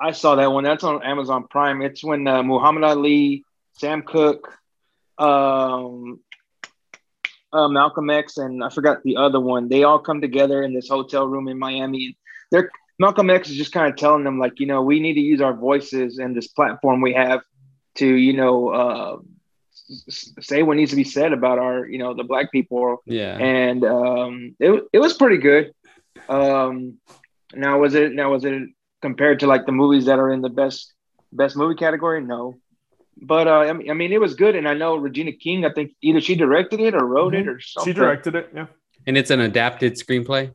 I 0.00 0.10
saw 0.10 0.34
that 0.34 0.50
one. 0.50 0.64
That's 0.64 0.82
on 0.82 1.00
Amazon 1.04 1.46
Prime. 1.48 1.80
It's 1.80 2.02
when 2.02 2.26
uh, 2.26 2.42
Muhammad 2.42 2.82
Ali, 2.82 3.44
Sam 3.78 4.02
Cooke, 4.02 4.48
um, 5.16 6.18
uh, 7.52 7.68
Malcolm 7.68 8.10
X, 8.10 8.36
and 8.38 8.64
I 8.64 8.68
forgot 8.70 9.04
the 9.04 9.16
other 9.16 9.38
one. 9.38 9.68
They 9.68 9.84
all 9.84 10.00
come 10.00 10.20
together 10.20 10.64
in 10.64 10.74
this 10.74 10.88
hotel 10.88 11.24
room 11.28 11.46
in 11.46 11.56
Miami. 11.56 12.16
They're 12.50 12.68
Malcolm 12.98 13.30
X 13.30 13.48
is 13.48 13.56
just 13.56 13.70
kind 13.70 13.86
of 13.88 13.96
telling 13.96 14.24
them 14.24 14.40
like, 14.40 14.58
you 14.58 14.66
know, 14.66 14.82
we 14.82 14.98
need 14.98 15.14
to 15.14 15.20
use 15.20 15.40
our 15.40 15.54
voices 15.54 16.18
and 16.18 16.36
this 16.36 16.48
platform 16.48 17.00
we 17.00 17.12
have 17.12 17.40
to, 17.96 18.06
you 18.06 18.32
know, 18.34 18.68
uh, 18.68 19.16
s- 19.72 20.32
s- 20.38 20.46
say 20.46 20.62
what 20.62 20.76
needs 20.76 20.90
to 20.90 20.96
be 20.96 21.04
said 21.04 21.32
about 21.32 21.58
our, 21.58 21.86
you 21.86 21.98
know, 21.98 22.14
the 22.14 22.24
black 22.24 22.50
people 22.52 23.02
Yeah. 23.06 23.36
and 23.38 23.84
um, 23.84 24.54
it 24.60 24.84
it 24.92 24.98
was 24.98 25.14
pretty 25.14 25.38
good. 25.38 25.72
Um, 26.28 26.98
now 27.54 27.80
was 27.80 27.94
it 27.94 28.12
now 28.12 28.30
was 28.30 28.44
it 28.44 28.62
compared 29.02 29.40
to 29.40 29.46
like 29.46 29.66
the 29.66 29.72
movies 29.72 30.06
that 30.06 30.18
are 30.18 30.30
in 30.32 30.40
the 30.42 30.48
best 30.50 30.92
best 31.32 31.56
movie 31.56 31.74
category? 31.74 32.22
No, 32.22 32.54
but 33.20 33.46
uh, 33.48 33.60
I 33.60 33.72
mean, 33.72 34.12
it 34.12 34.20
was 34.20 34.34
good, 34.34 34.54
and 34.54 34.68
I 34.68 34.74
know 34.74 34.96
Regina 34.96 35.32
King. 35.32 35.64
I 35.64 35.72
think 35.72 35.92
either 36.02 36.20
she 36.20 36.34
directed 36.36 36.80
it 36.80 36.94
or 36.94 37.04
wrote 37.04 37.34
it 37.34 37.48
or 37.48 37.60
something. 37.60 37.92
she 37.92 37.98
directed 37.98 38.34
it 38.36 38.50
yeah 38.54 38.66
And 39.06 39.16
it's 39.16 39.30
an 39.30 39.40
adapted 39.40 39.94
screenplay. 39.94 40.52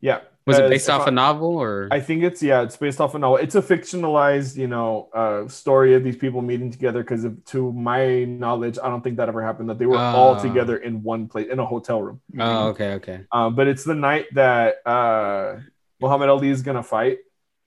yeah 0.00 0.20
Was 0.46 0.58
it 0.58 0.68
based 0.70 0.88
off 0.90 1.02
I- 1.06 1.08
a 1.08 1.10
novel 1.12 1.56
or? 1.56 1.88
I 1.90 2.00
think 2.00 2.22
it's 2.22 2.42
yeah, 2.42 2.62
it's 2.62 2.76
based 2.76 3.00
off 3.00 3.14
a 3.14 3.18
novel. 3.18 3.36
It's 3.36 3.54
a 3.54 3.62
fictionalized, 3.62 4.56
you 4.56 4.66
know, 4.66 5.08
uh, 5.14 5.46
story 5.48 5.94
of 5.94 6.02
these 6.02 6.16
people 6.16 6.40
meeting 6.42 6.70
together. 6.70 7.02
Because 7.02 7.26
to 7.46 7.72
my 7.72 8.24
knowledge, 8.24 8.78
I 8.82 8.88
don't 8.88 9.02
think 9.02 9.18
that 9.18 9.28
ever 9.28 9.42
happened. 9.42 9.68
That 9.70 9.78
they 9.78 9.86
were 9.86 9.98
all 9.98 10.36
Oh. 10.38 10.42
together 10.42 10.76
in 10.78 11.02
one 11.02 11.28
place 11.28 11.48
in 11.50 11.58
a 11.58 11.66
hotel 11.66 12.02
room. 12.02 12.20
oh, 12.38 12.68
okay, 12.68 12.94
okay. 12.94 13.20
Um, 13.30 13.54
but 13.54 13.68
it's 13.68 13.84
the 13.84 13.94
night 13.94 14.26
that 14.34 14.76
uh, 14.86 15.56
Muhammad 16.00 16.28
Ali 16.30 16.48
is 16.48 16.62
gonna 16.62 16.82
fight, 16.82 17.18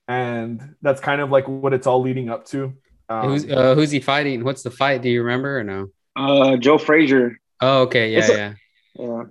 and 0.08 0.74
that's 0.82 1.00
kind 1.00 1.20
of 1.20 1.30
like 1.30 1.46
what 1.48 1.72
it's 1.72 1.86
all 1.86 2.00
leading 2.02 2.28
up 2.28 2.44
to. 2.46 2.74
Um, 3.08 3.28
who's 3.28 3.48
uh, 3.50 3.74
who's 3.74 3.90
he 3.90 4.00
fighting? 4.00 4.44
What's 4.44 4.62
the 4.62 4.70
fight? 4.70 5.00
Do 5.02 5.08
you 5.08 5.22
remember 5.22 5.58
or 5.60 5.64
no? 5.64 5.88
Uh, 6.16 6.56
Joe 6.56 6.78
Frazier, 6.78 7.38
Oh, 7.60 7.82
okay, 7.82 8.12
yeah, 8.12 8.18
It's 8.18 8.28
a- 8.28 8.32
yeah. 8.36 8.52
yeah, 8.98 9.22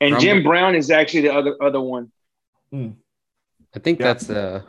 and 0.00 0.12
Rumble. 0.12 0.20
Jim 0.20 0.42
Brown 0.42 0.74
is 0.74 0.90
actually 0.90 1.22
the 1.22 1.32
other 1.34 1.54
other 1.62 1.80
one. 1.80 2.10
I 2.72 3.78
think 3.78 4.00
Yeah. 4.00 4.06
that's 4.06 4.30
uh, 4.30 4.62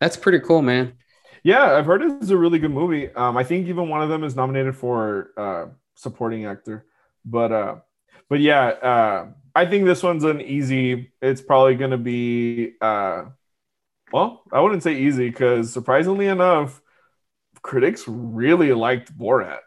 that's 0.00 0.16
pretty 0.16 0.40
cool, 0.40 0.62
man. 0.62 0.94
yeah, 1.42 1.74
I've 1.76 1.86
heard 1.86 2.02
it's 2.02 2.30
a 2.30 2.36
really 2.36 2.58
good 2.58 2.70
movie. 2.70 3.12
Um, 3.14 3.36
I 3.36 3.44
think 3.44 3.68
even 3.68 3.88
one 3.88 4.02
of 4.02 4.08
them 4.08 4.24
is 4.24 4.36
nominated 4.36 4.76
for 4.76 5.30
uh, 5.36 5.66
supporting 5.94 6.46
actor. 6.46 6.86
But 7.24 7.52
uh, 7.52 7.76
but 8.28 8.40
yeah, 8.40 8.66
uh, 8.68 9.26
I 9.54 9.66
think 9.66 9.84
this 9.84 10.02
one's 10.02 10.24
an 10.24 10.40
easy. 10.40 11.12
It's 11.20 11.40
probably 11.42 11.76
gonna 11.76 11.98
be 11.98 12.74
uh, 12.80 13.24
well, 14.12 14.42
I 14.52 14.60
wouldn't 14.60 14.82
say 14.82 14.96
easy 14.98 15.28
because 15.30 15.72
surprisingly 15.72 16.26
enough, 16.26 16.80
critics 17.62 18.04
really 18.08 18.72
liked 18.72 19.16
Borat. 19.16 19.60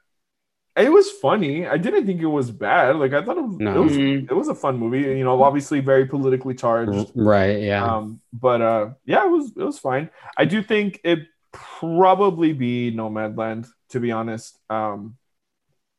It 0.76 0.92
was 0.92 1.12
funny. 1.12 1.68
I 1.68 1.78
didn't 1.78 2.08
think 2.08 2.20
it 2.22 2.26
was 2.28 2.50
bad. 2.50 2.96
Like 2.96 3.14
I 3.14 3.24
thought 3.24 3.38
it 3.38 3.44
was, 3.44 3.58
No. 3.58 3.76
it 3.76 3.84
was 3.86 3.98
it 3.98 4.36
was 4.36 4.48
a 4.48 4.56
fun 4.56 4.78
movie. 4.80 5.02
You 5.18 5.24
know, 5.24 5.42
obviously 5.44 5.80
very 5.82 6.06
politically 6.08 6.56
charged. 6.56 7.12
Right, 7.14 7.62
yeah. 7.62 7.86
Um, 7.86 8.20
but 8.34 8.62
uh, 8.62 8.90
yeah, 9.06 9.24
it 9.26 9.30
was 9.30 9.52
it 9.56 9.64
was 9.64 9.78
fine. 9.78 10.10
I 10.36 10.46
do 10.46 10.64
think 10.64 11.00
it 11.04 11.20
probably 11.52 12.54
be 12.54 12.92
Nomadland 12.92 13.68
to 13.90 14.00
be 14.00 14.12
honest. 14.12 14.58
Um, 14.70 15.16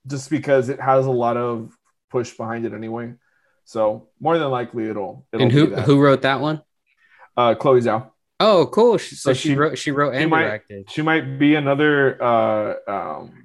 just 0.07 0.29
because 0.29 0.69
it 0.69 0.81
has 0.81 1.07
a 1.07 1.11
lot 1.11 1.37
of 1.37 1.73
push 2.11 2.33
behind 2.37 2.67
it 2.67 2.75
anyway. 2.75 3.15
So 3.65 4.09
more 4.21 4.37
than 4.39 4.51
likely 4.51 4.89
it'll. 4.89 5.27
it'll 5.33 5.45
and 5.45 5.53
who 5.53 5.67
who 5.77 6.01
wrote 6.03 6.23
that 6.23 6.41
one? 6.41 6.63
Uh, 7.37 7.55
Chloe 7.55 7.81
Zhao. 7.81 8.11
Oh, 8.41 8.67
cool. 8.67 8.99
She- 8.99 9.15
So, 9.15 9.31
So 9.31 9.35
she, 9.35 9.49
she- 9.51 9.55
wrote 9.55 9.79
she 9.79 9.91
wrote 9.93 10.15
she 10.15 10.21
and 10.23 10.31
might- 10.31 10.43
directed. 10.43 10.91
She 10.91 11.03
might 11.03 11.39
be 11.39 11.55
another 11.55 12.21
uh, 12.23 12.75
um, 12.89 13.44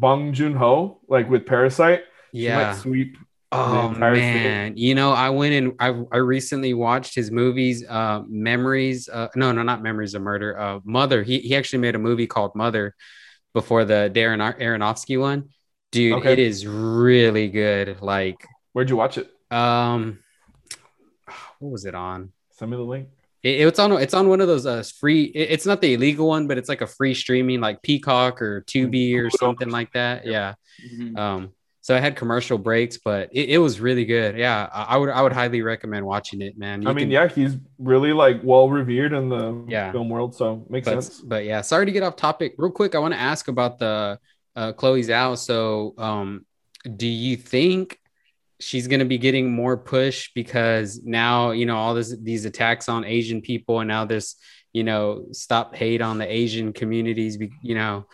Bong 0.00 0.32
Joon 0.32 0.54
Ho, 0.54 1.00
like 1.08 1.28
with 1.30 1.46
Parasite. 1.46 2.02
Yeah. 2.32 2.72
sweep. 2.74 3.16
Oh 3.52 3.88
entire 3.90 4.16
thing. 4.16 4.34
man, 4.42 4.76
you 4.76 4.94
know, 4.94 5.12
I 5.12 5.30
went 5.30 5.54
and 5.54 5.72
I 5.78 5.88
I 6.12 6.16
recently 6.18 6.74
watched 6.74 7.14
his 7.14 7.30
movies, 7.30 7.84
uh, 7.88 8.22
Memories. 8.28 9.08
Uh, 9.08 9.28
no, 9.36 9.52
no, 9.52 9.62
not 9.62 9.82
Memories 9.82 10.14
of 10.14 10.22
Murder. 10.22 10.58
Uh, 10.58 10.80
Mother. 10.84 11.22
He 11.22 11.38
he 11.38 11.54
actually 11.56 11.78
made 11.78 11.94
a 11.94 11.98
movie 11.98 12.26
called 12.26 12.54
Mother 12.56 12.94
before 13.54 13.84
the 13.84 14.10
Darren 14.12 14.42
Ar- 14.42 14.58
Aronofsky 14.58 15.18
one. 15.18 15.50
Dude, 15.92 16.14
Okay. 16.18 16.32
it 16.32 16.38
is 16.40 16.66
really 16.66 17.48
good. 17.48 18.02
Like, 18.02 18.44
Where'd 18.72 18.90
you 18.90 18.96
watch 18.96 19.16
it? 19.16 19.30
um, 19.52 20.18
what 21.60 21.70
was 21.70 21.84
it 21.86 21.94
on? 21.94 22.32
Send 22.50 22.72
me 22.72 22.76
the 22.76 22.82
link. 22.82 23.08
It, 23.42 23.66
it's 23.66 23.78
on 23.78 23.92
it's 23.92 24.14
on 24.14 24.28
one 24.28 24.40
of 24.40 24.48
those 24.48 24.66
uh 24.66 24.82
free. 24.98 25.24
it- 25.24 25.50
it's 25.50 25.66
not 25.66 25.80
the 25.80 25.94
illegal 25.94 26.28
one, 26.28 26.46
but 26.46 26.58
it's 26.58 26.68
like 26.68 26.80
a 26.80 26.86
free 26.86 27.14
streaming, 27.14 27.60
like 27.60 27.82
Peacock 27.82 28.40
or 28.42 28.62
Tubi 28.62 29.16
or 29.18 29.30
something 29.30 29.70
like 29.70 29.92
that. 29.92 30.26
Yeah. 30.26 30.54
Mhm. 30.92 31.16
Um, 31.18 31.52
so 31.80 31.94
I 31.94 32.00
had 32.00 32.16
commercial 32.16 32.58
breaks, 32.58 32.98
but 32.98 33.28
it, 33.32 33.50
it 33.50 33.58
was 33.58 33.78
really 33.78 34.04
good. 34.04 34.36
Yeah, 34.36 34.68
I, 34.72 34.82
I 34.82 34.96
would 34.96 35.08
I 35.10 35.22
would 35.22 35.32
highly 35.32 35.62
recommend 35.62 36.04
watching 36.04 36.40
it, 36.42 36.58
man. 36.58 36.82
You 36.82 36.88
I 36.88 36.92
mean, 36.92 37.04
can- 37.04 37.10
yeah, 37.12 37.28
he's 37.28 37.56
really 37.78 38.12
like 38.12 38.40
well 38.42 38.68
revered 38.68 39.12
in 39.12 39.28
the 39.28 39.64
Yeah. 39.68 39.92
film 39.92 40.08
world, 40.08 40.34
so 40.34 40.66
makes 40.68 40.86
but, 40.86 41.02
sense. 41.04 41.20
but 41.20 41.44
yeah, 41.44 41.60
sorry 41.60 41.86
to 41.86 41.92
get 41.92 42.02
off 42.02 42.16
topic. 42.16 42.54
Real 42.58 42.72
quick, 42.72 42.94
I 42.96 42.98
want 42.98 43.14
to 43.14 43.20
ask 43.20 43.46
about 43.48 43.78
the 43.78 44.18
uh, 44.56 44.72
Chloe 44.72 45.02
Zhao. 45.02 45.38
So, 45.38 45.94
um, 45.98 46.44
do 46.96 47.06
you 47.06 47.36
think 47.36 48.00
she's 48.60 48.88
going 48.88 49.00
to 49.00 49.06
be 49.06 49.18
getting 49.18 49.50
more 49.52 49.76
push 49.76 50.30
because 50.34 51.02
now 51.02 51.50
you 51.50 51.66
know 51.66 51.76
all 51.76 51.94
this 51.94 52.16
these 52.16 52.44
attacks 52.44 52.88
on 52.88 53.04
Asian 53.04 53.40
people, 53.40 53.80
and 53.80 53.88
now 53.88 54.04
this 54.04 54.36
you 54.72 54.84
know 54.84 55.26
stop 55.32 55.74
hate 55.74 56.02
on 56.02 56.18
the 56.18 56.30
Asian 56.30 56.72
communities? 56.72 57.38
You 57.62 57.74
know. 57.74 58.06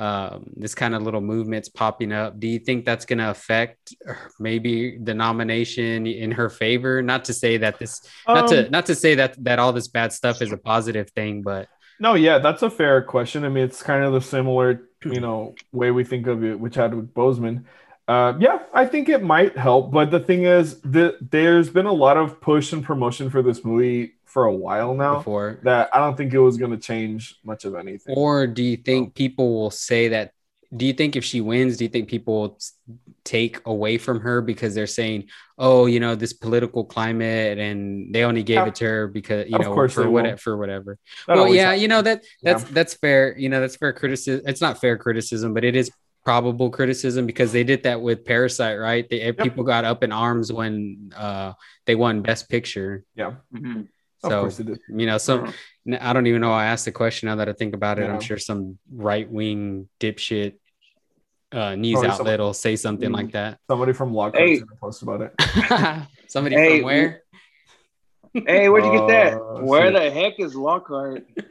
Um, 0.00 0.52
this 0.54 0.76
kind 0.76 0.94
of 0.94 1.02
little 1.02 1.20
movements 1.20 1.68
popping 1.68 2.12
up. 2.12 2.38
Do 2.38 2.46
you 2.46 2.60
think 2.60 2.84
that's 2.84 3.04
going 3.04 3.18
to 3.18 3.30
affect 3.30 3.96
maybe 4.38 4.96
the 4.96 5.12
nomination 5.12 6.06
in 6.06 6.30
her 6.30 6.48
favor? 6.48 7.02
Not 7.02 7.24
to 7.24 7.34
say 7.34 7.56
that 7.56 7.80
this, 7.80 8.00
not 8.28 8.48
to, 8.50 8.66
Um, 8.66 8.70
not 8.70 8.86
to 8.86 8.94
say 8.94 9.16
that 9.16 9.34
that 9.42 9.58
all 9.58 9.72
this 9.72 9.88
bad 9.88 10.12
stuff 10.12 10.40
is 10.40 10.52
a 10.52 10.56
positive 10.56 11.10
thing, 11.10 11.42
but 11.42 11.66
No, 11.98 12.14
yeah, 12.14 12.38
that's 12.38 12.62
a 12.62 12.70
fair 12.70 13.02
question. 13.02 13.44
I 13.44 13.48
mean, 13.48 13.64
it's 13.64 13.82
kind 13.82 14.04
of 14.04 14.12
the 14.12 14.20
similar, 14.20 14.88
you 15.04 15.18
know, 15.20 15.56
way 15.72 15.90
we 15.90 16.04
think 16.04 16.28
of 16.28 16.44
it, 16.44 16.60
which 16.60 16.76
had 16.76 16.94
with 16.94 17.12
Boseman. 17.12 17.64
Uh, 18.08 18.32
yeah, 18.40 18.60
I 18.72 18.86
think 18.86 19.10
it 19.10 19.22
might 19.22 19.54
help, 19.56 19.92
but 19.92 20.10
the 20.10 20.18
thing 20.18 20.44
is, 20.44 20.80
that 20.80 21.30
there's 21.30 21.68
been 21.68 21.84
a 21.84 21.92
lot 21.92 22.16
of 22.16 22.40
push 22.40 22.72
and 22.72 22.82
promotion 22.82 23.28
for 23.28 23.42
this 23.42 23.62
movie 23.64 24.14
for 24.24 24.44
a 24.44 24.54
while 24.54 24.94
now. 24.94 25.18
before. 25.18 25.58
That 25.62 25.90
I 25.92 25.98
don't 25.98 26.16
think 26.16 26.32
it 26.32 26.38
was 26.38 26.56
going 26.56 26.70
to 26.70 26.78
change 26.78 27.36
much 27.44 27.66
of 27.66 27.74
anything. 27.74 28.14
Or 28.16 28.46
do 28.46 28.62
you 28.62 28.78
think 28.78 29.14
people 29.14 29.52
will 29.54 29.70
say 29.70 30.08
that? 30.08 30.32
Do 30.74 30.84
you 30.86 30.92
think 30.94 31.16
if 31.16 31.24
she 31.24 31.40
wins, 31.42 31.76
do 31.78 31.84
you 31.84 31.88
think 31.90 32.08
people 32.08 32.40
will 32.40 32.58
take 33.24 33.60
away 33.66 33.96
from 33.98 34.20
her 34.20 34.40
because 34.42 34.74
they're 34.74 34.86
saying, 34.86 35.24
"Oh, 35.58 35.84
you 35.86 35.98
know, 36.00 36.14
this 36.14 36.32
political 36.34 36.84
climate," 36.84 37.58
and 37.58 38.14
they 38.14 38.24
only 38.24 38.42
gave 38.42 38.56
Yeah. 38.56 38.66
it 38.68 38.74
to 38.76 38.84
her 38.86 39.06
because 39.08 39.48
you 39.48 39.56
Of 39.56 39.62
know 39.64 39.88
for 39.88 40.10
whatever 40.10 40.36
for 40.38 40.56
whatever. 40.58 40.98
That 41.26 41.36
well, 41.36 41.48
yeah, 41.54 41.62
happens. 41.66 41.82
you 41.82 41.88
know 41.88 42.02
that 42.02 42.22
that's 42.42 42.62
Yeah. 42.64 42.68
that's 42.72 42.94
fair. 42.94 43.34
You 43.38 43.48
know 43.50 43.60
that's 43.60 43.76
fair 43.76 43.92
criticism. 43.94 44.44
It's 44.46 44.60
not 44.62 44.78
fair 44.80 44.96
criticism, 44.98 45.52
but 45.54 45.64
it 45.64 45.74
is 45.76 45.90
probable 46.28 46.68
criticism 46.68 47.24
because 47.24 47.52
they 47.52 47.64
did 47.64 47.84
that 47.84 48.02
with 48.02 48.22
Parasite, 48.22 48.78
right? 48.78 49.08
They, 49.08 49.32
People 49.32 49.64
got 49.64 49.86
up 49.86 50.04
in 50.04 50.12
arms 50.12 50.52
when 50.52 51.10
uh, 51.16 51.54
they 51.86 51.94
won 51.94 52.20
Best 52.20 52.50
Picture. 52.50 53.04
yeah, 53.14 53.36
Mhm. 53.54 53.88
of 54.22 54.30
So 54.30 54.40
course 54.42 54.60
it 54.60 54.66
did. 54.66 54.78
you 54.90 55.06
know, 55.06 55.16
some 55.16 55.40
Mhm. 55.46 55.54
N- 55.88 55.98
I 56.02 56.12
don't 56.12 56.26
even 56.26 56.42
know. 56.42 56.52
I 56.52 56.66
asked 56.66 56.84
the 56.84 56.92
question 56.92 57.28
now 57.30 57.36
that 57.36 57.48
I 57.48 57.54
think 57.54 57.72
about 57.72 57.98
it. 57.98 58.02
Yeah. 58.04 58.12
I'm 58.12 58.20
sure 58.20 58.36
some 58.36 58.76
right 58.92 59.24
wing 59.38 59.88
dipshit 60.00 60.52
uh, 61.50 61.74
news 61.76 61.94
Probably 61.94 62.10
outlet 62.10 62.18
someone- 62.18 62.40
will 62.40 62.52
say 62.52 62.76
something 62.76 63.08
Mm. 63.08 63.14
like 63.20 63.32
that. 63.32 63.56
Somebody 63.70 63.94
from 63.94 64.12
Lockhart 64.12 64.42
Hey. 64.46 64.58
gonna 64.58 64.76
post 64.78 65.00
about 65.00 65.20
it. 65.22 65.32
Somebody 66.28 66.56
Hey, 66.56 66.80
from 66.80 66.84
where? 66.88 67.22
Hey, 68.34 68.68
where'd 68.68 68.84
you 68.84 68.92
get 68.92 69.08
that? 69.08 69.34
Oh, 69.34 69.64
Where 69.64 69.90
the 69.90 70.10
heck 70.10 70.38
is 70.38 70.54
Lockhart? 70.54 71.26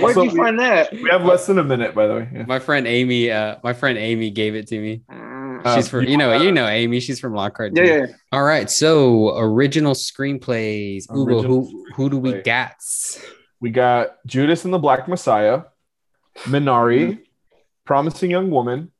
Where'd 0.00 0.14
So 0.14 0.22
you 0.22 0.30
we- 0.30 0.36
find 0.36 0.58
that? 0.58 0.92
We 0.92 1.08
have 1.10 1.24
less 1.24 1.46
than 1.46 1.58
a 1.58 1.64
minute, 1.64 1.94
by 1.94 2.06
the 2.06 2.14
way. 2.14 2.28
Yeah. 2.32 2.44
My 2.46 2.58
friend 2.58 2.86
Amy, 2.86 3.30
uh, 3.30 3.56
my 3.62 3.72
friend 3.72 3.98
Amy 3.98 4.30
gave 4.30 4.54
it 4.54 4.66
to 4.68 4.78
me. 4.80 5.02
Uh, 5.08 5.74
She's 5.76 5.88
from, 5.88 6.04
you 6.04 6.10
you 6.12 6.16
know, 6.16 6.28
wanna- 6.30 6.44
you 6.44 6.52
know 6.52 6.66
Amy. 6.66 7.00
She's 7.00 7.20
from 7.20 7.34
Lockhart. 7.34 7.72
yeah, 7.76 7.82
too. 7.84 7.88
yeah. 7.88 8.06
All 8.32 8.44
right. 8.44 8.70
So 8.70 9.36
original 9.38 9.94
screenplays. 9.94 11.10
Ugo, 11.10 11.36
Original 11.36 11.64
who 11.66 11.86
who 11.94 12.10
do 12.10 12.18
we 12.18 12.32
screenplay. 12.34 12.44
got? 12.44 12.72
We 13.60 13.70
got 13.70 14.16
Judas 14.26 14.64
and 14.64 14.72
the 14.74 14.78
Black 14.78 15.08
Messiah, 15.08 15.62
Minari, 16.40 17.00
Mm-hmm. 17.08 17.20
Promising 17.84 18.30
Young 18.32 18.50
Woman, 18.50 18.90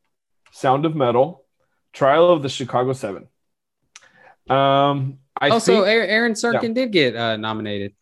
Sound 0.52 0.86
of 0.86 0.94
Metal, 0.94 1.44
Trial 1.92 2.30
of 2.30 2.42
the 2.42 2.48
Chicago 2.48 2.92
Seven. 2.92 3.26
Um, 4.48 5.18
I 5.40 5.50
also, 5.50 5.84
think, 5.84 5.86
Aaron 5.86 6.32
Sorkin 6.32 6.74
did 6.74 6.92
get 6.92 7.14
uh, 7.16 7.36
nominated. 7.36 7.94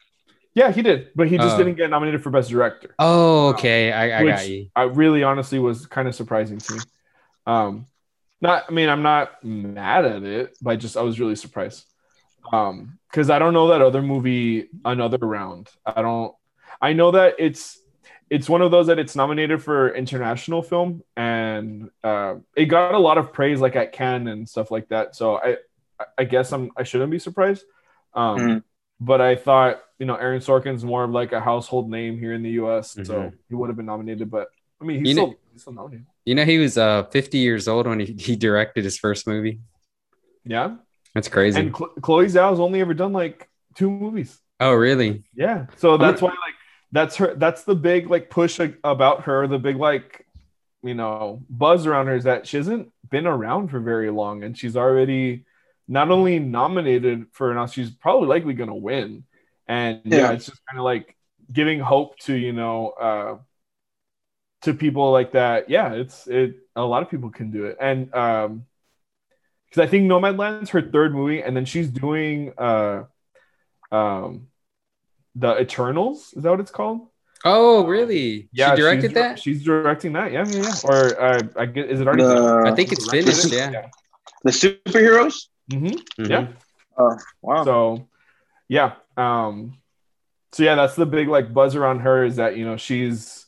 yeah, 0.54 0.70
he 0.70 0.82
did, 0.82 1.08
but 1.16 1.26
he 1.28 1.36
just 1.36 1.54
Oh. 1.54 1.58
didn't 1.58 1.74
get 1.74 1.90
nominated 1.90 2.22
for 2.22 2.30
Best 2.30 2.50
Director. 2.50 2.94
Oh, 2.98 3.48
okay. 3.48 3.90
I, 3.92 4.20
I 4.20 4.22
Which- 4.22 4.34
got 4.36 4.48
you. 4.48 4.66
I 4.76 4.82
really, 4.84 5.22
honestly, 5.24 5.58
was 5.58 5.86
kind 5.86 6.06
of 6.06 6.14
surprising 6.14 6.58
to 6.58 6.74
me. 6.74 6.80
Um, 7.46 7.86
not, 8.40 8.64
I 8.68 8.72
mean, 8.72 8.88
I'm 8.88 9.02
not 9.02 9.42
mad 9.44 10.04
at 10.04 10.22
it, 10.22 10.56
but 10.62 10.70
I 10.72 10.76
just 10.76 10.96
I 10.96 11.02
was 11.02 11.18
really 11.18 11.34
surprised. 11.36 11.84
Um, 12.52 12.98
because 13.10 13.30
I 13.30 13.38
don't 13.38 13.54
know 13.54 13.68
that 13.68 13.80
other 13.80 14.02
movie 14.02 14.68
another 14.84 15.18
round. 15.18 15.70
I 15.86 16.02
don't. 16.02 16.34
I 16.80 16.92
know 16.92 17.12
that 17.12 17.36
it's 17.38 17.80
it's 18.28 18.48
one 18.48 18.60
of 18.62 18.70
those 18.70 18.88
that 18.88 18.98
it's 18.98 19.16
nominated 19.16 19.62
for 19.62 19.94
international 19.94 20.62
film, 20.62 21.02
and 21.16 21.90
uh, 22.02 22.34
it 22.56 22.66
got 22.66 22.94
a 22.94 22.98
lot 22.98 23.16
of 23.18 23.32
praise 23.32 23.60
like 23.60 23.76
at 23.76 23.92
Cannes 23.92 24.26
and 24.28 24.48
stuff 24.48 24.70
like 24.70 24.88
that. 24.88 25.14
So 25.16 25.36
I 25.38 25.56
I 26.18 26.24
guess 26.24 26.52
I'm 26.52 26.70
I 26.76 26.82
shouldn't 26.82 27.10
be 27.10 27.18
surprised. 27.18 27.64
Um, 28.14 28.38
Mhm. 28.38 28.62
but 29.00 29.20
I 29.20 29.36
thought 29.36 29.80
you 29.98 30.06
know 30.06 30.16
Aaron 30.16 30.40
Sorkin's 30.40 30.84
more 30.84 31.04
of 31.04 31.10
like 31.10 31.32
a 31.32 31.40
household 31.40 31.90
name 31.90 32.18
here 32.18 32.32
in 32.32 32.42
the 32.42 32.50
U.S., 32.62 32.92
so 32.92 33.14
Mhm. 33.14 33.32
he 33.48 33.54
would 33.54 33.68
have 33.68 33.76
been 33.76 33.86
nominated. 33.86 34.30
But 34.30 34.48
I 34.80 34.84
mean, 34.84 35.00
he's 35.00 35.08
You 35.10 35.14
know- 35.14 35.26
still 35.28 35.38
he's 35.52 35.60
still 35.62 35.72
nominated. 35.72 36.06
You 36.24 36.34
know, 36.34 36.44
he 36.44 36.58
was 36.58 36.76
uh 36.78 37.04
50 37.04 37.38
years 37.38 37.68
old 37.68 37.86
when 37.86 38.00
he, 38.00 38.06
he 38.18 38.34
directed 38.36 38.84
his 38.84 38.98
first 38.98 39.26
movie. 39.26 39.60
Yeah, 40.44 40.76
That's 41.14 41.28
crazy. 41.28 41.60
and 41.60 41.72
Chlo- 41.72 42.00
Chloe 42.02 42.26
Zhao's 42.26 42.60
only 42.60 42.80
ever 42.80 42.94
done 42.94 43.12
like 43.12 43.48
two 43.74 43.90
movies. 43.90 44.38
oh, 44.60 44.72
really? 44.74 45.24
Yeah, 45.34 45.66
so 45.76 45.96
that's 45.96 46.20
why 46.22 46.28
like 46.30 46.54
that's 46.92 47.16
her. 47.16 47.34
That's 47.34 47.64
the 47.64 47.74
big 47.74 48.08
like 48.10 48.30
push 48.30 48.58
a- 48.60 48.74
about 48.84 49.22
her. 49.24 49.46
The 49.46 49.58
big 49.58 49.76
like 49.76 50.26
you 50.82 50.94
know 50.94 51.42
buzz 51.48 51.86
around 51.86 52.06
her 52.08 52.14
is 52.16 52.24
that 52.24 52.46
she 52.46 52.56
hasn't 52.58 52.92
been 53.10 53.26
around 53.26 53.68
for 53.68 53.80
very 53.80 54.10
long, 54.10 54.44
and 54.44 54.56
she's 54.56 54.76
already 54.76 55.44
not 55.86 56.10
only 56.10 56.38
nominated 56.38 57.26
for 57.32 57.50
an 57.50 57.58
Oscar, 57.58 57.82
she's 57.82 57.90
probably 57.90 58.28
likely 58.28 58.54
going 58.54 58.70
to 58.70 58.74
win. 58.74 59.24
And 59.66 60.00
yeah, 60.04 60.18
Yeah. 60.18 60.32
it's 60.32 60.46
just 60.46 60.60
kind 60.66 60.78
of 60.78 60.84
like 60.84 61.16
giving 61.52 61.80
hope 61.80 62.18
to 62.20 62.34
you 62.34 62.52
know 62.52 62.90
uh, 62.90 63.36
to 64.62 64.74
people 64.74 65.12
like 65.12 65.32
that. 65.32 65.68
Yeah, 65.70 65.92
it's 65.92 66.26
it. 66.26 66.56
A 66.76 66.82
lot 66.82 67.02
of 67.02 67.10
people 67.10 67.30
can 67.30 67.50
do 67.50 67.66
it, 67.66 67.76
and 67.80 68.12
um, 68.14 68.66
because 69.66 69.82
I 69.82 69.90
think 69.90 70.04
Nomadland's 70.04 70.70
her 70.70 70.82
third 70.82 71.14
movie, 71.14 71.42
and 71.42 71.56
then 71.56 71.64
she's 71.64 71.88
doing 71.88 72.52
uh, 72.58 73.04
um, 73.92 74.48
the 75.34 75.60
Eternals. 75.60 76.32
Is 76.36 76.42
that 76.42 76.50
what 76.50 76.60
it's 76.60 76.70
called? 76.70 77.08
Oh, 77.44 77.84
really? 77.86 78.48
Yeah, 78.52 78.74
she 78.74 78.80
directed 78.80 79.10
she's, 79.10 79.14
that? 79.14 79.38
She's 79.38 79.64
directing 79.64 80.14
that. 80.14 80.32
Yeah, 80.32 80.46
yeah, 80.48 80.62
yeah. 80.62 80.74
Or 80.84 81.20
uh, 81.20 81.40
I 81.56 81.66
get 81.66 81.90
is 81.90 82.00
it 82.00 82.06
already? 82.06 82.22
The, 82.22 82.64
I 82.66 82.74
think 82.74 82.92
it's 82.92 83.10
finished. 83.10 83.52
Yeah. 83.52 83.86
the 84.44 84.50
superheroes. 84.50 85.48
Hmm 85.70 85.86
Mhm. 86.18 86.30
Yeah. 86.30 86.46
Oh 86.98 87.16
wow. 87.42 87.64
So, 87.64 88.08
yeah. 88.68 88.94
Um, 89.16 89.78
so 90.52 90.62
yeah, 90.62 90.74
that's 90.76 90.94
the 90.94 91.06
big 91.06 91.28
like 91.28 91.52
buzz 91.52 91.74
around 91.74 92.00
her 92.00 92.24
is 92.24 92.36
that 92.36 92.56
you 92.56 92.64
know 92.64 92.76
she's 92.76 93.46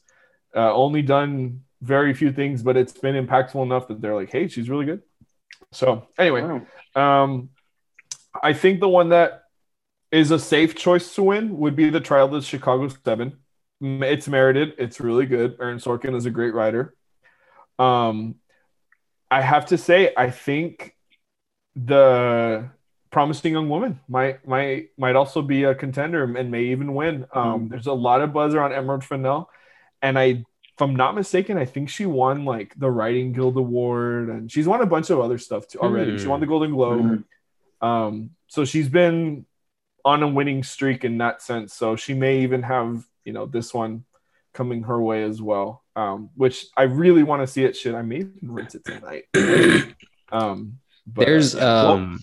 uh, 0.55 0.73
only 0.73 1.03
done 1.03 1.63
very 1.83 2.15
few 2.15 2.33
things, 2.33 2.63
but 2.63 2.77
it's 2.77 2.93
been 2.93 3.15
impactful 3.27 3.63
enough 3.63 3.89
that 3.89 4.01
they're 4.01 4.15
like, 4.15 4.31
hey, 4.33 4.49
she's 4.49 4.69
really 4.71 4.87
good. 4.87 5.03
So 5.73 6.09
anyway, 6.19 6.43
Wow. 6.43 6.67
um, 6.95 7.51
I 8.43 8.53
think 8.53 8.81
the 8.81 8.89
one 8.89 9.11
that 9.11 9.45
is 10.11 10.31
a 10.31 10.39
safe 10.39 10.75
choice 10.75 11.15
to 11.15 11.23
win 11.23 11.59
would 11.59 11.77
be 11.77 11.91
the 11.91 12.01
Trial 12.01 12.27
of 12.27 12.33
the 12.33 12.41
Chicago 12.43 12.89
Seven. 13.05 13.39
It's 13.81 14.27
merited. 14.27 14.75
It's 14.79 15.01
really 15.01 15.27
good. 15.27 15.59
Aaron 15.61 15.79
Sorkin 15.79 16.17
is 16.17 16.25
a 16.27 16.31
great 16.31 16.55
writer. 16.55 16.95
Um, 17.79 18.37
I 19.31 19.43
have 19.43 19.67
to 19.67 19.79
say, 19.79 20.15
I 20.17 20.31
think 20.31 20.96
the 21.77 22.71
Promising 23.11 23.53
Young 23.53 23.69
Woman 23.69 24.01
might 24.09 24.47
might 24.47 24.89
might 24.99 25.15
also 25.15 25.43
be 25.43 25.65
a 25.65 25.75
contender 25.75 26.25
and 26.25 26.51
may 26.51 26.65
even 26.65 26.95
win. 26.95 27.27
Um, 27.33 27.69
there's 27.69 27.87
a 27.87 27.93
lot 27.93 28.23
of 28.23 28.33
buzz 28.33 28.55
around 28.55 28.73
Emerald 28.73 29.05
Fennell, 29.05 29.51
and 30.03 30.19
I, 30.19 30.25
if 30.25 30.81
I'm 30.81 30.97
not 30.97 31.15
mistaken, 31.15 31.59
I 31.59 31.67
think 31.67 31.89
she 31.91 32.07
won 32.07 32.45
like 32.45 32.75
the 32.77 32.91
Writing 32.91 33.33
Guild 33.33 33.57
Award, 33.57 34.31
and 34.31 34.51
she's 34.51 34.67
won 34.67 34.81
a 34.81 34.87
bunch 34.87 35.11
of 35.11 35.21
other 35.21 35.39
stuff 35.39 35.69
too 35.69 35.79
already. 35.81 36.13
Hmm. 36.13 36.19
She 36.19 36.27
won 36.27 36.41
the 36.41 36.47
Golden 36.47 36.73
Globe. 36.73 37.25
Mhm. 37.83 37.87
Um, 37.87 38.31
so 38.49 38.65
she's 38.65 38.89
been 38.89 39.47
on 40.05 40.23
a 40.23 40.29
winning 40.29 40.63
streak 40.63 41.05
in 41.05 41.19
that 41.19 41.43
sense. 41.43 41.75
So 41.75 41.97
she 41.97 42.15
may 42.15 42.41
even 42.41 42.63
have, 42.63 43.05
you 43.25 43.33
know, 43.33 43.45
this 43.47 43.75
one 43.75 44.05
coming 44.55 44.85
her 44.85 45.01
way 45.01 45.25
as 45.25 45.43
well. 45.43 45.83
Um, 45.95 46.31
which 46.37 46.67
I 46.77 46.85
really 46.85 47.23
want 47.23 47.43
to 47.43 47.47
see 47.47 47.65
it. 47.65 47.77
Should 47.77 47.95
I 47.95 48.03
may 48.03 48.17
even 48.17 48.33
rent 48.43 48.75
it 48.75 48.85
tonight. 48.85 49.25
Um, 50.33 50.81
but, 51.07 51.27
there's 51.27 51.55
uh, 51.55 51.59
well, 51.59 51.93
um 51.95 52.21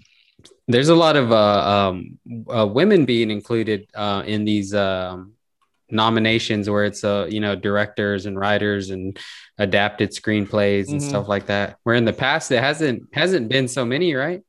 there's 0.67 0.89
a 0.89 0.95
lot 0.95 1.15
of 1.15 1.31
uh, 1.31 1.89
um 1.89 2.19
uh, 2.49 2.65
women 2.65 3.05
being 3.05 3.31
included 3.31 3.87
uh 3.95 4.23
in 4.25 4.45
these 4.45 4.73
um 4.73 5.33
nominations 5.89 6.69
where 6.69 6.85
it's 6.85 7.03
uh 7.03 7.27
you 7.29 7.39
know 7.39 7.55
directors 7.55 8.25
and 8.25 8.39
writers 8.39 8.89
and 8.89 9.19
adapted 9.57 10.09
screenplays 10.11 10.89
and 10.89 10.99
Mhm. 11.01 11.09
stuff 11.09 11.27
like 11.27 11.45
that 11.47 11.77
where 11.83 11.95
in 11.95 12.05
the 12.05 12.13
past 12.13 12.51
it 12.51 12.59
hasn't 12.63 13.03
hasn't 13.13 13.47
been 13.49 13.67
so 13.67 13.85
many 13.85 14.15
right 14.15 14.41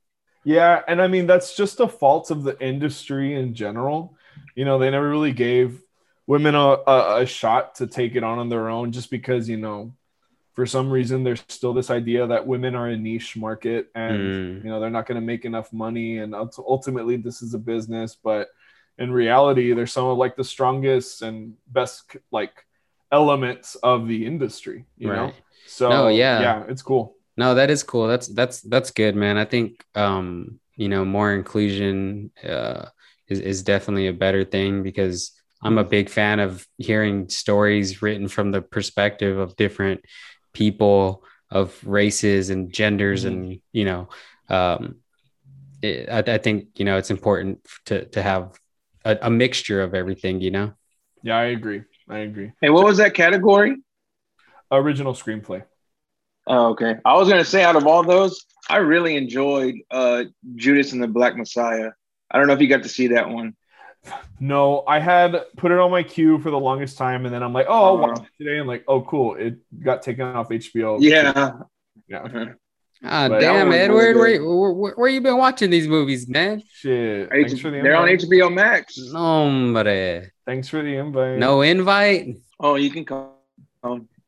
yeah, 0.47 0.83
and 0.87 1.01
I 1.01 1.09
mean 1.09 1.27
that's 1.27 1.57
just 1.57 1.81
a 1.81 1.89
fault 1.89 2.31
of 2.31 2.43
the 2.43 2.59
industry 2.61 3.35
in 3.35 3.55
general. 3.55 4.15
You 4.55 4.67
know, 4.67 4.79
they 4.79 4.91
never 4.91 5.09
really 5.09 5.33
gave 5.33 5.81
women 6.27 6.55
a, 6.55 6.77
a, 6.87 7.23
a 7.23 7.27
shot 7.27 7.77
to 7.77 7.87
take 7.87 8.15
it 8.15 8.23
on 8.23 8.39
on 8.39 8.51
their 8.51 8.69
own, 8.69 8.93
just 8.93 9.11
because 9.11 9.49
you 9.49 9.57
know, 9.57 9.95
for 10.55 10.67
some 10.67 10.89
reason, 10.91 11.25
there's 11.25 11.43
still 11.49 11.73
this 11.75 11.91
idea 11.91 12.27
that 12.29 12.47
women 12.47 12.75
are 12.75 12.89
a 12.89 12.97
niche 12.97 13.37
market 13.37 13.91
and 13.95 14.19
Mm. 14.21 14.65
you 14.65 14.71
know 14.71 14.79
they're 14.81 14.91
not 14.91 15.07
going 15.07 15.21
to 15.21 15.27
make 15.27 15.45
enough 15.45 15.73
money 15.73 16.19
and 16.19 16.35
ultimately 16.35 17.17
this 17.17 17.43
is 17.43 17.55
a 17.55 17.59
business 17.59 18.17
but 18.23 18.49
in 18.99 19.11
reality 19.13 19.73
they're 19.75 19.87
some 19.89 20.07
of 20.07 20.17
like 20.19 20.37
the 20.37 20.45
strongest 20.45 21.23
and 21.23 21.55
best 21.67 22.17
like 22.31 22.55
elements 23.11 23.75
of 23.77 24.07
the 24.09 24.27
industry 24.27 24.85
you 24.97 25.09
know 25.09 25.25
Right. 25.27 25.35
so 25.67 25.89
No, 25.91 26.09
yeah. 26.09 26.41
yeah 26.41 26.65
it's 26.69 26.83
cool 26.83 27.17
no 27.37 27.55
that 27.55 27.71
is 27.71 27.83
cool 27.83 28.07
that's 28.07 28.29
that's 28.29 28.61
that's 28.63 28.91
good 28.93 29.15
man 29.17 29.37
i 29.37 29.45
think 29.45 29.85
um 29.95 30.61
you 30.77 30.89
know 30.89 31.05
more 31.05 31.33
inclusion 31.35 32.31
uh 32.49 32.87
is, 33.29 33.41
is 33.41 33.63
definitely 33.63 34.07
a 34.09 34.13
better 34.13 34.45
thing 34.45 34.83
because 34.83 35.33
i'm 35.63 35.79
a 35.79 35.85
big 35.85 36.09
fan 36.09 36.41
of 36.41 36.67
hearing 36.79 37.29
stories 37.29 38.03
written 38.03 38.29
from 38.29 38.51
the 38.51 38.63
perspective 38.63 39.39
of 39.39 39.57
different 39.57 40.01
people 40.55 41.23
of 41.51 41.79
races 41.87 42.51
and 42.51 42.73
genders 42.73 43.25
Mhm. 43.25 43.29
and 43.29 43.61
you 43.73 43.85
know 43.85 44.09
um 44.49 44.97
it, 45.83 46.09
I, 46.09 46.35
I 46.35 46.39
think 46.39 46.79
you 46.79 46.85
know 46.85 46.97
it's 46.97 47.11
important 47.11 47.61
to 47.87 48.07
to 48.07 48.23
have 48.23 48.59
a, 49.05 49.19
a 49.23 49.31
mixture 49.31 49.83
of 49.83 49.95
everything 49.95 50.41
you 50.41 50.51
know 50.51 50.73
yeah 51.23 51.37
i 51.37 51.45
agree 51.45 51.83
i 52.09 52.19
agree 52.19 52.53
Hey, 52.61 52.71
what 52.71 52.85
was 52.85 52.97
that 52.99 53.15
category? 53.15 53.77
original 54.73 55.13
screenplay 55.13 55.63
Oh, 56.47 56.73
okay. 56.73 56.97
I 57.07 57.15
was 57.15 57.29
gonna 57.31 57.45
say 57.45 57.63
out 57.65 57.75
of 57.77 57.87
all 57.87 58.03
those, 58.03 58.45
I 58.69 58.77
really 58.79 59.17
enjoyed 59.17 59.77
uh 59.91 60.25
Judas 60.57 60.93
and 60.93 61.03
the 61.03 61.09
Black 61.09 61.37
Messiah. 61.37 61.93
I 62.31 62.37
don't 62.39 62.47
know 62.49 62.53
if 62.53 62.61
you 62.61 62.69
got 62.69 62.83
to 62.83 62.89
see 62.89 63.09
that 63.09 63.31
one. 63.31 63.55
No 64.41 64.83
i 64.87 64.99
had 64.99 65.37
put 65.57 65.71
it 65.73 65.79
on 65.79 65.91
my 65.91 66.03
queue 66.03 66.39
for 66.39 66.51
the 66.51 66.59
longest 66.59 66.99
time 66.99 67.25
and 67.25 67.35
then 67.35 67.43
i'm 67.43 67.53
like 67.53 67.67
oh 67.69 67.85
i'll 67.85 67.99
watch 67.99 68.19
Uh-huh. 68.19 68.27
it 68.39 68.45
today 68.45 68.59
and 68.59 68.69
like 68.69 68.85
oh 68.89 69.01
cool 69.03 69.35
it 69.37 69.57
got 69.83 70.03
taken 70.03 70.27
off 70.27 70.49
hbo 70.49 70.99
Yeah. 71.01 71.53
yeah 72.09 72.23
Mhm. 72.23 72.55
ah 73.05 73.29
But 73.29 73.41
damn 73.41 73.69
one's 73.69 73.77
edward 73.81 74.17
really 74.17 74.39
where, 74.39 74.57
where, 74.59 74.73
where, 74.73 74.93
where 74.95 75.09
you 75.09 75.21
been 75.21 75.39
watching 75.39 75.71
these 75.71 75.87
movies 75.89 76.29
man 76.29 76.63
shit 76.73 77.29
H- 77.33 77.49
thanks 77.49 77.61
for 77.61 77.71
the 77.71 77.81
They're 77.81 77.97
on 77.97 78.09
invite. 78.09 78.29
HBO 78.29 78.53
Max. 78.53 78.99
Hombre. 79.13 80.31
thanks 80.47 80.69
for 80.69 80.83
the 80.83 80.97
invite 80.97 81.39
No 81.39 81.63
invite. 81.63 82.37
Oh, 82.61 82.77
you 82.77 82.91
can 82.91 83.05
come. 83.05 83.31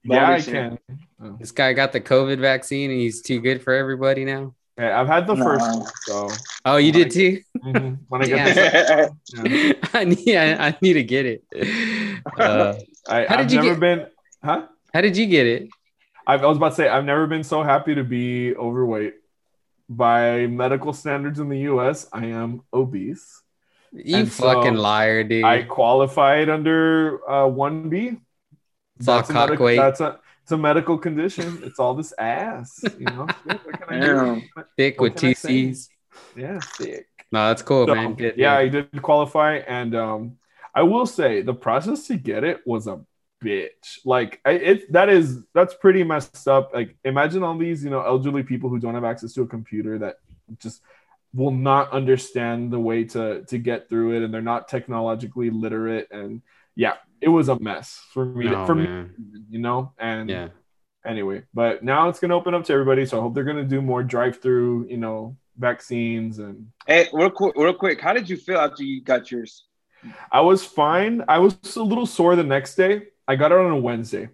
Yeah 0.05 0.31
i 0.31 0.41
can 0.41 0.79
Oh. 1.23 1.35
This 1.41 1.51
guy 1.51 1.73
got 1.73 1.93
the 1.93 2.01
COVID 2.01 2.39
vaccine 2.41 2.91
and 2.91 3.01
he's 3.01 3.23
too 3.23 3.41
good 3.41 3.63
for 3.63 3.73
everybody 3.73 4.27
now. 4.27 4.55
Okay, 4.79 4.93
I've 4.93 5.07
had 5.07 5.27
the 5.27 5.35
No. 5.35 5.45
first 5.45 5.65
one, 5.65 5.87
so 6.05 6.31
Oh, 6.67 6.77
you 6.77 6.93
did 6.93 7.11
too? 7.11 7.41
mhm, 7.65 7.99
when 8.09 8.23
I 8.23 8.27
get 8.27 8.37
Yeah. 8.37 8.53
the 8.55 9.17
yeah. 9.49 9.73
I 9.95 10.05
need 10.05 10.37
I, 10.37 10.69
I 10.69 10.79
need 10.83 10.95
to 10.95 11.03
get 11.03 11.25
it. 11.27 11.45
Uh, 12.39 12.75
I, 13.09 13.25
How 13.27 13.37
I've 13.39 13.47
did 13.49 13.53
you 13.53 13.57
never 13.63 13.71
get- 13.71 13.81
been, 13.81 14.07
huh? 14.45 14.67
how 14.93 15.01
did 15.01 15.17
you 15.17 15.27
get 15.27 15.47
it? 15.47 15.69
I've, 16.27 16.43
I 16.43 16.47
was 16.47 16.57
about 16.59 16.71
to 16.71 16.75
say 16.75 16.89
I've 16.89 17.05
never 17.05 17.27
been 17.27 17.45
so 17.45 17.63
happy 17.63 17.95
to 17.95 18.05
be 18.05 18.55
overweight. 18.57 19.15
By 19.89 20.47
medical 20.49 20.93
standards 20.93 21.39
in 21.39 21.49
the 21.49 21.61
U.S., 21.71 22.09
I 22.13 22.27
am 22.27 22.63
obese. 22.75 23.41
You 23.93 24.17
And 24.17 24.29
so 24.33 24.43
fucking 24.53 24.75
liar, 24.75 25.23
dude. 25.23 25.45
I 25.45 25.63
qualified 25.63 26.49
under 26.51 27.21
uh, 27.31 27.47
1B, 27.47 28.19
It's 28.99 29.07
all 29.09 29.19
That's 29.19 29.31
a, 29.31 29.33
medical, 29.33 29.65
weight, 29.65 29.77
that's 29.77 30.01
a 30.01 30.19
it's 30.47 30.53
a 30.53 30.57
medical 30.57 30.97
condition. 30.97 31.59
It's 31.65 31.81
all 31.81 31.93
this 31.95 32.15
ass. 32.21 32.81
You 33.01 33.07
know, 33.07 33.27
Shit, 33.49 33.67
what 33.67 33.81
can 33.81 34.01
I 34.01 34.07
do? 34.07 34.43
Thick 34.77 35.01
what 35.01 35.11
with 35.11 35.17
can 35.17 35.31
I 35.31 35.33
two 35.33 35.35
say? 35.35 35.49
C's. 35.49 35.89
Yeah, 36.37 36.61
sick. 36.61 37.09
No, 37.33 37.49
that's 37.49 37.63
cool, 37.63 37.85
So, 37.85 37.97
man. 37.97 38.15
Good. 38.15 38.35
yeah, 38.37 38.63
dude. 38.63 38.77
I 38.77 38.89
did 38.93 39.03
qualify, 39.03 39.57
and 39.57 39.97
um, 39.97 40.37
I 40.73 40.85
will 40.85 41.05
say 41.05 41.43
the 41.43 41.53
process 41.53 42.07
to 42.07 42.17
get 42.17 42.45
it 42.45 42.61
was 42.65 42.87
a 42.87 43.01
bitch. 43.43 43.99
Like 44.05 44.41
I, 44.45 44.51
it, 44.53 44.93
that 44.93 45.09
is 45.09 45.43
that's 45.53 45.75
pretty 45.75 46.05
messed 46.05 46.47
up. 46.47 46.73
Like 46.73 46.97
imagine 47.05 47.43
all 47.43 47.59
these 47.59 47.83
you 47.83 47.91
know 47.91 48.03
elderly 48.03 48.45
people 48.45 48.71
who 48.71 48.79
don't 48.79 48.95
have 48.95 49.03
access 49.03 49.33
to 49.33 49.43
a 49.43 49.49
computer 49.49 49.99
that 49.99 50.21
just 50.61 50.81
will 51.35 51.51
not 51.51 51.91
understand 51.91 52.73
the 52.73 52.79
way 52.79 53.03
to 53.03 53.43
to 53.47 53.59
get 53.59 53.89
through 53.89 54.17
it, 54.17 54.23
and 54.23 54.33
they're 54.33 54.43
not 54.43 54.69
technologically 54.69 55.51
literate. 55.51 56.07
And 56.13 56.43
yeah, 56.77 56.95
it 57.21 57.29
was 57.29 57.49
a 57.49 57.59
mess 57.59 58.03
for 58.13 58.25
me. 58.25 58.49
to- 58.49 58.57
Oh, 58.57 58.67
for 58.67 58.75
man. 58.75 59.13
me, 59.19 59.41
you 59.51 59.59
know, 59.59 59.93
and 59.99 60.29
Yeah. 60.31 60.49
anyway 61.05 61.43
but 61.55 61.83
now 61.85 62.09
it's 62.09 62.19
going 62.21 62.31
to 62.31 62.35
open 62.35 62.53
up 62.55 62.65
to 62.65 62.73
everybody 62.73 63.07
so 63.07 63.17
i 63.19 63.21
hope 63.23 63.33
they're 63.35 63.45
going 63.45 63.57
to 63.57 63.65
do 63.77 63.81
more 63.81 64.03
drive-through 64.03 64.87
you 64.91 64.97
know 64.97 65.37
vaccines 65.57 66.39
and 66.41 66.67
Hey, 66.87 67.07
real 67.13 67.31
quick, 67.31 67.55
real 67.57 67.73
quick, 67.75 68.01
how 68.01 68.13
did 68.13 68.29
you 68.29 68.37
feel 68.37 68.59
after 68.59 68.83
you 68.83 69.03
got 69.03 69.31
yours? 69.31 69.67
i 70.33 70.41
was 70.41 70.65
fine 70.65 71.23
i 71.29 71.39
was 71.39 71.57
a 71.77 71.83
little 71.83 72.07
sore 72.07 72.35
the 72.37 72.45
next 72.45 72.75
day 72.75 72.93
i 73.29 73.35
got 73.37 73.53
it 73.53 73.59
on 73.59 73.71
a 73.71 73.79
wednesday 73.81 74.29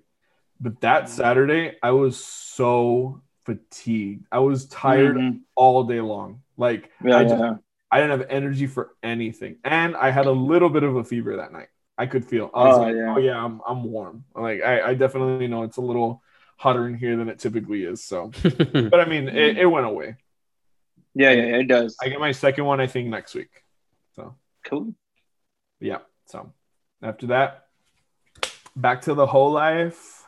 but 0.61 0.81
that 0.81 1.09
saturday 1.11 1.77
i 1.83 1.91
was 1.91 2.17
so 2.23 3.21
fatigued 3.47 4.25
i 4.33 4.39
was 4.39 4.67
tired 4.67 5.17
Mhm. 5.17 5.41
all 5.55 5.85
day 5.85 6.01
long 6.01 6.41
like 6.57 6.91
Yeah, 7.05 7.19
I, 7.19 7.23
just, 7.25 7.39
yeah. 7.39 7.55
I 7.91 8.01
didn't 8.01 8.19
have 8.19 8.29
energy 8.31 8.67
for 8.67 8.95
anything 9.03 9.57
and 9.65 9.95
i 9.97 10.11
had 10.11 10.27
a 10.27 10.33
little 10.33 10.71
bit 10.71 10.83
of 10.85 10.97
a 10.97 11.05
fever 11.05 11.37
that 11.37 11.53
night 11.53 11.69
i 11.99 12.07
could 12.07 12.25
feel 12.25 12.51
i 12.55 12.65
was 12.65 12.77
Oh, 12.77 12.81
like 12.83 12.95
oh, 12.95 12.99
yeah. 12.99 13.15
oh 13.15 13.19
yeah 13.19 13.45
i'm, 13.45 13.61
I'm 13.67 13.85
warm 13.85 14.25
like 14.35 14.63
I, 14.63 14.91
I 14.91 14.95
definitely 14.95 15.47
know 15.47 15.63
it's 15.65 15.77
a 15.77 15.83
little 15.83 16.23
hotter 16.57 16.87
in 16.87 16.95
here 16.95 17.17
than 17.17 17.29
it 17.29 17.39
typically 17.39 17.85
is 17.85 18.03
so 18.05 18.31
but 18.43 19.01
i 19.01 19.05
mean 19.05 19.29
it, 19.29 19.59
it 19.59 19.67
went 19.67 19.87
away 19.87 20.17
yeah, 21.15 21.31
yeah, 21.33 21.57
it 21.59 21.69
does. 21.69 21.95
I 22.01 22.09
get 22.09 22.21
my 22.21 22.33
second 22.33 22.65
one, 22.65 22.81
I 22.81 22.87
think, 22.87 23.09
next 23.11 23.35
week. 23.35 23.51
So 24.17 24.35
cool. 24.65 24.95
Yeah. 25.79 25.99
So 26.25 26.55
after 27.03 27.27
that, 27.27 27.67
back 28.75 29.03
to 29.03 29.13
the 29.13 29.27
whole 29.27 29.53
life. 29.53 30.25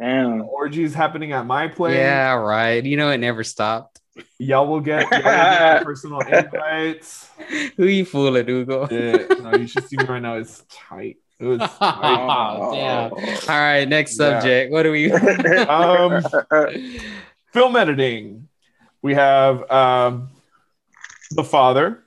Damn. 0.00 0.40
Orgies 0.40 0.94
happening 0.94 1.32
at 1.32 1.44
my 1.44 1.68
place. 1.68 1.96
yeah, 1.96 2.32
right. 2.32 2.82
You 2.82 2.96
know, 2.96 3.10
it 3.10 3.18
never 3.18 3.44
stopped. 3.44 4.00
Y'all 4.38 4.66
will 4.66 4.80
get, 4.80 5.02
y'all 5.10 5.20
will 5.22 5.22
get 5.22 5.84
personal 5.84 6.20
invites. 6.20 7.28
Who 7.76 7.86
you 7.86 8.04
fooling, 8.04 8.46
Hugo? 8.46 8.88
Yeah. 8.90 9.26
No, 9.42 9.56
you 9.56 9.66
should 9.66 9.88
see 9.88 9.96
me 9.96 10.04
right 10.04 10.20
now. 10.22 10.34
It's 10.36 10.64
tight. 10.70 11.16
It 11.40 11.46
was 11.46 11.58
tight. 11.78 12.18
Oh, 12.20 12.74
damn. 12.74 13.12
All 13.12 13.20
right, 13.48 13.88
next 13.88 14.18
Yeah. 14.18 14.40
subject. 14.40 14.70
What 14.72 14.84
do 14.84 14.92
we? 14.92 15.10
Um, 15.12 16.22
film 17.52 17.76
editing. 17.76 18.48
We 19.02 19.14
have 19.14 19.68
um, 19.70 20.30
The 21.32 21.44
Father, 21.44 22.04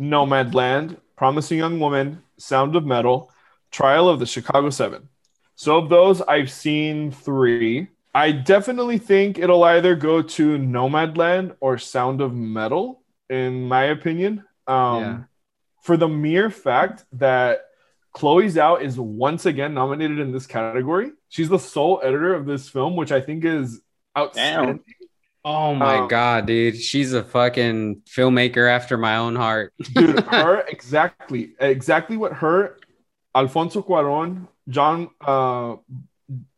Nomadland, 0.00 0.96
Promising 1.16 1.58
Young 1.58 1.78
Woman, 1.78 2.22
Sound 2.38 2.74
of 2.76 2.84
Metal, 2.86 3.30
Trial 3.70 4.08
of 4.08 4.18
the 4.18 4.26
Chicago 4.26 4.70
Seven. 4.70 5.08
So 5.54 5.76
of 5.78 5.88
those, 5.88 6.20
I've 6.22 6.50
seen 6.50 7.12
three. 7.12 7.88
I 8.14 8.32
definitely 8.32 8.98
think 8.98 9.38
it'll 9.38 9.64
either 9.64 9.94
go 9.96 10.20
to 10.22 10.58
Nomadland 10.58 11.56
or 11.60 11.78
Sound 11.78 12.20
of 12.20 12.34
Metal, 12.34 13.02
in 13.30 13.66
my 13.68 13.84
opinion. 13.84 14.44
Um, 14.66 15.00
Yeah. 15.00 15.18
For 15.82 15.96
the 15.96 16.08
mere 16.08 16.48
fact 16.50 17.04
that 17.14 17.62
Chloe 18.12 18.46
Zhao 18.46 18.80
is 18.80 18.98
once 19.00 19.46
again 19.46 19.74
nominated 19.74 20.20
in 20.20 20.30
this 20.30 20.46
category. 20.46 21.10
She's 21.28 21.48
the 21.48 21.58
sole 21.58 22.00
editor 22.04 22.34
of 22.34 22.46
this 22.46 22.68
film, 22.68 22.94
which 22.94 23.10
I 23.10 23.20
think 23.20 23.44
is 23.44 23.80
outstanding. 24.16 24.80
oh 25.44 25.74
my 25.74 25.98
Um, 26.00 26.08
god, 26.08 26.46
dude, 26.46 26.76
she's 26.76 27.14
a 27.14 27.24
fucking 27.24 28.02
filmmaker 28.06 28.70
after 28.70 28.96
my 28.96 29.16
own 29.16 29.34
heart. 29.34 29.72
Dude, 29.94 30.20
her 30.30 30.60
exactly, 30.68 31.54
exactly 31.58 32.16
what 32.16 32.34
her, 32.34 32.76
Alfonso 33.34 33.82
Cuarón, 33.82 34.46
John 34.68 35.08
uh, 35.20 35.76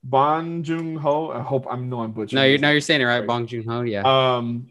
Bon 0.05 0.63
Joon 0.63 0.97
Ho. 0.97 1.31
I 1.31 1.41
hope 1.41 1.67
I'm 1.69 1.89
no 1.89 2.03
I'm 2.03 2.13
butchering. 2.13 2.43
No, 2.43 2.45
you're 2.47 2.59
no, 2.59 2.71
you're 2.71 2.81
saying 2.81 3.01
it 3.01 3.05
right, 3.05 3.21
Right. 3.21 3.27
Bong 3.27 3.47
Joon 3.47 3.65
Ho. 3.67 3.81
Yeah, 3.83 4.03
um, 4.05 4.69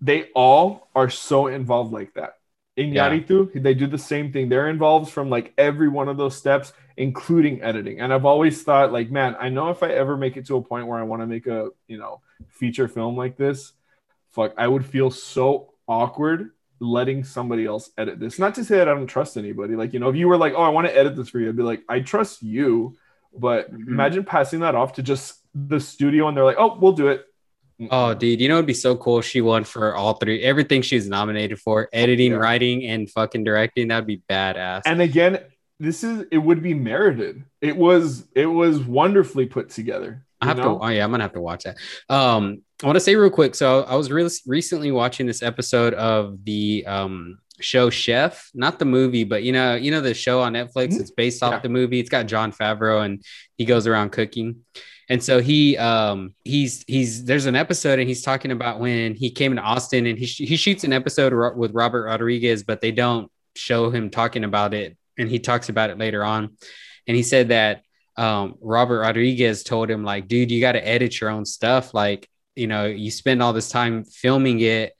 they 0.00 0.28
all 0.34 0.88
are 0.94 1.10
so 1.10 1.48
involved 1.48 1.92
like 1.92 2.14
that. 2.14 2.34
In 2.76 2.92
Yeah. 2.92 3.10
Yaritu, 3.10 3.60
they 3.60 3.74
do 3.74 3.88
the 3.88 3.98
same 3.98 4.32
thing. 4.32 4.48
They're 4.48 4.68
involved 4.68 5.10
from 5.10 5.30
like 5.30 5.52
every 5.58 5.88
one 5.88 6.08
of 6.08 6.16
those 6.16 6.36
steps, 6.36 6.72
including 6.96 7.60
editing. 7.60 8.00
And 8.00 8.14
I've 8.14 8.24
always 8.24 8.62
thought, 8.62 8.92
like, 8.92 9.10
man, 9.10 9.36
I 9.40 9.48
know 9.48 9.70
if 9.70 9.82
I 9.82 9.88
ever 9.88 10.16
make 10.16 10.36
it 10.36 10.46
to 10.46 10.56
a 10.56 10.62
point 10.62 10.86
where 10.86 11.00
I 11.00 11.02
want 11.02 11.22
to 11.22 11.26
make 11.26 11.48
a 11.48 11.70
you 11.88 11.98
know 11.98 12.20
feature 12.48 12.86
film 12.86 13.16
like 13.16 13.36
this, 13.36 13.72
fuck, 14.30 14.54
I 14.56 14.68
would 14.68 14.86
feel 14.86 15.10
so 15.10 15.72
awkward 15.88 16.50
letting 16.80 17.24
somebody 17.24 17.66
else 17.66 17.90
edit 17.98 18.20
this. 18.20 18.38
Not 18.38 18.54
to 18.54 18.64
say 18.64 18.76
that 18.76 18.88
I 18.88 18.94
don't 18.94 19.08
trust 19.08 19.36
anybody. 19.36 19.74
Like, 19.74 19.92
you 19.92 19.98
know, 19.98 20.08
if 20.10 20.14
you 20.14 20.28
were 20.28 20.36
like, 20.36 20.52
oh, 20.56 20.62
I 20.62 20.68
want 20.68 20.86
to 20.86 20.96
edit 20.96 21.16
this 21.16 21.28
for 21.30 21.40
you, 21.40 21.48
I'd 21.48 21.56
be 21.56 21.64
like, 21.64 21.82
I 21.88 21.98
trust 21.98 22.40
you. 22.44 22.96
But 23.36 23.72
Mhm. 23.72 23.88
imagine 23.88 24.24
passing 24.24 24.60
that 24.60 24.74
off 24.74 24.94
to 24.94 25.02
just 25.02 25.40
the 25.54 25.80
studio 25.80 26.28
and 26.28 26.36
they're 26.36 26.44
like, 26.44 26.56
oh, 26.58 26.76
we'll 26.80 26.92
do 26.92 27.08
it. 27.08 27.24
Oh, 27.92 28.12
dude, 28.12 28.40
you 28.40 28.48
know 28.48 28.54
it'd 28.56 28.66
be 28.66 28.74
so 28.74 28.96
cool. 28.96 29.20
She 29.20 29.40
won 29.40 29.62
for 29.62 29.94
all 29.94 30.14
three, 30.14 30.42
everything 30.42 30.82
she's 30.82 31.08
nominated 31.08 31.60
for: 31.60 31.88
editing, 31.92 32.32
Yeah. 32.32 32.38
writing, 32.38 32.84
and 32.86 33.08
fucking 33.08 33.44
directing. 33.44 33.88
That'd 33.88 34.06
be 34.06 34.22
badass. 34.28 34.82
and 34.86 35.00
again 35.00 35.38
this 35.80 36.02
is 36.02 36.24
it 36.32 36.38
would 36.38 36.60
be 36.60 36.74
merited 36.74 37.44
it 37.60 37.76
was 37.76 38.26
it 38.34 38.46
was 38.46 38.80
wonderfully 38.80 39.46
put 39.46 39.70
together 39.70 40.24
I 40.40 40.46
have 40.46 40.56
know? 40.56 40.76
to. 40.78 40.84
Oh 40.84 40.88
yeah, 40.88 41.04
I'm 41.04 41.10
gonna 41.12 41.22
have 41.22 41.34
to 41.34 41.40
watch 41.40 41.62
that. 41.64 41.76
Um, 42.08 42.62
I 42.82 42.86
want 42.86 42.96
to 42.96 43.00
say 43.00 43.14
real 43.14 43.30
quick. 43.30 43.54
So 43.54 43.82
I 43.84 43.94
was 43.94 44.10
really 44.10 44.30
recently 44.46 44.90
watching 44.90 45.26
this 45.28 45.40
episode 45.40 45.94
of 45.94 46.44
the 46.44 46.84
um 46.86 47.38
show 47.60 47.90
Chef, 47.90 48.50
not 48.54 48.78
the 48.78 48.84
movie, 48.84 49.24
but 49.24 49.42
you 49.42 49.52
know, 49.52 49.74
you 49.74 49.90
know 49.90 50.00
the 50.00 50.14
show 50.14 50.40
on 50.40 50.52
Netflix. 50.54 50.92
Mhm. 50.94 51.00
It's 51.00 51.10
based 51.10 51.42
off 51.42 51.52
Yeah. 51.54 51.58
the 51.60 51.68
movie. 51.68 52.00
It's 52.00 52.10
got 52.10 52.26
Jon 52.26 52.52
Favreau, 52.52 53.04
and 53.04 53.22
he 53.56 53.64
goes 53.64 53.86
around 53.86 54.10
cooking. 54.10 54.64
And 55.10 55.22
so 55.22 55.40
he 55.40 55.76
um 55.78 56.34
he's 56.44 56.84
he's 56.86 57.24
there's 57.24 57.46
an 57.46 57.56
episode 57.56 57.98
and 57.98 58.06
he's 58.06 58.22
talking 58.22 58.50
about 58.50 58.78
when 58.78 59.14
he 59.14 59.30
came 59.30 59.56
to 59.56 59.62
Austin 59.62 60.06
and 60.06 60.18
he 60.18 60.26
he 60.26 60.56
shoots 60.56 60.84
an 60.84 60.92
episode 60.92 61.32
ro- 61.32 61.54
with 61.56 61.72
Robert 61.72 62.04
Rodriguez, 62.04 62.62
but 62.62 62.80
they 62.80 62.90
don't 62.92 63.30
show 63.56 63.90
him 63.90 64.10
talking 64.10 64.44
about 64.44 64.74
it, 64.74 64.96
and 65.18 65.28
he 65.30 65.38
talks 65.38 65.68
about 65.68 65.90
it 65.90 65.98
later 65.98 66.22
on. 66.24 66.50
And 67.06 67.16
he 67.16 67.22
said 67.22 67.48
that 67.48 67.82
um, 68.18 68.56
Robert 68.60 68.98
Rodriguez 69.00 69.62
told 69.62 69.88
him, 69.90 70.04
like, 70.04 70.28
dude, 70.28 70.50
you 70.50 70.60
got 70.60 70.72
to 70.72 70.86
edit 70.86 71.20
your 71.20 71.30
own 71.30 71.44
stuff. 71.46 71.94
Like, 71.94 72.28
you 72.56 72.66
know, 72.66 72.84
you 72.86 73.10
spend 73.12 73.40
all 73.42 73.52
this 73.52 73.68
time 73.70 74.04
filming 74.04 74.60
it, 74.60 74.92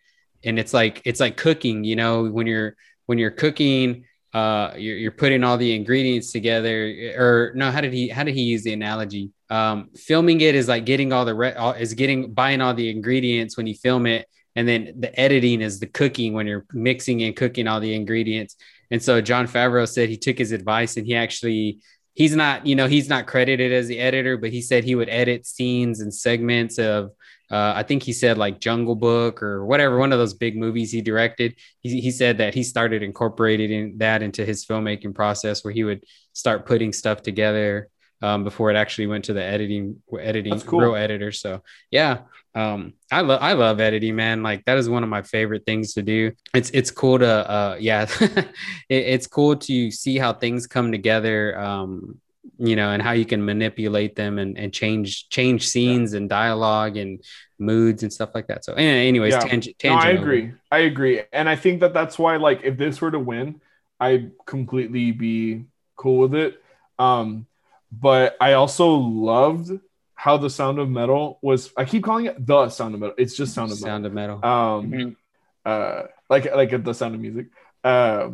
and 0.45 0.59
it's 0.59 0.75
like 0.75 1.03
it's 1.05 1.21
like 1.21 1.37
cooking. 1.37 1.85
You 1.85 1.97
know, 1.97 2.25
when 2.25 2.47
you're 2.47 2.77
when 3.07 3.19
you're 3.19 3.31
cooking, 3.31 4.05
uh, 4.35 4.73
you're, 4.77 4.97
you're 4.97 5.13
putting 5.13 5.45
all 5.45 5.57
the 5.57 5.75
ingredients 5.75 6.33
together. 6.33 7.15
Or 7.17 7.53
no, 7.55 7.71
how 7.71 7.81
did 7.81 7.93
he 7.93 8.09
how 8.09 8.25
did 8.25 8.35
he 8.35 8.43
use 8.43 8.63
the 8.63 8.73
analogy? 8.73 9.31
Um, 9.51 9.91
filming 9.97 10.41
it 10.41 10.55
is 10.55 10.69
like 10.69 10.85
getting 10.85 11.13
all 11.13 11.25
the 11.25 11.35
re- 11.35 11.55
all, 11.55 11.73
is 11.73 11.95
getting 11.95 12.33
buying 12.33 12.61
all 12.61 12.75
the 12.75 12.91
ingredients 12.91 13.57
when 13.57 13.67
you 13.67 13.75
film 13.75 14.07
it, 14.07 14.27
and 14.55 14.69
then 14.69 14.95
the 14.99 15.19
editing 15.19 15.63
is 15.63 15.81
the 15.81 15.87
cooking 15.87 16.35
when 16.35 16.47
you're 16.47 16.67
mixing 16.73 17.23
and 17.23 17.35
cooking 17.35 17.67
all 17.67 17.81
the 17.81 17.95
ingredients. 17.95 18.57
And 18.91 19.03
so 19.03 19.21
Jon 19.21 19.47
Favreau 19.47 19.89
said 19.89 20.09
he 20.09 20.17
took 20.17 20.39
his 20.39 20.53
advice 20.53 20.97
and 20.97 21.07
he 21.07 21.15
actually 21.15 21.81
he's 22.19 22.35
not 22.35 22.67
you 22.67 22.75
know 22.75 22.89
he's 22.89 23.09
not 23.09 23.29
credited 23.29 23.73
as 23.73 23.87
the 23.87 24.01
editor 24.01 24.37
but 24.37 24.51
he 24.51 24.61
said 24.61 24.83
he 24.83 24.97
would 24.97 25.09
edit 25.09 25.47
scenes 25.47 26.01
and 26.01 26.13
segments 26.13 26.79
of 26.79 27.13
uh, 27.51 27.73
i 27.77 27.83
think 27.83 28.03
he 28.03 28.13
said 28.13 28.39
like 28.39 28.61
jungle 28.61 28.95
book 28.95 29.43
or 29.43 29.65
whatever 29.65 29.99
one 29.99 30.13
of 30.13 30.19
those 30.19 30.35
big 30.35 30.57
movies 30.57 30.93
he 30.93 31.01
directed. 31.01 31.57
He, 31.81 32.01
he 32.01 32.11
said 32.11 32.39
that 32.39 32.55
he 32.55 32.63
started 32.63 33.03
incorporating 33.03 33.99
that 33.99 34.23
into 34.23 34.45
his 34.45 34.65
filmmaking 34.65 35.15
process 35.15 35.65
where 35.65 35.73
he 35.73 35.85
would 35.85 36.05
start 36.33 36.67
putting 36.67 36.93
stuff 36.93 37.23
together 37.23 37.89
um, 38.21 38.45
before 38.45 38.71
it 38.71 38.77
actually 38.77 39.07
went 39.07 39.27
to 39.27 39.33
the 39.33 39.43
editing 39.43 40.03
editing 40.19 40.61
cool. 40.61 40.81
real 40.81 40.97
editor. 40.97 41.33
So 41.33 41.63
yeah 41.91 42.21
um 42.55 42.95
i 43.13 43.21
love 43.21 43.41
i 43.43 43.53
love 43.53 43.79
editing 43.79 44.17
man. 44.17 44.43
Like 44.43 44.65
that 44.65 44.79
is 44.79 44.89
one 44.89 45.03
of 45.03 45.09
my 45.09 45.23
favorite 45.23 45.65
things 45.67 45.95
to 45.95 46.03
do. 46.03 46.33
It's 46.55 46.71
it's 46.71 46.91
cool 46.91 47.19
to 47.19 47.51
uh 47.51 47.77
yeah 47.79 48.07
it, 48.21 48.47
it's 48.89 49.27
cool 49.27 49.57
to 49.57 49.91
see 49.91 50.19
how 50.19 50.33
things 50.33 50.67
come 50.67 50.91
together 50.91 51.59
um 51.59 52.21
you 52.59 52.77
know 52.77 52.91
and 52.91 53.03
how 53.03 53.13
you 53.13 53.25
can 53.25 53.45
manipulate 53.45 54.17
them 54.17 54.39
and, 54.39 54.57
and 54.59 54.73
change 54.73 55.29
change 55.29 55.67
scenes 55.69 56.13
and 56.15 56.29
dialogue 56.29 56.97
and 56.97 57.23
moods 57.59 58.03
and 58.03 58.13
stuff 58.13 58.31
like 58.35 58.47
that. 58.49 58.65
So 58.65 58.75
anyways 58.75 59.35
Yeah. 59.35 59.41
tangent, 59.41 59.77
no, 59.85 59.91
tangent 59.91 60.05
i 60.05 60.11
over. 60.13 60.23
agree. 60.23 60.53
I 60.71 60.79
agree. 60.79 61.23
And 61.33 61.49
i 61.49 61.57
think 61.57 61.81
that 61.81 61.93
that's 61.95 62.19
why 62.19 62.37
like 62.37 62.63
if 62.65 62.77
this 62.77 63.01
were 63.01 63.11
to 63.11 63.19
win 63.19 63.61
i'd 64.01 64.33
completely 64.47 65.11
be 65.13 65.65
cool 65.97 66.19
with 66.19 66.35
it. 66.35 66.63
Um 66.99 67.47
but 67.91 68.37
i 68.41 68.53
also 68.55 68.95
loved 68.95 69.71
how 70.15 70.37
the 70.37 70.51
sound 70.51 70.79
of 70.79 70.89
metal 70.91 71.39
was 71.43 71.73
i 71.77 71.85
keep 71.85 72.05
calling 72.05 72.27
it 72.27 72.47
the 72.47 72.69
sound 72.69 72.95
of 72.95 73.01
metal. 73.01 73.15
It's 73.19 73.37
just 73.37 73.55
sound 73.55 73.73
of 73.73 73.79
metal 73.81 73.89
sound 73.89 74.07
of 74.07 74.13
metal. 74.13 74.45
Um 74.45 74.93
Mhm. 74.93 75.17
uh 75.65 76.03
like 76.31 76.45
like 76.55 76.85
the 76.85 76.93
sound 76.95 77.15
of 77.15 77.21
music. 77.21 77.47
Uh 77.85 78.31